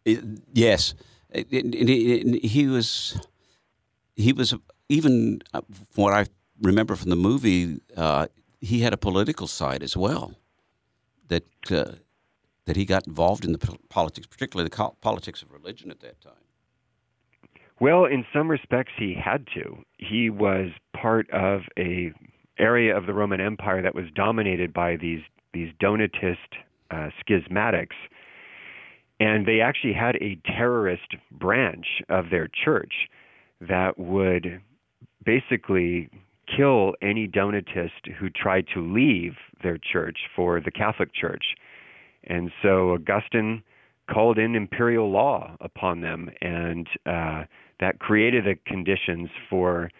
It, 0.04 0.20
yes, 0.52 0.94
he 1.32 2.66
was. 2.66 3.20
He 4.16 4.32
was 4.32 4.54
even 4.88 5.40
uh, 5.54 5.62
from 5.92 6.04
what 6.04 6.12
I 6.12 6.26
remember 6.60 6.96
from 6.96 7.10
the 7.10 7.16
movie. 7.16 7.80
Uh, 7.96 8.26
he 8.60 8.80
had 8.80 8.92
a 8.92 8.98
political 8.98 9.46
side 9.46 9.82
as 9.82 9.96
well. 9.96 10.34
That 11.28 11.46
uh, 11.70 11.92
that 12.66 12.76
he 12.76 12.84
got 12.84 13.06
involved 13.06 13.44
in 13.44 13.52
the 13.52 13.78
politics, 13.88 14.26
particularly 14.26 14.68
the 14.68 14.90
politics 15.00 15.42
of 15.42 15.52
religion 15.52 15.90
at 15.90 16.00
that 16.00 16.20
time. 16.20 16.34
Well, 17.80 18.04
in 18.04 18.26
some 18.32 18.50
respects, 18.50 18.92
he 18.98 19.14
had 19.14 19.46
to. 19.54 19.82
He 19.96 20.28
was 20.28 20.68
part 20.92 21.30
of 21.30 21.62
a 21.78 22.12
area 22.58 22.96
of 22.96 23.06
the 23.06 23.14
Roman 23.14 23.40
Empire 23.40 23.80
that 23.82 23.94
was 23.94 24.04
dominated 24.14 24.72
by 24.72 24.96
these 24.96 25.22
these 25.52 25.72
Donatist 25.82 26.36
uh, 26.90 27.08
schismatics, 27.20 27.96
and 29.20 29.46
they 29.46 29.60
actually 29.60 29.92
had 29.92 30.16
a 30.16 30.38
terrorist 30.46 31.14
branch 31.30 31.86
of 32.08 32.30
their 32.30 32.48
church 32.64 32.92
that 33.60 33.98
would 33.98 34.60
basically 35.24 36.08
kill 36.56 36.94
any 37.02 37.28
Donatist 37.28 38.10
who 38.18 38.30
tried 38.30 38.66
to 38.74 38.80
leave 38.80 39.34
their 39.62 39.78
church 39.78 40.16
for 40.34 40.60
the 40.60 40.70
Catholic 40.70 41.14
Church. 41.14 41.44
And 42.24 42.50
so 42.62 42.94
Augustine 42.94 43.62
called 44.10 44.38
in 44.38 44.56
imperial 44.56 45.10
law 45.10 45.56
upon 45.60 46.00
them, 46.00 46.30
and 46.40 46.88
uh, 47.06 47.44
that 47.78 48.00
created 48.00 48.44
the 48.44 48.56
conditions 48.66 49.28
for 49.48 49.90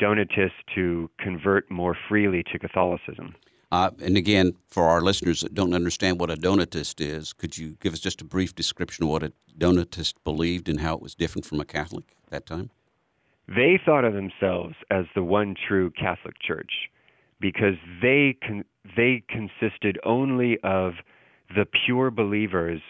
Donatists 0.00 0.58
to 0.74 1.08
convert 1.18 1.70
more 1.70 1.96
freely 2.08 2.42
to 2.52 2.58
Catholicism. 2.58 3.34
Uh, 3.72 3.90
and 4.00 4.16
again, 4.16 4.54
for 4.68 4.84
our 4.88 5.00
listeners 5.00 5.40
that 5.40 5.54
don't 5.54 5.74
understand 5.74 6.20
what 6.20 6.30
a 6.30 6.36
Donatist 6.36 7.00
is, 7.00 7.32
could 7.32 7.58
you 7.58 7.76
give 7.80 7.92
us 7.92 8.00
just 8.00 8.20
a 8.20 8.24
brief 8.24 8.54
description 8.54 9.04
of 9.04 9.10
what 9.10 9.22
a 9.22 9.32
Donatist 9.58 10.14
believed 10.24 10.68
and 10.68 10.80
how 10.80 10.94
it 10.94 11.02
was 11.02 11.14
different 11.14 11.44
from 11.44 11.60
a 11.60 11.64
Catholic 11.64 12.04
at 12.26 12.30
that 12.30 12.46
time? 12.46 12.70
They 13.48 13.78
thought 13.84 14.04
of 14.04 14.14
themselves 14.14 14.74
as 14.90 15.04
the 15.14 15.22
one 15.22 15.54
true 15.68 15.90
Catholic 15.90 16.36
Church 16.40 16.88
because 17.40 17.74
they 18.00 18.36
con- 18.46 18.64
they 18.96 19.22
consisted 19.28 19.98
only 20.04 20.58
of 20.62 20.94
the 21.54 21.66
pure 21.84 22.10
believers 22.10 22.80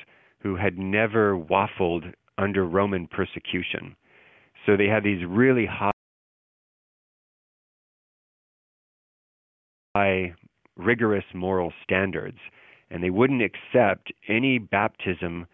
who 0.41 0.55
had 0.57 0.79
never 0.79 1.37
waffled 1.37 2.13
under 2.39 2.65
Roman 2.65 3.07
persecution. 3.07 3.97
So 4.67 4.77
they 4.77 4.87
had 4.87 5.03
these 5.03 5.25
really 5.27 5.67
high, 5.67 5.91
rigorous 10.77 11.25
moral 11.35 11.73
standards, 11.83 12.39
and 12.91 13.03
they 13.03 13.11
wouldn't 13.11 13.43
accept 13.43 14.13
any 14.29 14.59
baptism 14.59 15.47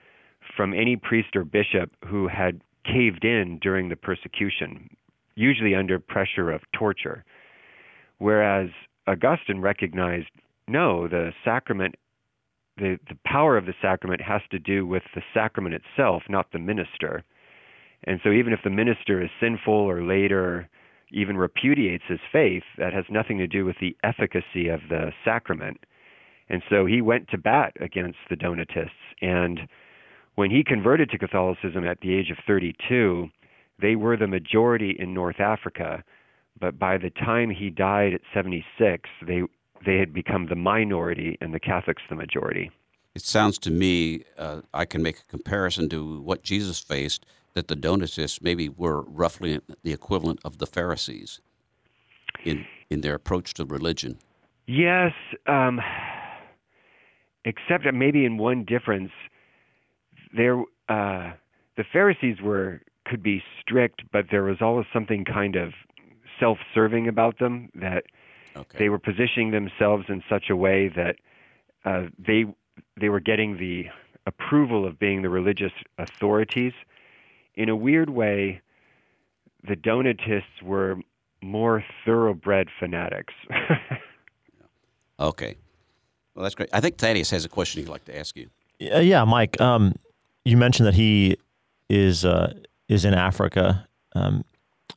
from 0.56 0.74
any 0.74 0.96
priest 0.96 1.36
or 1.36 1.44
bishop 1.44 1.92
who 2.06 2.28
had 2.28 2.60
caved 2.84 3.24
in 3.24 3.58
during 3.60 3.88
the 3.88 3.96
persecution, 3.96 4.88
usually 5.34 5.74
under 5.74 5.98
pressure 5.98 6.50
of 6.50 6.62
torture. 6.76 7.24
Whereas 8.18 8.70
Augustine 9.06 9.60
recognized 9.60 10.28
no, 10.68 11.08
the 11.08 11.32
sacrament, 11.44 11.96
the, 12.76 12.98
the 13.08 13.18
power 13.24 13.56
of 13.56 13.66
the 13.66 13.74
sacrament 13.82 14.20
has 14.20 14.40
to 14.50 14.58
do 14.58 14.86
with 14.86 15.02
the 15.14 15.22
sacrament 15.34 15.74
itself, 15.74 16.22
not 16.28 16.52
the 16.52 16.58
minister. 16.58 17.24
And 18.04 18.20
so 18.22 18.30
even 18.30 18.52
if 18.52 18.60
the 18.62 18.70
minister 18.70 19.22
is 19.22 19.30
sinful 19.40 19.74
or 19.74 20.02
later 20.02 20.68
even 21.12 21.36
repudiates 21.36 22.04
his 22.08 22.20
faith, 22.30 22.62
that 22.78 22.92
has 22.92 23.04
nothing 23.10 23.38
to 23.38 23.46
do 23.46 23.64
with 23.64 23.76
the 23.80 23.96
efficacy 24.02 24.68
of 24.68 24.80
the 24.88 25.12
sacrament. 25.24 25.84
And 26.48 26.62
so 26.68 26.86
he 26.86 27.00
went 27.00 27.28
to 27.28 27.38
bat 27.38 27.72
against 27.80 28.18
the 28.28 28.36
Donatists. 28.36 28.90
And 29.22 29.60
when 30.34 30.50
he 30.50 30.64
converted 30.64 31.10
to 31.10 31.18
Catholicism 31.18 31.86
at 31.86 32.00
the 32.00 32.14
age 32.14 32.30
of 32.30 32.38
32, 32.46 33.28
they 33.80 33.96
were 33.96 34.16
the 34.16 34.26
majority 34.26 34.96
in 34.98 35.14
North 35.14 35.40
Africa. 35.40 36.02
But 36.58 36.78
by 36.78 36.98
the 36.98 37.10
time 37.10 37.50
he 37.50 37.70
died 37.70 38.14
at 38.14 38.20
76, 38.34 39.08
they, 39.26 39.42
they 39.86 39.98
had 39.98 40.12
become 40.12 40.46
the 40.48 40.56
minority 40.56 41.38
and 41.40 41.54
the 41.54 41.60
Catholics 41.60 42.02
the 42.08 42.16
majority. 42.16 42.70
It 43.14 43.22
sounds 43.22 43.58
to 43.60 43.70
me, 43.70 44.24
uh, 44.38 44.60
I 44.72 44.84
can 44.84 45.02
make 45.02 45.18
a 45.18 45.24
comparison 45.24 45.88
to 45.88 46.20
what 46.20 46.42
Jesus 46.42 46.78
faced 46.78 47.26
that 47.54 47.68
the 47.68 47.76
Donatists 47.76 48.40
maybe 48.42 48.68
were 48.68 49.02
roughly 49.02 49.60
the 49.82 49.92
equivalent 49.92 50.40
of 50.44 50.58
the 50.58 50.66
Pharisees 50.66 51.40
in 52.44 52.64
in 52.88 53.00
their 53.00 53.14
approach 53.14 53.54
to 53.54 53.64
religion. 53.64 54.18
Yes, 54.66 55.12
um, 55.46 55.80
except 57.44 57.84
maybe 57.92 58.24
in 58.24 58.38
one 58.38 58.64
difference, 58.64 59.12
there 60.36 60.60
uh, 60.88 61.32
the 61.76 61.84
Pharisees 61.92 62.40
were 62.42 62.80
could 63.04 63.22
be 63.22 63.42
strict, 63.60 64.02
but 64.12 64.26
there 64.30 64.44
was 64.44 64.58
always 64.60 64.86
something 64.92 65.24
kind 65.24 65.56
of 65.56 65.72
self-serving 66.38 67.08
about 67.08 67.38
them 67.38 67.68
that 67.74 68.04
okay. 68.56 68.78
they 68.78 68.88
were 68.88 68.98
positioning 68.98 69.50
themselves 69.50 70.04
in 70.08 70.22
such 70.28 70.50
a 70.50 70.56
way 70.56 70.88
that 70.88 71.16
uh, 71.84 72.06
they 72.18 72.44
they 73.00 73.08
were 73.08 73.20
getting 73.20 73.58
the 73.58 73.86
approval 74.26 74.86
of 74.86 74.98
being 74.98 75.22
the 75.22 75.28
religious 75.28 75.72
authorities 75.98 76.72
in 77.54 77.68
a 77.68 77.76
weird 77.76 78.10
way, 78.10 78.60
the 79.66 79.76
Donatists 79.76 80.62
were 80.62 80.96
more 81.42 81.84
thoroughbred 82.04 82.68
fanatics. 82.78 83.34
okay. 85.20 85.56
Well, 86.34 86.42
that's 86.44 86.54
great. 86.54 86.70
I 86.72 86.80
think 86.80 86.96
Thaddeus 86.96 87.30
has 87.30 87.44
a 87.44 87.48
question 87.48 87.82
he'd 87.82 87.88
like 87.88 88.04
to 88.06 88.18
ask 88.18 88.36
you. 88.36 88.48
Yeah, 88.78 89.24
Mike. 89.24 89.60
Um, 89.60 89.94
you 90.44 90.56
mentioned 90.56 90.86
that 90.86 90.94
he 90.94 91.36
is 91.88 92.24
uh, 92.24 92.54
is 92.88 93.04
in 93.04 93.14
Africa. 93.14 93.86
Um, 94.14 94.44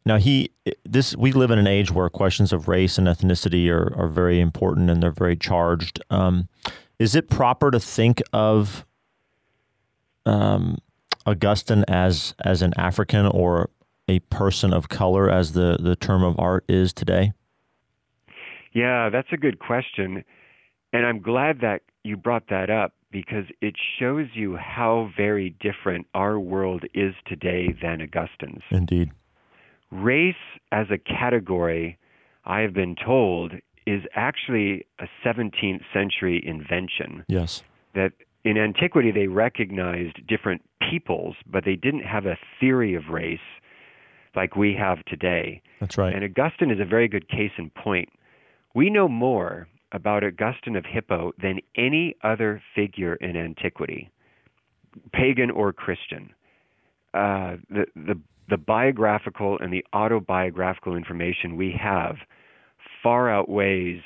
now 0.06 0.18
he 0.18 0.51
this 0.86 1.16
we 1.18 1.32
live 1.32 1.51
in 1.51 1.60
an 1.60 1.68
age 1.68 1.91
where 1.91 2.10
questions 2.10 2.54
of 2.54 2.68
race 2.68 2.97
and 2.97 3.08
ethnicity 3.08 3.70
are, 3.70 3.93
are 3.97 4.08
very 4.08 4.39
important 4.39 4.89
and 4.89 5.01
they're 5.01 5.12
very 5.12 5.36
charged. 5.36 6.01
Um, 6.10 6.47
is 6.99 7.16
it 7.16 7.30
proper 7.30 7.72
to 7.72 7.80
think 7.80 8.22
of 8.32 8.86
um, 10.26 10.78
Augustine 11.26 11.84
as 11.88 12.36
as 12.44 12.62
an 12.62 12.74
African 12.78 13.26
or 13.26 13.70
a 14.08 14.20
person 14.20 14.74
of 14.74 14.90
color, 14.90 15.30
as 15.30 15.54
the 15.54 15.78
the 15.80 15.96
term 15.96 16.24
of 16.24 16.40
art 16.40 16.66
is 16.68 16.94
today? 16.94 17.34
Yeah, 18.74 19.10
that's 19.10 19.30
a 19.32 19.38
good 19.38 19.60
question, 19.60 20.24
and 20.92 21.06
I'm 21.06 21.22
glad 21.22 21.62
that 21.62 21.82
you 22.04 22.18
brought 22.18 22.48
that 22.50 22.70
up 22.70 22.94
because 23.12 23.46
it 23.62 23.76
shows 24.00 24.28
you 24.34 24.58
how 24.58 25.12
very 25.16 25.56
different 25.62 26.08
our 26.16 26.40
world 26.40 26.84
is 26.94 27.14
today 27.28 27.74
than 27.82 28.02
Augustine's. 28.02 28.64
Indeed. 28.72 29.12
Race 29.92 30.36
as 30.72 30.88
a 30.90 30.98
category, 30.98 32.00
I 32.46 32.62
have 32.62 32.74
been 32.74 32.96
told, 32.96 33.54
is 33.86 34.02
actually 34.16 34.88
a 35.00 35.06
17th 35.24 35.82
century 35.94 36.44
invention. 36.46 37.24
Yes. 37.28 37.64
That 37.94 38.14
in 38.44 38.58
antiquity 38.58 39.12
they 39.12 39.28
recognized 39.28 40.26
different 40.28 40.62
peoples, 40.89 41.36
but 41.46 41.64
they 41.66 41.76
didn't 41.76 42.04
have 42.04 42.26
a 42.26 42.38
theory 42.60 42.94
of 42.94 43.10
race 43.10 43.39
like 44.36 44.56
we 44.56 44.76
have 44.76 45.04
today. 45.06 45.62
That's 45.80 45.98
right. 45.98 46.14
And 46.14 46.24
Augustine 46.24 46.72
is 46.72 46.80
a 46.80 46.86
very 46.86 47.08
good 47.08 47.30
case 47.30 47.52
in 47.58 47.70
point. 47.70 48.10
We 48.74 48.89
know 48.89 49.08
more 49.08 49.68
about 49.91 50.24
Augustine 50.24 50.76
of 50.76 50.86
Hippo 50.86 51.34
than 51.41 51.60
any 51.76 52.16
other 52.24 52.62
figure 52.76 53.16
in 53.16 53.38
antiquity, 53.38 54.10
pagan 55.12 55.52
or 55.52 55.72
Christian. 55.72 56.34
Uh, 57.14 57.58
the, 57.70 57.86
the, 57.96 58.20
the 58.50 58.58
biographical 58.58 59.60
and 59.60 59.72
the 59.72 59.86
autobiographical 59.94 60.96
information 60.96 61.56
we 61.56 61.72
have 61.80 62.16
far 63.04 63.30
outweighs 63.30 64.02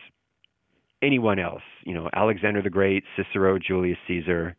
anyone 1.01 1.39
else, 1.39 1.63
you 1.85 1.93
know, 1.93 2.09
Alexander 2.13 2.61
the 2.61 2.69
Great, 2.69 3.03
Cicero, 3.15 3.59
Julius 3.59 3.97
Caesar, 4.07 4.55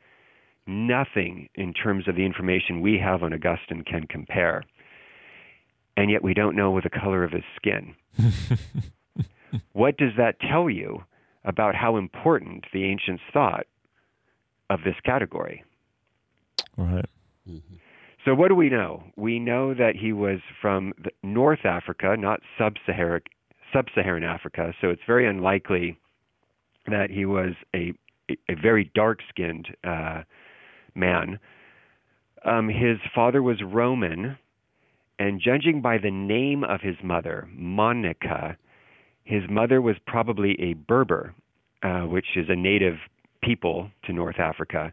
nothing 0.66 1.49
in 1.55 1.72
terms 1.72 2.07
of 2.09 2.16
the 2.16 2.24
information 2.24 2.80
we 2.80 2.99
have 2.99 3.22
on 3.22 3.32
Augustine 3.32 3.82
can 3.82 4.07
compare. 4.07 4.62
And 5.97 6.11
yet 6.11 6.22
we 6.22 6.34
don't 6.34 6.55
know 6.55 6.70
with 6.70 6.84
the 6.84 6.91
color 6.91 7.24
of 7.24 7.32
his 7.32 7.43
skin. 7.57 7.95
what 9.72 9.97
does 9.97 10.12
that 10.16 10.36
tell 10.41 10.70
you 10.70 11.03
about 11.45 11.74
how 11.74 11.97
important 11.97 12.66
the 12.72 12.84
ancients 12.84 13.22
thought 13.32 13.66
of 14.70 14.80
this 14.84 14.95
category? 15.05 15.64
Right. 16.76 17.07
Mm-hmm. 17.49 17.76
So, 18.24 18.34
what 18.34 18.49
do 18.49 18.55
we 18.55 18.68
know? 18.68 19.05
We 19.16 19.39
know 19.39 19.74
that 19.74 19.95
he 19.97 20.12
was 20.12 20.41
from 20.61 20.93
North 21.22 21.64
Africa, 21.64 22.14
not 22.18 22.41
sub 22.59 22.74
Saharan 22.84 24.24
Africa, 24.24 24.74
so 24.80 24.91
it's 24.91 25.03
very 25.07 25.26
unlikely 25.26 25.99
that 26.91 27.11
he 27.11 27.24
was 27.24 27.55
a 27.74 27.93
a 28.49 28.55
very 28.61 28.91
dark 28.95 29.20
skinned 29.30 29.68
uh, 29.84 30.22
man. 30.95 31.39
Um, 32.45 32.68
his 32.68 32.99
father 33.14 33.43
was 33.43 33.62
Roman, 33.62 34.36
and 35.18 35.41
judging 35.41 35.80
by 35.80 35.99
the 35.99 36.11
name 36.11 36.62
of 36.62 36.80
his 36.82 36.97
mother, 37.03 37.49
Monica, 37.53 38.57
his 39.24 39.43
mother 39.49 39.80
was 39.80 39.97
probably 40.07 40.57
a 40.61 40.74
Berber, 40.74 41.34
uh, 41.82 42.01
which 42.01 42.36
is 42.36 42.47
a 42.49 42.57
native 42.57 42.97
people 43.43 43.91
to 44.05 44.12
North 44.12 44.39
Africa. 44.39 44.93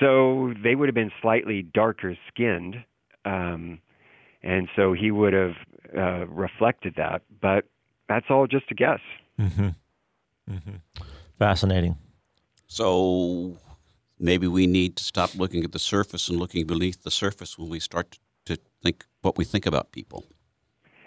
So 0.00 0.52
they 0.62 0.74
would 0.74 0.88
have 0.88 0.94
been 0.94 1.12
slightly 1.22 1.62
darker 1.62 2.16
skinned, 2.28 2.76
um, 3.24 3.78
and 4.42 4.68
so 4.74 4.92
he 4.92 5.10
would 5.10 5.32
have 5.32 5.54
uh, 5.96 6.26
reflected 6.26 6.94
that. 6.96 7.22
But 7.40 7.64
that's 8.08 8.26
all 8.28 8.46
just 8.46 8.66
a 8.70 8.74
guess. 8.74 9.00
Mm-hmm. 9.40 9.68
Mm-hmm. 10.50 11.04
Fascinating. 11.38 11.96
So 12.66 13.58
maybe 14.18 14.46
we 14.46 14.66
need 14.66 14.96
to 14.96 15.04
stop 15.04 15.34
looking 15.34 15.64
at 15.64 15.72
the 15.72 15.78
surface 15.78 16.28
and 16.28 16.38
looking 16.38 16.66
beneath 16.66 17.02
the 17.02 17.10
surface 17.10 17.58
when 17.58 17.68
we 17.68 17.80
start 17.80 18.18
to 18.46 18.58
think 18.82 19.04
what 19.22 19.36
we 19.36 19.44
think 19.44 19.66
about 19.66 19.92
people. 19.92 20.24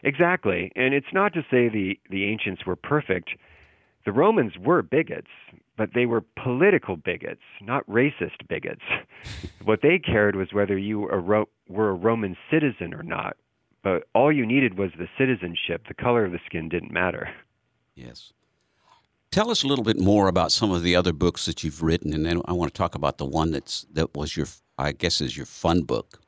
Exactly. 0.04 0.72
And 0.76 0.94
it's 0.94 1.14
not 1.14 1.34
to 1.34 1.42
say 1.52 1.70
the, 1.70 2.00
the 2.10 2.26
ancients 2.26 2.66
were 2.66 2.76
perfect. 2.76 3.32
The 4.06 4.12
Romans 4.12 4.54
were 4.58 4.82
bigots, 4.82 5.28
but 5.78 5.90
they 5.94 6.06
were 6.06 6.24
political 6.42 6.96
bigots, 6.96 7.42
not 7.62 7.86
racist 7.88 8.48
bigots. 8.48 8.84
what 9.64 9.82
they 9.82 10.00
cared 10.00 10.36
was 10.36 10.54
whether 10.54 10.78
you 10.78 11.02
were 11.02 11.90
a 11.90 11.94
Roman 11.94 12.38
citizen 12.50 12.94
or 12.94 13.04
not. 13.04 13.38
But 13.84 14.04
all 14.14 14.32
you 14.32 14.46
needed 14.46 14.78
was 14.78 14.92
the 14.98 15.08
citizenship. 15.18 15.88
The 15.88 15.94
color 15.94 16.26
of 16.26 16.32
the 16.32 16.40
skin 16.46 16.70
didn't 16.70 16.92
matter. 16.92 17.30
Yes. 17.96 18.34
Tell 19.32 19.52
us 19.52 19.64
a 19.64 19.68
little 19.68 19.84
bit 19.84 20.00
more 20.00 20.28
about 20.28 20.52
some 20.52 20.72
of 20.72 20.84
the 20.84 20.96
other 20.96 21.14
books 21.14 21.46
that 21.46 21.64
you've 21.64 21.84
written, 21.84 22.14
and 22.14 22.26
then 22.26 22.42
I 22.46 22.54
want 22.54 22.74
to 22.74 22.78
talk 22.78 22.96
about 22.96 23.18
the 23.18 23.26
one 23.26 23.52
that's 23.52 23.86
that 23.92 24.16
was 24.16 24.38
your, 24.38 24.48
I 24.78 24.94
guess, 24.94 25.22
is 25.22 25.36
your 25.36 25.46
fun 25.46 25.84
book. 25.84 26.22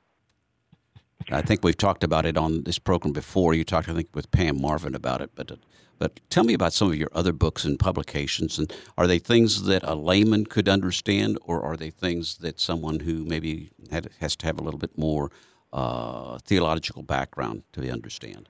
I 1.31 1.41
think 1.41 1.63
we've 1.63 1.77
talked 1.77 2.03
about 2.03 2.25
it 2.25 2.37
on 2.37 2.63
this 2.63 2.79
program 2.79 3.13
before. 3.13 3.53
You 3.53 3.63
talked, 3.63 3.89
I 3.89 3.93
think, 3.93 4.09
with 4.13 4.31
Pam 4.31 4.61
Marvin 4.61 4.95
about 4.95 5.21
it, 5.21 5.31
but 5.35 5.57
but 5.97 6.19
tell 6.29 6.45
me 6.45 6.53
about 6.53 6.73
some 6.73 6.87
of 6.89 6.95
your 6.95 7.09
other 7.13 7.33
books 7.33 7.65
and 7.65 7.77
publications, 7.77 8.57
and 8.57 8.73
are 8.97 9.07
they 9.07 9.19
things 9.19 9.63
that 9.63 9.83
a 9.83 9.95
layman 9.95 10.45
could 10.45 10.69
understand, 10.69 11.37
or 11.43 11.61
are 11.61 11.75
they 11.75 11.89
things 11.89 12.37
that 12.37 12.59
someone 12.59 13.01
who 13.01 13.25
maybe 13.25 13.69
had, 13.91 14.09
has 14.19 14.35
to 14.37 14.45
have 14.45 14.59
a 14.59 14.63
little 14.63 14.79
bit 14.79 14.97
more 14.97 15.29
uh, 15.73 16.39
theological 16.45 17.03
background 17.03 17.63
to 17.73 17.89
understand? 17.91 18.47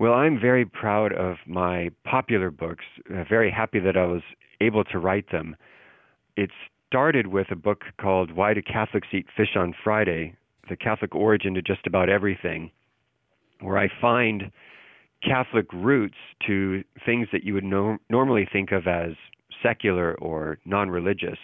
Well, 0.00 0.14
I'm 0.14 0.40
very 0.40 0.64
proud 0.64 1.12
of 1.12 1.36
my 1.46 1.90
popular 2.04 2.50
books. 2.50 2.86
Uh, 3.14 3.22
very 3.28 3.50
happy 3.50 3.78
that 3.80 3.98
I 3.98 4.06
was 4.06 4.22
able 4.62 4.82
to 4.84 4.98
write 4.98 5.30
them. 5.30 5.56
It 6.38 6.48
started 6.86 7.26
with 7.26 7.48
a 7.50 7.54
book 7.54 7.82
called 8.00 8.32
Why 8.32 8.54
Do 8.54 8.62
Catholics 8.62 9.08
Eat 9.12 9.26
Fish 9.36 9.56
on 9.56 9.74
Friday? 9.84 10.34
The 10.70 10.76
Catholic 10.76 11.14
Origin 11.14 11.52
to 11.52 11.60
Just 11.60 11.86
About 11.86 12.08
Everything, 12.08 12.70
where 13.60 13.76
I 13.76 13.90
find 14.00 14.50
Catholic 15.22 15.70
roots 15.70 16.16
to 16.46 16.82
things 17.04 17.28
that 17.30 17.44
you 17.44 17.52
would 17.52 17.64
no- 17.64 17.98
normally 18.08 18.48
think 18.50 18.72
of 18.72 18.86
as 18.86 19.12
secular 19.62 20.14
or 20.14 20.56
non 20.64 20.88
religious. 20.88 21.38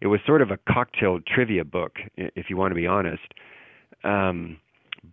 It 0.00 0.06
was 0.06 0.20
sort 0.24 0.40
of 0.40 0.52
a 0.52 0.72
cocktail 0.72 1.18
trivia 1.26 1.64
book, 1.64 1.96
if 2.16 2.48
you 2.48 2.56
want 2.56 2.70
to 2.70 2.76
be 2.76 2.86
honest. 2.86 3.34
Um, 4.04 4.58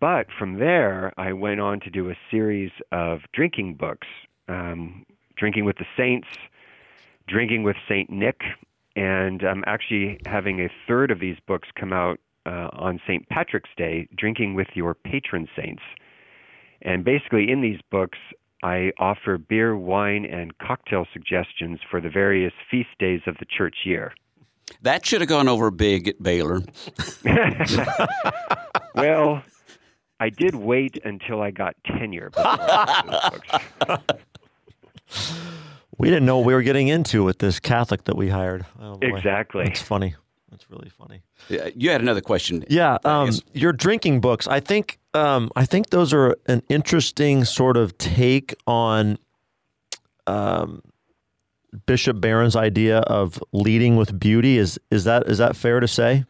but 0.04 0.28
from 0.38 0.60
there, 0.60 1.14
I 1.16 1.32
went 1.32 1.62
on 1.62 1.80
to 1.80 1.90
do 1.90 2.10
a 2.10 2.16
series 2.30 2.72
of 2.92 3.22
drinking 3.32 3.76
books 3.76 4.06
um, 4.50 5.06
Drinking 5.38 5.64
with 5.64 5.78
the 5.78 5.86
Saints, 5.96 6.28
Drinking 7.30 7.64
with 7.64 7.78
St. 7.88 8.10
Nick, 8.10 8.42
and 8.98 9.42
I'm 9.44 9.64
actually 9.66 10.20
having 10.26 10.60
a 10.60 10.68
third 10.90 11.10
of 11.10 11.22
these 11.22 11.38
books 11.48 11.70
come 11.80 11.94
out 11.94 12.20
uh, 12.46 12.68
on 12.74 13.00
St. 13.08 13.30
Patrick's 13.30 13.70
Day, 13.78 14.10
Drinking 14.18 14.56
with 14.56 14.68
Your 14.74 14.94
Patron 14.94 15.48
Saints. 15.56 15.84
And 16.82 17.06
basically, 17.06 17.50
in 17.50 17.62
these 17.62 17.80
books, 17.90 18.18
I 18.62 18.92
offer 19.00 19.38
beer, 19.38 19.78
wine, 19.78 20.26
and 20.26 20.58
cocktail 20.58 21.06
suggestions 21.14 21.80
for 21.90 22.02
the 22.02 22.10
various 22.10 22.52
feast 22.70 22.90
days 23.00 23.22
of 23.26 23.38
the 23.40 23.46
church 23.46 23.78
year. 23.86 24.14
That 24.82 25.06
should 25.06 25.22
have 25.22 25.30
gone 25.30 25.48
over 25.48 25.72
big 25.72 26.10
at 26.10 26.22
Baylor. 26.22 26.62
well, 28.96 29.44
I 30.20 30.30
did 30.30 30.56
wait 30.56 31.00
until 31.04 31.42
I 31.42 31.52
got 31.52 31.76
tenure. 31.86 32.32
we 35.98 36.10
didn't 36.10 36.26
know 36.26 36.38
what 36.38 36.46
we 36.46 36.54
were 36.54 36.62
getting 36.62 36.88
into 36.88 37.24
with 37.24 37.40
this 37.40 37.60
Catholic 37.60 38.06
that 38.06 38.16
we 38.16 38.30
hired. 38.30 38.66
Oh 38.80 38.98
exactly. 39.02 39.66
It's 39.66 39.82
funny. 39.82 40.16
That's 40.50 40.70
really 40.70 40.90
funny. 40.90 41.24
Yeah, 41.50 41.70
you 41.76 41.90
had 41.90 42.02
another 42.02 42.22
question. 42.22 42.64
Yeah, 42.70 42.98
um, 43.06 43.32
your 43.54 43.74
drinking 43.74 44.22
books. 44.22 44.48
I 44.48 44.60
think 44.60 45.00
um, 45.16 45.50
I 45.56 45.66
think 45.66 45.90
those 45.90 46.14
are 46.14 46.38
an 46.46 46.62
interesting 46.70 47.44
sort 47.44 47.76
of 47.76 47.98
take 47.98 48.54
on 48.68 49.18
um, 50.28 50.84
Bishop 51.86 52.22
Barron's 52.22 52.56
idea 52.56 53.00
of 53.00 53.44
leading 53.52 53.96
with 53.96 54.20
beauty. 54.20 54.58
Is 54.58 54.80
is 54.92 55.06
that 55.06 55.28
is 55.28 55.40
that 55.40 55.56
fair 55.56 55.80
to 55.80 55.88
say? 55.88 56.26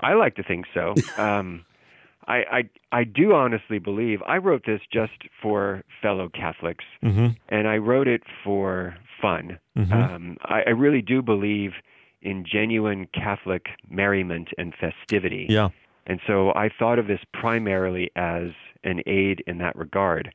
I 0.00 0.14
like 0.14 0.34
to 0.36 0.42
think 0.42 0.66
so. 0.74 0.94
Um, 1.16 1.64
I, 2.26 2.36
I 2.36 2.62
I 2.92 3.04
do 3.04 3.32
honestly 3.32 3.78
believe 3.78 4.20
I 4.26 4.36
wrote 4.36 4.64
this 4.66 4.80
just 4.92 5.12
for 5.40 5.82
fellow 6.00 6.28
Catholics, 6.28 6.84
mm-hmm. 7.02 7.28
and 7.48 7.68
I 7.68 7.76
wrote 7.76 8.08
it 8.08 8.22
for 8.44 8.96
fun. 9.20 9.58
Mm-hmm. 9.76 9.92
Um, 9.92 10.36
I, 10.44 10.62
I 10.66 10.70
really 10.70 11.02
do 11.02 11.22
believe 11.22 11.72
in 12.22 12.44
genuine 12.50 13.08
Catholic 13.12 13.66
merriment 13.90 14.48
and 14.58 14.74
festivity. 14.80 15.46
Yeah. 15.48 15.70
And 16.06 16.20
so 16.26 16.50
I 16.50 16.68
thought 16.76 16.98
of 16.98 17.06
this 17.06 17.20
primarily 17.32 18.10
as 18.16 18.50
an 18.84 19.02
aid 19.06 19.42
in 19.46 19.58
that 19.58 19.76
regard. 19.76 20.34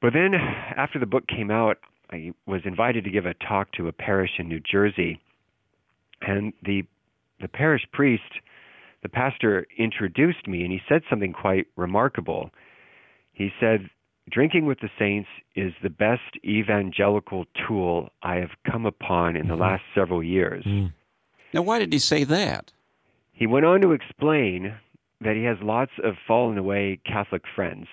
But 0.00 0.12
then, 0.12 0.34
after 0.34 0.98
the 0.98 1.06
book 1.06 1.26
came 1.26 1.50
out, 1.50 1.78
I 2.10 2.32
was 2.46 2.62
invited 2.64 3.04
to 3.04 3.10
give 3.10 3.26
a 3.26 3.34
talk 3.34 3.72
to 3.72 3.88
a 3.88 3.92
parish 3.92 4.32
in 4.38 4.48
New 4.48 4.60
Jersey, 4.60 5.20
and 6.22 6.52
the 6.62 6.84
the 7.40 7.48
parish 7.48 7.86
priest 7.92 8.40
the 9.02 9.08
pastor 9.08 9.66
introduced 9.76 10.46
me 10.46 10.62
and 10.62 10.72
he 10.72 10.80
said 10.88 11.02
something 11.08 11.32
quite 11.32 11.66
remarkable. 11.76 12.50
He 13.32 13.50
said, 13.60 13.88
Drinking 14.30 14.66
with 14.66 14.80
the 14.80 14.90
saints 14.98 15.28
is 15.56 15.72
the 15.82 15.88
best 15.88 16.36
evangelical 16.44 17.46
tool 17.66 18.10
I 18.22 18.36
have 18.36 18.50
come 18.70 18.84
upon 18.84 19.36
in 19.36 19.48
the 19.48 19.54
mm-hmm. 19.54 19.62
last 19.62 19.82
several 19.94 20.22
years. 20.22 20.64
Mm. 20.66 20.92
Now, 21.54 21.62
why 21.62 21.78
did 21.78 21.92
he 21.92 21.98
say 21.98 22.24
that? 22.24 22.72
He 23.32 23.46
went 23.46 23.64
on 23.64 23.80
to 23.80 23.92
explain 23.92 24.74
that 25.22 25.36
he 25.36 25.44
has 25.44 25.56
lots 25.62 25.92
of 26.04 26.14
fallen 26.26 26.58
away 26.58 27.00
Catholic 27.06 27.42
friends. 27.54 27.86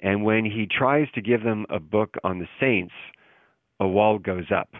And 0.00 0.24
when 0.24 0.44
he 0.44 0.66
tries 0.66 1.06
to 1.14 1.20
give 1.20 1.44
them 1.44 1.66
a 1.68 1.78
book 1.78 2.16
on 2.24 2.38
the 2.38 2.48
saints, 2.58 2.94
a 3.78 3.86
wall 3.86 4.18
goes 4.18 4.50
up. 4.54 4.70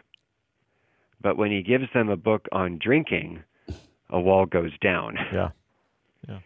But 1.21 1.37
when 1.37 1.51
he 1.51 1.63
gives 1.63 1.85
them 1.93 2.09
a 2.09 2.17
book 2.17 2.47
on 2.53 2.79
drinking, 2.83 3.45
a 4.11 4.21
wall 4.21 4.47
goes 4.47 4.73
down. 4.81 5.17
Yeah. 5.33 5.51
Yeah. 6.29 6.41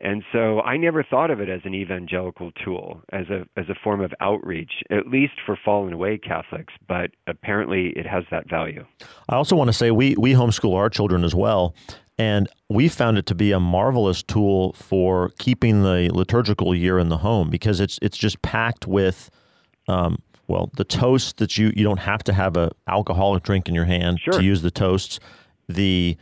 And 0.00 0.22
so 0.32 0.60
I 0.60 0.76
never 0.76 1.02
thought 1.02 1.30
of 1.30 1.40
it 1.40 1.48
as 1.48 1.60
an 1.64 1.74
evangelical 1.74 2.52
tool, 2.64 3.02
as 3.12 3.26
a 3.28 3.46
as 3.58 3.68
a 3.68 3.74
form 3.82 4.00
of 4.00 4.14
outreach, 4.20 4.70
at 4.90 5.08
least 5.08 5.34
for 5.44 5.58
fallen 5.62 5.92
away 5.92 6.18
Catholics, 6.18 6.72
but 6.86 7.10
apparently 7.26 7.88
it 7.96 8.06
has 8.06 8.24
that 8.30 8.48
value. 8.48 8.84
I 9.28 9.34
also 9.34 9.56
want 9.56 9.68
to 9.68 9.72
say 9.72 9.90
we 9.90 10.14
we 10.16 10.32
homeschool 10.32 10.74
our 10.74 10.88
children 10.88 11.24
as 11.24 11.34
well, 11.34 11.74
and 12.16 12.48
we 12.68 12.88
found 12.88 13.18
it 13.18 13.26
to 13.26 13.34
be 13.34 13.50
a 13.52 13.60
marvelous 13.60 14.22
tool 14.22 14.72
for 14.74 15.30
keeping 15.38 15.82
the 15.82 16.10
liturgical 16.14 16.74
year 16.74 16.98
in 16.98 17.08
the 17.08 17.18
home 17.18 17.50
because 17.50 17.80
it's 17.80 17.98
it's 18.00 18.16
just 18.16 18.40
packed 18.40 18.86
with 18.86 19.30
um, 19.88 20.22
well, 20.48 20.70
the 20.76 20.84
toast 20.84 21.36
that 21.36 21.58
you 21.58 21.72
you 21.76 21.84
don't 21.84 22.00
have 22.00 22.24
to 22.24 22.32
have 22.32 22.56
a 22.56 22.70
alcoholic 22.86 23.42
drink 23.42 23.68
in 23.68 23.74
your 23.74 23.84
hand 23.84 24.18
sure. 24.20 24.34
to 24.34 24.42
use 24.42 24.62
the 24.62 24.70
toasts. 24.70 25.20
The 25.68 26.16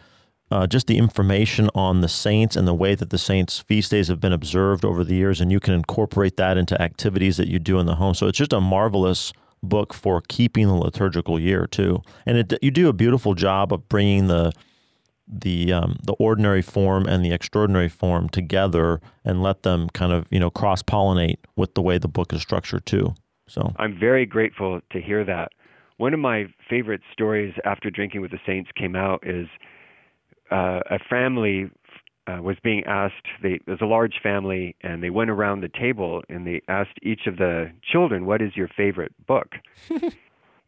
uh, 0.51 0.67
just 0.67 0.87
the 0.87 0.99
information 0.99 1.69
on 1.75 2.01
the 2.01 2.09
saints 2.09 2.55
and 2.57 2.69
the 2.69 2.75
way 2.75 2.95
that 2.95 3.11
the 3.11 3.19
saints' 3.19 3.59
feast 3.59 3.91
days 3.91 4.09
have 4.09 4.21
been 4.21 4.33
observed 4.33 4.85
over 4.85 5.03
the 5.03 5.15
years, 5.15 5.41
and 5.41 5.51
you 5.51 5.61
can 5.61 5.75
incorporate 5.75 6.37
that 6.37 6.57
into 6.57 6.81
activities 6.81 7.37
that 7.37 7.49
you 7.49 7.59
do 7.59 7.79
in 7.79 7.87
the 7.87 7.97
home. 7.97 8.15
So 8.15 8.27
it's 8.29 8.39
just 8.39 8.53
a 8.53 8.61
marvelous 8.61 9.33
book 9.63 9.93
for 9.93 10.23
keeping 10.29 10.69
the 10.69 10.75
liturgical 10.75 11.41
year 11.41 11.67
too. 11.67 12.03
And 12.25 12.39
it, 12.39 12.53
you 12.63 12.71
do 12.71 12.89
a 12.89 12.93
beautiful 12.93 13.35
job 13.35 13.73
of 13.73 13.89
bringing 13.89 14.29
the 14.29 14.53
the 15.29 15.73
um, 15.73 15.99
the 16.05 16.13
ordinary 16.15 16.63
form 16.63 17.07
and 17.07 17.25
the 17.25 17.33
extraordinary 17.33 17.89
form 17.89 18.29
together 18.29 19.01
and 19.25 19.43
let 19.43 19.65
them 19.65 19.89
kind 19.91 20.13
of 20.13 20.27
you 20.31 20.39
know 20.39 20.51
cross 20.51 20.83
pollinate 20.83 21.39
with 21.57 21.75
the 21.75 21.83
way 21.83 21.99
the 21.99 22.09
book 22.09 22.33
is 22.33 22.41
structured 22.41 22.87
too. 22.87 23.15
So 23.49 23.75
I'm 23.79 23.99
very 23.99 24.27
grateful 24.27 24.81
to 24.91 25.01
hear 25.01 25.25
that. 25.25 25.51
One 25.97 26.13
of 26.15 26.21
my 26.21 26.47
favorite 26.69 27.01
stories 27.13 27.55
after 27.65 27.91
drinking 27.91 28.21
with 28.21 28.31
the 28.31 28.41
saints 28.47 28.71
came 28.77 28.95
out 28.95 29.27
is 29.27 29.49
uh, 30.51 30.81
a 30.91 30.99
family 31.11 31.71
uh, 32.27 32.41
was 32.43 32.57
being 32.63 32.85
asked. 32.87 33.27
They, 33.43 33.61
there's 33.67 33.81
a 33.81 33.87
large 33.87 34.21
family, 34.23 34.77
and 34.83 35.03
they 35.03 35.11
went 35.11 35.31
around 35.31 35.61
the 35.61 35.69
table 35.69 36.23
and 36.29 36.47
they 36.47 36.61
asked 36.69 36.99
each 37.03 37.27
of 37.27 37.37
the 37.37 37.71
children, 37.83 38.27
"What 38.27 38.43
is 38.43 38.57
your 38.57 38.69
favorite 38.69 39.13
book?" 39.27 39.55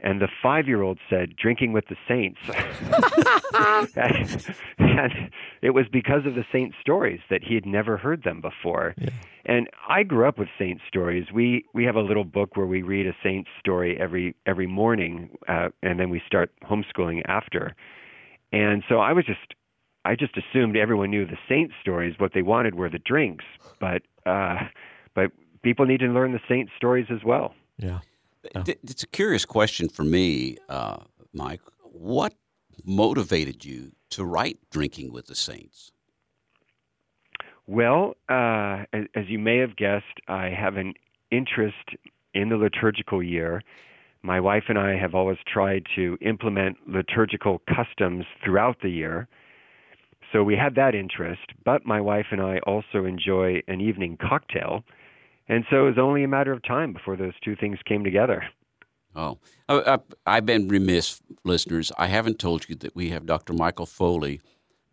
and 0.00 0.20
the 0.20 0.28
five-year-old 0.42 0.98
said, 1.10 1.34
"Drinking 1.36 1.72
with 1.72 1.86
the 1.88 1.96
Saints." 2.06 2.38
and 4.78 5.30
it 5.62 5.70
was 5.70 5.86
because 5.90 6.26
of 6.26 6.34
the 6.34 6.44
saint 6.52 6.74
stories 6.80 7.20
that 7.30 7.42
he 7.42 7.54
had 7.54 7.66
never 7.66 7.96
heard 7.96 8.22
them 8.22 8.40
before. 8.40 8.94
Yeah. 8.98 9.10
And 9.44 9.68
I 9.88 10.02
grew 10.02 10.28
up 10.28 10.38
with 10.38 10.48
saint 10.58 10.80
stories. 10.86 11.26
We 11.32 11.64
we 11.74 11.84
have 11.84 11.96
a 11.96 12.02
little 12.02 12.24
book 12.24 12.56
where 12.56 12.66
we 12.66 12.82
read 12.82 13.06
a 13.06 13.16
saint 13.22 13.46
story 13.58 13.98
every 13.98 14.34
every 14.46 14.66
morning, 14.66 15.30
uh, 15.48 15.70
and 15.82 15.98
then 15.98 16.10
we 16.10 16.22
start 16.26 16.52
homeschooling 16.62 17.22
after. 17.26 17.74
And 18.52 18.82
so 18.88 18.98
I 18.98 19.12
was 19.12 19.26
just 19.26 19.54
I 20.04 20.14
just 20.14 20.36
assumed 20.36 20.76
everyone 20.76 21.10
knew 21.10 21.26
the 21.26 21.38
saint 21.48 21.72
stories. 21.80 22.14
What 22.18 22.32
they 22.32 22.42
wanted 22.42 22.74
were 22.74 22.88
the 22.88 22.98
drinks, 22.98 23.44
but 23.80 24.02
uh, 24.26 24.56
but 25.14 25.32
people 25.62 25.86
need 25.86 26.00
to 26.00 26.06
learn 26.06 26.32
the 26.32 26.40
saint 26.48 26.70
stories 26.76 27.06
as 27.10 27.24
well. 27.24 27.54
Yeah, 27.78 28.00
it's 28.54 29.02
a 29.02 29.06
curious 29.06 29.44
question 29.44 29.88
for 29.88 30.04
me, 30.04 30.56
uh, 30.68 30.98
Mike. 31.32 31.60
What 31.82 32.34
motivated 32.84 33.64
you 33.64 33.92
to 34.10 34.24
write 34.24 34.58
"Drinking 34.70 35.12
with 35.12 35.26
the 35.26 35.34
Saints"? 35.34 35.92
Well, 37.66 38.16
uh, 38.30 38.84
as, 38.94 39.04
as 39.14 39.28
you 39.28 39.38
may 39.38 39.58
have 39.58 39.76
guessed, 39.76 40.06
I 40.26 40.48
have 40.48 40.76
an 40.76 40.94
interest 41.30 41.96
in 42.32 42.48
the 42.48 42.56
liturgical 42.56 43.22
year. 43.22 43.62
My 44.22 44.40
wife 44.40 44.64
and 44.68 44.78
I 44.78 44.96
have 44.96 45.14
always 45.14 45.38
tried 45.46 45.84
to 45.94 46.16
implement 46.20 46.78
liturgical 46.86 47.60
customs 47.68 48.24
throughout 48.42 48.76
the 48.82 48.88
year. 48.88 49.28
So 50.32 50.42
we 50.42 50.56
had 50.56 50.74
that 50.74 50.94
interest, 50.94 51.52
but 51.64 51.86
my 51.86 52.00
wife 52.00 52.26
and 52.30 52.40
I 52.40 52.58
also 52.66 53.04
enjoy 53.04 53.62
an 53.66 53.80
evening 53.80 54.18
cocktail. 54.20 54.84
And 55.48 55.64
so 55.70 55.86
it 55.86 55.88
was 55.90 55.98
only 55.98 56.22
a 56.24 56.28
matter 56.28 56.52
of 56.52 56.62
time 56.62 56.92
before 56.92 57.16
those 57.16 57.32
two 57.42 57.56
things 57.56 57.78
came 57.86 58.04
together. 58.04 58.44
Oh, 59.14 59.38
I, 59.68 59.98
have 60.26 60.46
been 60.46 60.68
remiss, 60.68 61.22
listeners. 61.44 61.90
I 61.96 62.06
haven't 62.06 62.38
told 62.38 62.68
you 62.68 62.76
that 62.76 62.94
we 62.94 63.08
have 63.08 63.24
Dr. 63.24 63.54
Michael 63.54 63.86
Foley, 63.86 64.40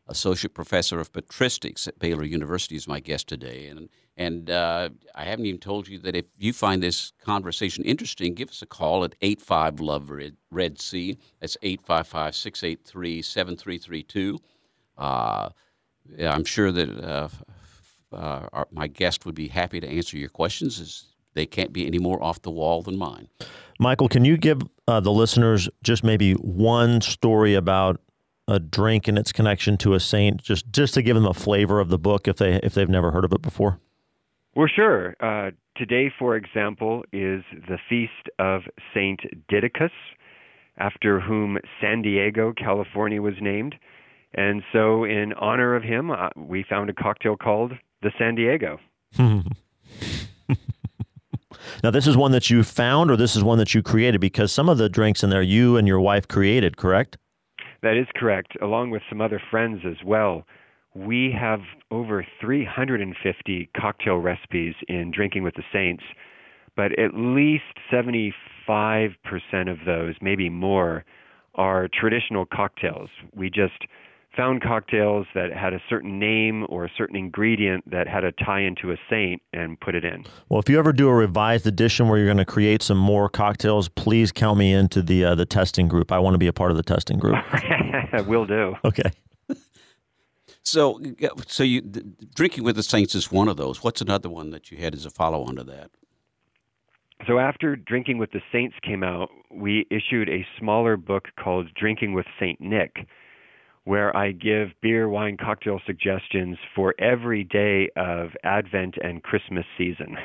Associate 0.07 0.53
Professor 0.53 0.99
of 0.99 1.11
Patristics 1.11 1.87
at 1.87 1.99
Baylor 1.99 2.23
University, 2.23 2.75
is 2.75 2.87
my 2.87 3.01
guest 3.01 3.27
today. 3.27 3.67
And, 3.67 3.89
and 4.15 4.49
uh, 4.49 4.89
I 5.13 5.25
haven't 5.25 5.47
even 5.47 5.59
told 5.59 5.89
you 5.89 5.99
that 5.99 6.15
if 6.15 6.25
you 6.37 6.53
find 6.53 6.81
this 6.81 7.11
conversation 7.21 7.83
interesting, 7.83 8.33
give 8.33 8.49
us 8.49 8.61
a 8.61 8.65
call 8.65 9.03
at 9.03 9.15
85 9.21 9.81
Love 9.81 10.11
Red 10.49 10.81
C. 10.81 11.17
That's 11.41 11.57
855 11.61 12.35
683 12.35 13.21
7332. 13.21 14.39
Uh, 14.97 15.49
I'm 16.19 16.45
sure 16.45 16.71
that 16.71 16.89
uh, 16.89 17.29
uh, 18.13 18.47
our, 18.53 18.67
my 18.71 18.87
guest 18.87 19.25
would 19.25 19.35
be 19.35 19.47
happy 19.47 19.79
to 19.79 19.87
answer 19.87 20.17
your 20.17 20.29
questions. 20.29 20.79
As 20.79 21.05
they 21.35 21.45
can't 21.45 21.71
be 21.71 21.85
any 21.85 21.99
more 21.99 22.21
off 22.23 22.41
the 22.41 22.51
wall 22.51 22.81
than 22.81 22.97
mine. 22.97 23.27
Michael, 23.79 24.07
can 24.07 24.25
you 24.25 24.37
give 24.37 24.61
uh, 24.87 24.99
the 25.01 25.11
listeners 25.11 25.69
just 25.83 26.03
maybe 26.03 26.33
one 26.33 27.01
story 27.01 27.53
about 27.53 28.01
a 28.47 28.59
drink 28.59 29.07
and 29.07 29.17
its 29.17 29.31
connection 29.31 29.77
to 29.77 29.93
a 29.93 29.99
saint, 29.99 30.41
just 30.41 30.71
just 30.71 30.93
to 30.93 31.01
give 31.01 31.15
them 31.15 31.25
a 31.25 31.33
flavor 31.33 31.79
of 31.79 31.89
the 31.89 31.97
book 31.97 32.27
if 32.27 32.37
they 32.37 32.55
if 32.63 32.73
they've 32.73 32.89
never 32.89 33.11
heard 33.11 33.25
of 33.25 33.33
it 33.33 33.41
before? 33.41 33.79
Well, 34.55 34.67
sure. 34.73 35.15
Uh, 35.19 35.51
today, 35.75 36.11
for 36.17 36.37
example, 36.37 37.03
is 37.11 37.43
the 37.67 37.77
feast 37.89 38.29
of 38.39 38.61
Saint 38.93 39.19
Didacus, 39.51 39.91
after 40.77 41.19
whom 41.19 41.57
San 41.81 42.01
Diego, 42.01 42.53
California, 42.53 43.21
was 43.21 43.33
named. 43.41 43.75
And 44.35 44.63
so, 44.73 45.05
in 45.05 45.31
honor 45.33 45.75
of 45.75 45.83
him, 45.83 46.11
uh, 46.11 46.29
we 46.35 46.65
found 46.69 46.89
a 46.89 46.93
cocktail 46.93 47.37
called 47.37 47.71
the 48.01 48.11
San 48.19 48.35
Diego. 48.35 48.79
now, 51.83 51.89
this 51.89 52.05
is 52.05 52.17
one 52.17 52.33
that 52.33 52.49
you 52.49 52.63
found, 52.63 53.09
or 53.09 53.15
this 53.15 53.37
is 53.37 53.45
one 53.45 53.57
that 53.59 53.73
you 53.73 53.81
created? 53.81 54.19
Because 54.19 54.51
some 54.51 54.67
of 54.67 54.77
the 54.77 54.89
drinks 54.89 55.23
in 55.23 55.29
there 55.29 55.41
you 55.41 55.77
and 55.77 55.87
your 55.87 56.01
wife 56.01 56.27
created, 56.27 56.75
correct? 56.75 57.17
That 57.81 57.95
is 57.95 58.07
correct, 58.13 58.57
along 58.61 58.89
with 58.89 59.03
some 59.07 59.21
other 59.21 59.41
friends 59.49 59.83
as 59.85 60.03
well. 60.05 60.45
We 60.93 61.33
have 61.39 61.61
over 61.91 62.25
350 62.41 63.69
cocktail 63.77 64.17
recipes 64.17 64.75
in 64.89 65.11
Drinking 65.11 65.43
with 65.43 65.55
the 65.55 65.63
Saints, 65.71 66.03
but 66.75 66.97
at 66.99 67.11
least 67.13 67.63
75% 67.89 68.33
of 69.69 69.77
those, 69.85 70.15
maybe 70.21 70.49
more, 70.49 71.05
are 71.55 71.87
traditional 71.87 72.45
cocktails. 72.45 73.09
We 73.33 73.49
just 73.49 73.85
found 74.35 74.61
cocktails 74.61 75.27
that 75.33 75.51
had 75.53 75.73
a 75.73 75.81
certain 75.89 76.19
name 76.19 76.65
or 76.69 76.85
a 76.85 76.91
certain 76.97 77.15
ingredient 77.15 77.89
that 77.89 78.07
had 78.07 78.23
a 78.23 78.31
tie 78.31 78.61
into 78.61 78.91
a 78.91 78.97
saint 79.09 79.41
and 79.53 79.79
put 79.79 79.95
it 79.95 80.03
in. 80.03 80.25
Well, 80.49 80.59
if 80.59 80.69
you 80.69 80.77
ever 80.79 80.93
do 80.93 81.07
a 81.07 81.13
revised 81.13 81.67
edition 81.67 82.07
where 82.07 82.17
you're 82.17 82.27
going 82.27 82.37
to 82.37 82.45
create 82.45 82.81
some 82.81 82.97
more 82.97 83.29
cocktails, 83.29 83.89
please 83.89 84.31
count 84.31 84.59
me 84.59 84.73
into 84.73 85.01
the 85.01 85.25
uh, 85.25 85.35
the 85.35 85.45
testing 85.45 85.87
group. 85.87 86.11
I 86.11 86.19
want 86.19 86.33
to 86.33 86.39
be 86.39 86.47
a 86.47 86.53
part 86.53 86.71
of 86.71 86.77
the 86.77 86.83
testing 86.83 87.17
group. 87.17 87.37
Will 88.27 88.45
do. 88.45 88.75
Okay. 88.83 89.11
So, 90.63 90.99
so 91.45 91.63
you 91.63 91.81
drinking 91.81 92.63
with 92.63 92.75
the 92.75 92.83
saints 92.83 93.13
is 93.13 93.31
one 93.31 93.47
of 93.47 93.55
those. 93.55 93.83
What's 93.83 94.01
another 94.01 94.29
one 94.29 94.49
that 94.49 94.71
you 94.71 94.77
had 94.77 94.95
as 94.95 95.05
a 95.05 95.11
follow 95.11 95.43
on 95.43 95.55
to 95.57 95.63
that? 95.65 95.91
So 97.27 97.39
after 97.39 97.75
Drinking 97.75 98.17
with 98.17 98.31
the 98.31 98.41
Saints 98.51 98.75
came 98.83 99.01
out, 99.01 99.29
we 99.49 99.87
issued 99.89 100.29
a 100.29 100.45
smaller 100.59 100.97
book 100.97 101.29
called 101.39 101.73
Drinking 101.73 102.13
with 102.13 102.25
Saint 102.39 102.59
Nick 102.59 103.07
where 103.85 104.15
I 104.15 104.31
give 104.31 104.69
beer, 104.81 105.07
wine, 105.07 105.37
cocktail 105.37 105.79
suggestions 105.85 106.57
for 106.75 106.93
every 106.99 107.43
day 107.43 107.89
of 107.95 108.31
Advent 108.43 108.95
and 109.01 109.23
Christmas 109.23 109.65
season. 109.77 110.17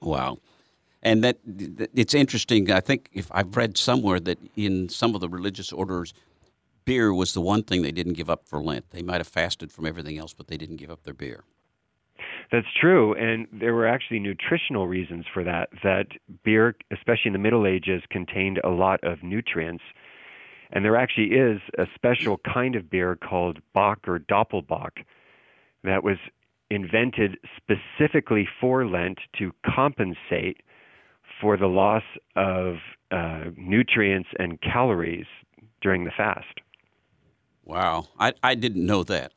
Wow. 0.00 0.38
And 1.02 1.22
that 1.22 1.38
it's 1.94 2.14
interesting. 2.14 2.70
I 2.70 2.80
think 2.80 3.10
if 3.12 3.28
I've 3.32 3.56
read 3.56 3.76
somewhere 3.76 4.18
that 4.20 4.38
in 4.56 4.88
some 4.88 5.14
of 5.14 5.20
the 5.20 5.28
religious 5.28 5.72
orders, 5.72 6.12
beer 6.84 7.12
was 7.12 7.34
the 7.34 7.40
one 7.40 7.62
thing 7.62 7.82
they 7.82 7.92
didn't 7.92 8.14
give 8.14 8.30
up 8.30 8.46
for 8.46 8.60
Lent. 8.62 8.90
They 8.90 9.02
might 9.02 9.18
have 9.18 9.28
fasted 9.28 9.70
from 9.70 9.86
everything 9.86 10.18
else, 10.18 10.32
but 10.32 10.46
they 10.48 10.56
didn't 10.56 10.76
give 10.76 10.90
up 10.90 11.02
their 11.02 11.14
beer. 11.14 11.44
That's 12.50 12.66
true, 12.80 13.14
and 13.14 13.46
there 13.52 13.74
were 13.74 13.86
actually 13.86 14.20
nutritional 14.20 14.86
reasons 14.86 15.26
for 15.34 15.44
that. 15.44 15.68
That 15.82 16.06
beer, 16.44 16.74
especially 16.90 17.26
in 17.26 17.32
the 17.34 17.38
Middle 17.38 17.66
Ages, 17.66 18.02
contained 18.10 18.58
a 18.64 18.70
lot 18.70 19.00
of 19.04 19.22
nutrients 19.22 19.84
and 20.70 20.84
there 20.84 20.96
actually 20.96 21.32
is 21.32 21.60
a 21.78 21.86
special 21.94 22.38
kind 22.38 22.74
of 22.74 22.90
beer 22.90 23.16
called 23.16 23.58
Bock 23.72 24.06
or 24.06 24.18
Doppelbock 24.18 25.04
that 25.84 26.02
was 26.04 26.18
invented 26.70 27.38
specifically 27.56 28.46
for 28.60 28.86
Lent 28.86 29.18
to 29.38 29.52
compensate 29.64 30.58
for 31.40 31.56
the 31.56 31.66
loss 31.66 32.02
of 32.36 32.76
uh, 33.10 33.44
nutrients 33.56 34.28
and 34.38 34.60
calories 34.60 35.26
during 35.80 36.04
the 36.04 36.10
fast. 36.16 36.60
Wow, 37.64 38.08
I, 38.18 38.32
I 38.42 38.54
didn't 38.54 38.84
know 38.84 39.02
that. 39.04 39.32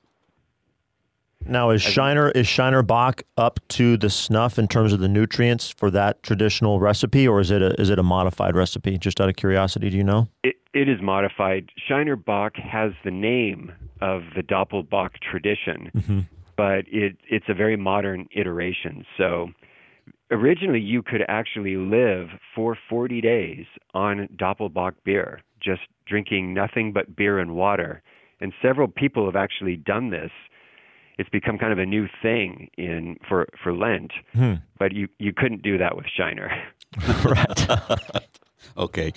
Now 1.46 1.70
is 1.72 1.82
Shiner 1.82 2.30
is 2.30 2.48
Shiner 2.48 2.84
Bock 2.84 3.24
up 3.38 3.60
to 3.70 3.98
the 3.98 4.10
snuff 4.10 4.60
in 4.60 4.68
terms 4.68 4.94
of 4.94 5.00
the 5.00 5.08
nutrients 5.08 5.70
for 5.70 5.90
that 5.92 6.22
traditional 6.24 6.80
recipe, 6.80 7.28
or 7.28 7.40
is 7.40 7.52
it 7.52 7.62
a 7.62 7.80
is 7.80 7.90
it 7.90 8.00
a 8.00 8.04
modified 8.04 8.56
recipe? 8.56 8.98
Just 8.98 9.20
out 9.20 9.30
of 9.30 9.36
curiosity, 9.36 9.90
do 9.90 9.98
you 9.98 10.04
know? 10.04 10.28
It, 10.44 10.56
it 10.74 10.88
is 10.88 11.02
modified. 11.02 11.70
Shiner 11.88 12.16
Bock 12.16 12.56
has 12.56 12.92
the 13.04 13.12
name 13.12 13.72
of 14.02 14.22
the 14.36 14.44
Doppelbock 14.44 15.12
tradition, 15.22 15.92
mm-hmm. 15.96 16.20
but 16.56 16.86
it 16.88 17.18
it's 17.28 17.46
a 17.50 17.54
very 17.54 17.76
modern 17.76 18.28
iteration. 18.36 19.06
So 19.18 19.50
originally, 20.30 20.80
you 20.80 21.02
could 21.02 21.24
actually 21.28 21.76
live 21.76 22.28
for 22.56 22.78
40 22.90 23.22
days 23.22 23.66
on 23.94 24.28
Doppelbock 24.36 24.94
beer, 25.04 25.42
just 25.60 25.82
drinking 26.06 26.54
nothing 26.54 26.94
but 26.94 27.16
beer 27.16 27.40
and 27.40 27.56
water. 27.56 28.02
And 28.40 28.54
several 28.60 28.88
people 28.88 29.26
have 29.26 29.36
actually 29.36 29.76
done 29.76 30.10
this 30.10 30.32
it's 31.22 31.30
become 31.30 31.60
kind 31.60 31.72
of 31.72 31.78
a 31.78 31.86
new 31.86 32.08
thing 32.22 32.68
in 32.80 33.18
for 33.30 33.48
for 33.64 33.74
Lent. 33.74 34.12
Hmm. 34.34 34.56
But 34.80 34.92
you 34.92 35.08
you 35.20 35.34
couldn't 35.34 35.62
do 35.62 35.78
that 35.78 35.96
with 35.96 36.08
Shiner. 36.18 36.52
right. 37.24 38.28
okay. 38.78 39.14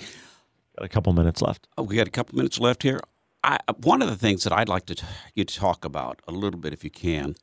Got 0.77 0.85
a 0.85 0.87
couple 0.87 1.11
minutes 1.13 1.41
left. 1.41 1.67
Oh, 1.77 1.83
we 1.83 1.95
got 1.95 2.07
a 2.07 2.11
couple 2.11 2.37
minutes 2.37 2.59
left 2.59 2.83
here. 2.83 2.99
I, 3.43 3.57
one 3.81 4.01
of 4.01 4.09
the 4.09 4.15
things 4.15 4.43
that 4.43 4.53
I'd 4.53 4.69
like 4.69 4.85
to 4.87 4.95
t- 4.95 5.05
you 5.33 5.45
to 5.45 5.55
talk 5.55 5.83
about 5.83 6.21
a 6.27 6.31
little 6.31 6.59
bit, 6.59 6.73
if 6.73 6.83
you 6.83 6.89
can. 6.91 7.35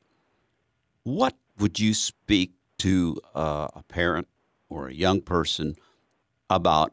What 1.02 1.36
would 1.58 1.80
you 1.80 1.92
speak 1.92 2.52
to 2.78 3.20
uh, 3.34 3.68
a 3.74 3.82
parent 3.82 4.28
or 4.68 4.88
a 4.88 4.94
young 4.94 5.20
person 5.22 5.74
about 6.48 6.92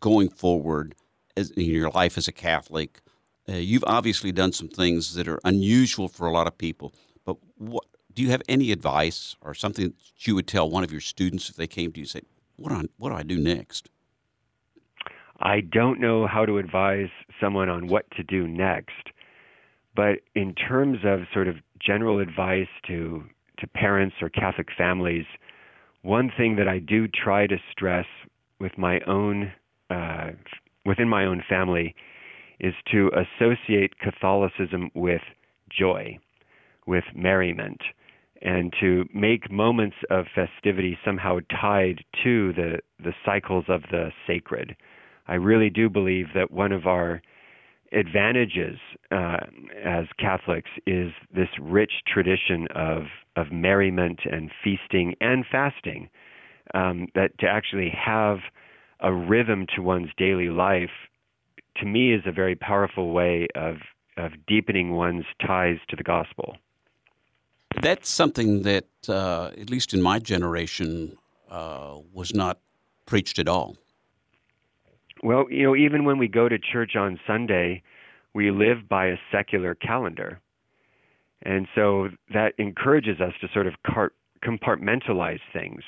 going 0.00 0.30
forward 0.30 0.94
as, 1.36 1.50
in 1.50 1.64
your 1.64 1.90
life 1.90 2.16
as 2.16 2.28
a 2.28 2.32
Catholic? 2.32 3.00
Uh, 3.48 3.56
you've 3.56 3.84
obviously 3.86 4.32
done 4.32 4.52
some 4.52 4.68
things 4.68 5.14
that 5.14 5.28
are 5.28 5.38
unusual 5.44 6.08
for 6.08 6.26
a 6.26 6.32
lot 6.32 6.46
of 6.46 6.56
people, 6.56 6.94
but 7.24 7.36
what 7.58 7.84
do 8.14 8.22
you 8.22 8.30
have 8.30 8.42
any 8.48 8.72
advice 8.72 9.36
or 9.42 9.54
something 9.54 9.88
that 9.88 9.94
you 10.26 10.34
would 10.34 10.46
tell 10.46 10.70
one 10.70 10.84
of 10.84 10.90
your 10.90 11.00
students 11.00 11.50
if 11.50 11.56
they 11.56 11.66
came 11.66 11.92
to 11.92 12.00
you 12.00 12.04
and 12.04 12.10
say, 12.10 12.22
"What 12.56 12.72
I, 12.72 12.84
what 12.96 13.10
do 13.10 13.16
I 13.16 13.22
do 13.22 13.38
next?" 13.38 13.90
I 15.40 15.60
don't 15.60 16.00
know 16.00 16.26
how 16.26 16.46
to 16.46 16.58
advise 16.58 17.10
someone 17.40 17.68
on 17.68 17.88
what 17.88 18.10
to 18.12 18.22
do 18.22 18.46
next, 18.46 19.10
but 19.94 20.20
in 20.34 20.54
terms 20.54 20.98
of 21.04 21.20
sort 21.32 21.48
of 21.48 21.56
general 21.80 22.20
advice 22.20 22.68
to 22.86 23.24
to 23.58 23.66
parents 23.66 24.16
or 24.22 24.28
Catholic 24.30 24.68
families, 24.76 25.26
one 26.02 26.30
thing 26.34 26.56
that 26.56 26.66
I 26.66 26.78
do 26.78 27.06
try 27.08 27.46
to 27.46 27.56
stress 27.70 28.06
with 28.58 28.78
my 28.78 29.00
own 29.00 29.52
uh, 29.90 30.30
within 30.86 31.08
my 31.08 31.26
own 31.26 31.42
family 31.46 31.94
is 32.60 32.74
to 32.92 33.10
associate 33.12 33.98
Catholicism 33.98 34.90
with 34.94 35.22
joy, 35.70 36.18
with 36.86 37.04
merriment, 37.14 37.80
and 38.42 38.72
to 38.80 39.04
make 39.14 39.50
moments 39.50 39.96
of 40.10 40.26
festivity 40.34 40.98
somehow 41.04 41.38
tied 41.60 42.04
to 42.22 42.52
the, 42.52 42.78
the 43.02 43.14
cycles 43.24 43.64
of 43.68 43.82
the 43.90 44.10
sacred. 44.26 44.76
I 45.26 45.34
really 45.34 45.70
do 45.70 45.88
believe 45.88 46.26
that 46.34 46.50
one 46.50 46.72
of 46.72 46.86
our 46.86 47.22
advantages 47.92 48.78
uh, 49.10 49.38
as 49.82 50.06
Catholics 50.18 50.70
is 50.86 51.12
this 51.34 51.48
rich 51.60 51.92
tradition 52.12 52.66
of, 52.74 53.04
of 53.36 53.52
merriment 53.52 54.20
and 54.30 54.50
feasting 54.62 55.14
and 55.20 55.44
fasting. 55.50 56.08
Um, 56.72 57.08
that 57.14 57.38
to 57.38 57.46
actually 57.46 57.92
have 57.94 58.38
a 59.00 59.12
rhythm 59.12 59.66
to 59.76 59.82
one's 59.82 60.08
daily 60.16 60.48
life 60.48 60.90
to 61.76 61.86
me 61.86 62.12
is 62.12 62.22
a 62.26 62.32
very 62.32 62.54
powerful 62.54 63.12
way 63.12 63.48
of 63.54 63.76
of 64.16 64.32
deepening 64.46 64.92
one's 64.92 65.24
ties 65.44 65.78
to 65.88 65.96
the 65.96 66.04
gospel. 66.04 66.56
That's 67.82 68.08
something 68.08 68.62
that, 68.62 68.86
uh, 69.08 69.50
at 69.60 69.70
least 69.70 69.92
in 69.92 70.00
my 70.00 70.20
generation, 70.20 71.16
uh, 71.50 71.98
was 72.12 72.32
not 72.32 72.58
preached 73.06 73.40
at 73.40 73.48
all. 73.48 73.76
Well, 75.22 75.46
you 75.50 75.64
know, 75.64 75.74
even 75.74 76.04
when 76.04 76.18
we 76.18 76.28
go 76.28 76.48
to 76.48 76.58
church 76.58 76.96
on 76.96 77.18
Sunday, 77.26 77.82
we 78.34 78.50
live 78.50 78.88
by 78.88 79.06
a 79.06 79.16
secular 79.32 79.74
calendar. 79.74 80.40
And 81.42 81.66
so 81.74 82.08
that 82.32 82.52
encourages 82.58 83.20
us 83.20 83.32
to 83.40 83.48
sort 83.52 83.66
of 83.66 83.74
compartmentalize 84.42 85.40
things. 85.52 85.82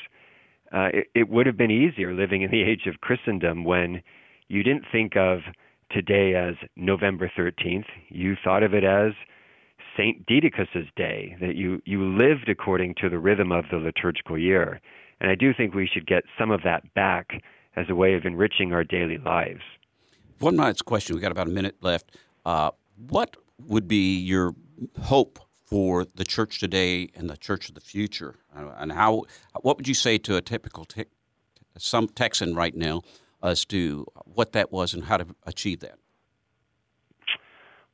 Uh, 0.72 0.88
it, 0.92 1.06
it 1.14 1.28
would 1.28 1.46
have 1.46 1.56
been 1.56 1.70
easier 1.70 2.12
living 2.12 2.42
in 2.42 2.50
the 2.50 2.62
age 2.68 2.86
of 2.86 3.00
Christendom 3.00 3.64
when 3.64 4.02
you 4.48 4.62
didn't 4.62 4.84
think 4.90 5.16
of 5.16 5.40
today 5.90 6.34
as 6.34 6.54
November 6.76 7.30
13th. 7.36 7.86
You 8.08 8.36
thought 8.42 8.62
of 8.62 8.74
it 8.74 8.84
as 8.84 9.12
Saint 9.96 10.26
Didacus's 10.26 10.88
day, 10.96 11.36
that 11.40 11.56
you, 11.56 11.80
you 11.84 12.04
lived 12.04 12.48
according 12.48 12.94
to 13.00 13.08
the 13.08 13.18
rhythm 13.18 13.52
of 13.52 13.64
the 13.70 13.78
liturgical 13.78 14.38
year. 14.38 14.80
And 15.20 15.30
I 15.30 15.34
do 15.34 15.54
think 15.54 15.74
we 15.74 15.88
should 15.92 16.06
get 16.06 16.24
some 16.38 16.50
of 16.50 16.62
that 16.64 16.92
back 16.94 17.42
as 17.76 17.86
a 17.88 17.94
way 17.94 18.14
of 18.14 18.24
enriching 18.24 18.72
our 18.72 18.84
daily 18.84 19.18
lives. 19.18 19.62
One 20.38 20.56
last 20.56 20.84
question. 20.84 21.14
We've 21.14 21.22
got 21.22 21.32
about 21.32 21.46
a 21.46 21.50
minute 21.50 21.76
left. 21.80 22.16
Uh, 22.44 22.70
what 23.08 23.36
would 23.66 23.88
be 23.88 24.18
your 24.18 24.54
hope 25.02 25.38
for 25.64 26.04
the 26.04 26.24
church 26.24 26.60
today 26.60 27.08
and 27.14 27.30
the 27.30 27.36
church 27.36 27.68
of 27.68 27.74
the 27.74 27.80
future? 27.80 28.36
Uh, 28.54 28.70
and 28.76 28.92
how? 28.92 29.24
What 29.62 29.78
would 29.78 29.88
you 29.88 29.94
say 29.94 30.18
to 30.18 30.36
a 30.36 30.42
typical 30.42 30.84
te- 30.84 31.04
some 31.78 32.08
Texan 32.08 32.54
right 32.54 32.74
now 32.74 33.02
as 33.46 33.64
to 33.66 34.06
what 34.24 34.52
that 34.52 34.72
was 34.72 34.94
and 34.94 35.04
how 35.04 35.16
to 35.16 35.26
achieve 35.46 35.80
that? 35.80 35.98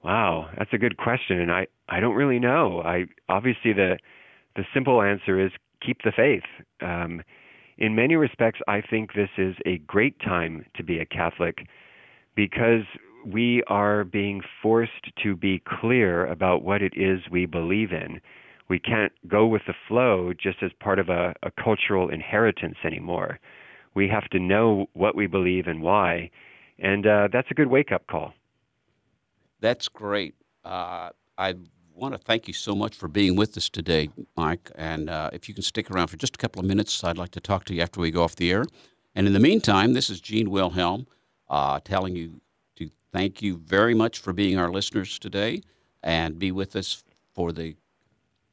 Wow, 0.02 0.50
that's 0.58 0.72
a 0.72 0.78
good 0.78 0.96
question, 0.96 1.38
and 1.40 1.52
I, 1.52 1.68
I 1.88 2.00
don't 2.00 2.14
really 2.14 2.40
know. 2.40 2.82
I 2.84 3.04
obviously 3.28 3.72
the 3.72 3.98
the 4.56 4.64
simple 4.74 5.00
answer 5.00 5.40
is 5.44 5.52
keep 5.84 6.02
the 6.02 6.12
faith. 6.14 6.42
Um, 6.80 7.22
in 7.78 7.94
many 7.94 8.16
respects, 8.16 8.60
I 8.68 8.82
think 8.82 9.14
this 9.14 9.30
is 9.38 9.54
a 9.64 9.78
great 9.78 10.18
time 10.20 10.66
to 10.76 10.82
be 10.82 10.98
a 10.98 11.06
Catholic 11.06 11.66
because 12.34 12.84
we 13.26 13.62
are 13.68 14.04
being 14.04 14.42
forced 14.62 15.10
to 15.22 15.36
be 15.36 15.62
clear 15.80 16.26
about 16.26 16.62
what 16.62 16.82
it 16.82 16.92
is 16.96 17.20
we 17.30 17.46
believe 17.46 17.92
in. 17.92 18.20
We 18.68 18.78
can't 18.78 19.12
go 19.28 19.46
with 19.46 19.62
the 19.66 19.74
flow 19.88 20.32
just 20.32 20.62
as 20.62 20.70
part 20.80 20.98
of 20.98 21.08
a, 21.08 21.34
a 21.42 21.50
cultural 21.62 22.08
inheritance 22.08 22.76
anymore. 22.84 23.38
We 23.94 24.08
have 24.08 24.28
to 24.30 24.38
know 24.38 24.86
what 24.94 25.14
we 25.14 25.26
believe 25.26 25.66
and 25.66 25.82
why, 25.82 26.30
and 26.78 27.06
uh, 27.06 27.28
that's 27.32 27.50
a 27.50 27.54
good 27.54 27.68
wake 27.68 27.92
up 27.92 28.06
call. 28.06 28.32
That's 29.60 29.88
great. 29.88 30.34
Uh, 30.64 31.10
I 31.38 31.54
want 31.94 32.14
to 32.14 32.18
thank 32.18 32.48
you 32.48 32.54
so 32.54 32.74
much 32.74 32.96
for 32.96 33.08
being 33.08 33.36
with 33.36 33.56
us 33.56 33.68
today, 33.68 34.08
Mike. 34.36 34.70
And 34.74 35.08
uh, 35.08 35.30
if 35.32 35.48
you 35.48 35.54
can 35.54 35.62
stick 35.62 35.90
around 35.90 36.08
for 36.08 36.16
just 36.16 36.34
a 36.34 36.38
couple 36.38 36.60
of 36.60 36.66
minutes, 36.66 37.04
I'd 37.04 37.18
like 37.18 37.30
to 37.32 37.40
talk 37.40 37.64
to 37.66 37.74
you 37.74 37.82
after 37.82 38.00
we 38.00 38.10
go 38.10 38.22
off 38.24 38.36
the 38.36 38.50
air. 38.50 38.64
And 39.14 39.26
in 39.26 39.32
the 39.32 39.40
meantime, 39.40 39.92
this 39.92 40.10
is 40.10 40.20
Gene 40.20 40.50
Wilhelm 40.50 41.06
uh, 41.48 41.80
telling 41.84 42.16
you 42.16 42.40
to 42.76 42.90
thank 43.12 43.42
you 43.42 43.58
very 43.58 43.94
much 43.94 44.18
for 44.18 44.32
being 44.32 44.58
our 44.58 44.70
listeners 44.70 45.18
today 45.18 45.62
and 46.02 46.38
be 46.38 46.50
with 46.50 46.74
us 46.74 47.04
for 47.34 47.52
the 47.52 47.76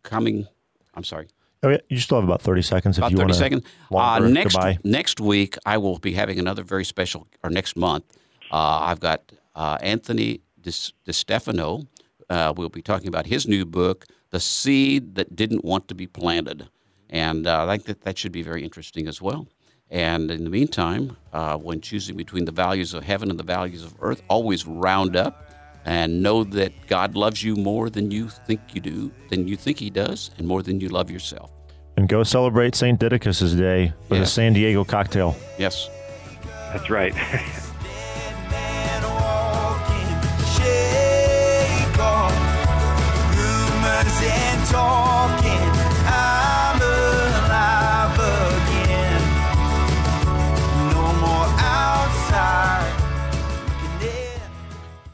coming. 0.04 0.48
I'm 0.94 1.04
sorry. 1.04 1.28
Oh, 1.62 1.70
yeah, 1.70 1.78
you 1.90 2.00
still 2.00 2.20
have 2.20 2.24
about 2.24 2.42
30 2.42 2.62
seconds 2.62 2.98
if 2.98 3.02
about 3.02 3.12
you 3.12 3.18
30 3.18 3.28
want 3.28 3.36
seconds. 3.36 3.66
Uh, 3.94 4.20
next, 4.20 4.54
goodbye. 4.54 4.78
next 4.84 5.20
week, 5.20 5.58
I 5.66 5.78
will 5.78 6.00
be 6.00 6.14
having 6.14 6.40
another 6.40 6.64
very 6.64 6.86
special, 6.86 7.28
or 7.44 7.50
next 7.50 7.76
month, 7.76 8.06
uh, 8.52 8.80
I've 8.82 9.02
got 9.02 9.32
uh, 9.56 9.78
Anthony 9.82 10.42
DeStefano. 10.62 11.86
Uh, 12.30 12.54
we'll 12.56 12.70
be 12.70 12.82
talking 12.82 13.08
about 13.08 13.26
his 13.26 13.48
new 13.48 13.66
book, 13.66 14.06
The 14.30 14.40
Seed 14.40 15.16
That 15.16 15.36
Didn't 15.36 15.66
Want 15.66 15.88
to 15.90 15.96
Be 15.96 16.08
Planted. 16.08 16.70
And 17.10 17.46
uh, 17.46 17.66
I 17.66 17.72
think 17.78 17.86
that 17.86 18.02
that 18.02 18.18
should 18.18 18.32
be 18.32 18.44
very 18.44 18.64
interesting 18.64 19.08
as 19.08 19.22
well. 19.22 19.48
And 19.90 20.30
in 20.30 20.44
the 20.44 20.50
meantime, 20.50 21.18
uh, 21.34 21.58
when 21.58 21.82
choosing 21.82 22.16
between 22.16 22.46
the 22.46 22.52
values 22.52 22.94
of 22.94 23.04
heaven 23.04 23.30
and 23.30 23.40
the 23.40 23.44
values 23.44 23.84
of 23.84 23.96
earth, 24.00 24.22
always 24.30 24.66
round 24.68 25.16
up 25.16 25.49
and 25.86 26.22
know 26.22 26.44
that 26.44 26.72
God 26.88 27.16
loves 27.16 27.44
you 27.44 27.56
more 27.56 27.90
than 27.90 28.12
you 28.12 28.30
think 28.30 28.60
you 28.74 28.82
do, 28.82 29.12
than 29.30 29.48
you 29.48 29.56
think 29.56 29.80
He 29.80 29.90
does, 29.90 30.32
and 30.38 30.48
more 30.48 30.62
than 30.62 30.80
you 30.80 30.90
love 30.90 31.10
yourself. 31.10 31.52
And 31.98 32.08
go 32.08 32.24
celebrate 32.24 32.76
St. 32.76 33.00
Didacus' 33.00 33.58
Day 33.58 33.94
with 34.08 34.20
Yes. 34.20 34.30
a 34.30 34.32
San 34.32 34.54
Diego 34.54 34.84
cocktail. 34.84 35.36
Yes. 35.58 35.90
That's 36.72 36.90
right. 36.90 37.14
man 38.50 39.04
walking, 39.04 40.16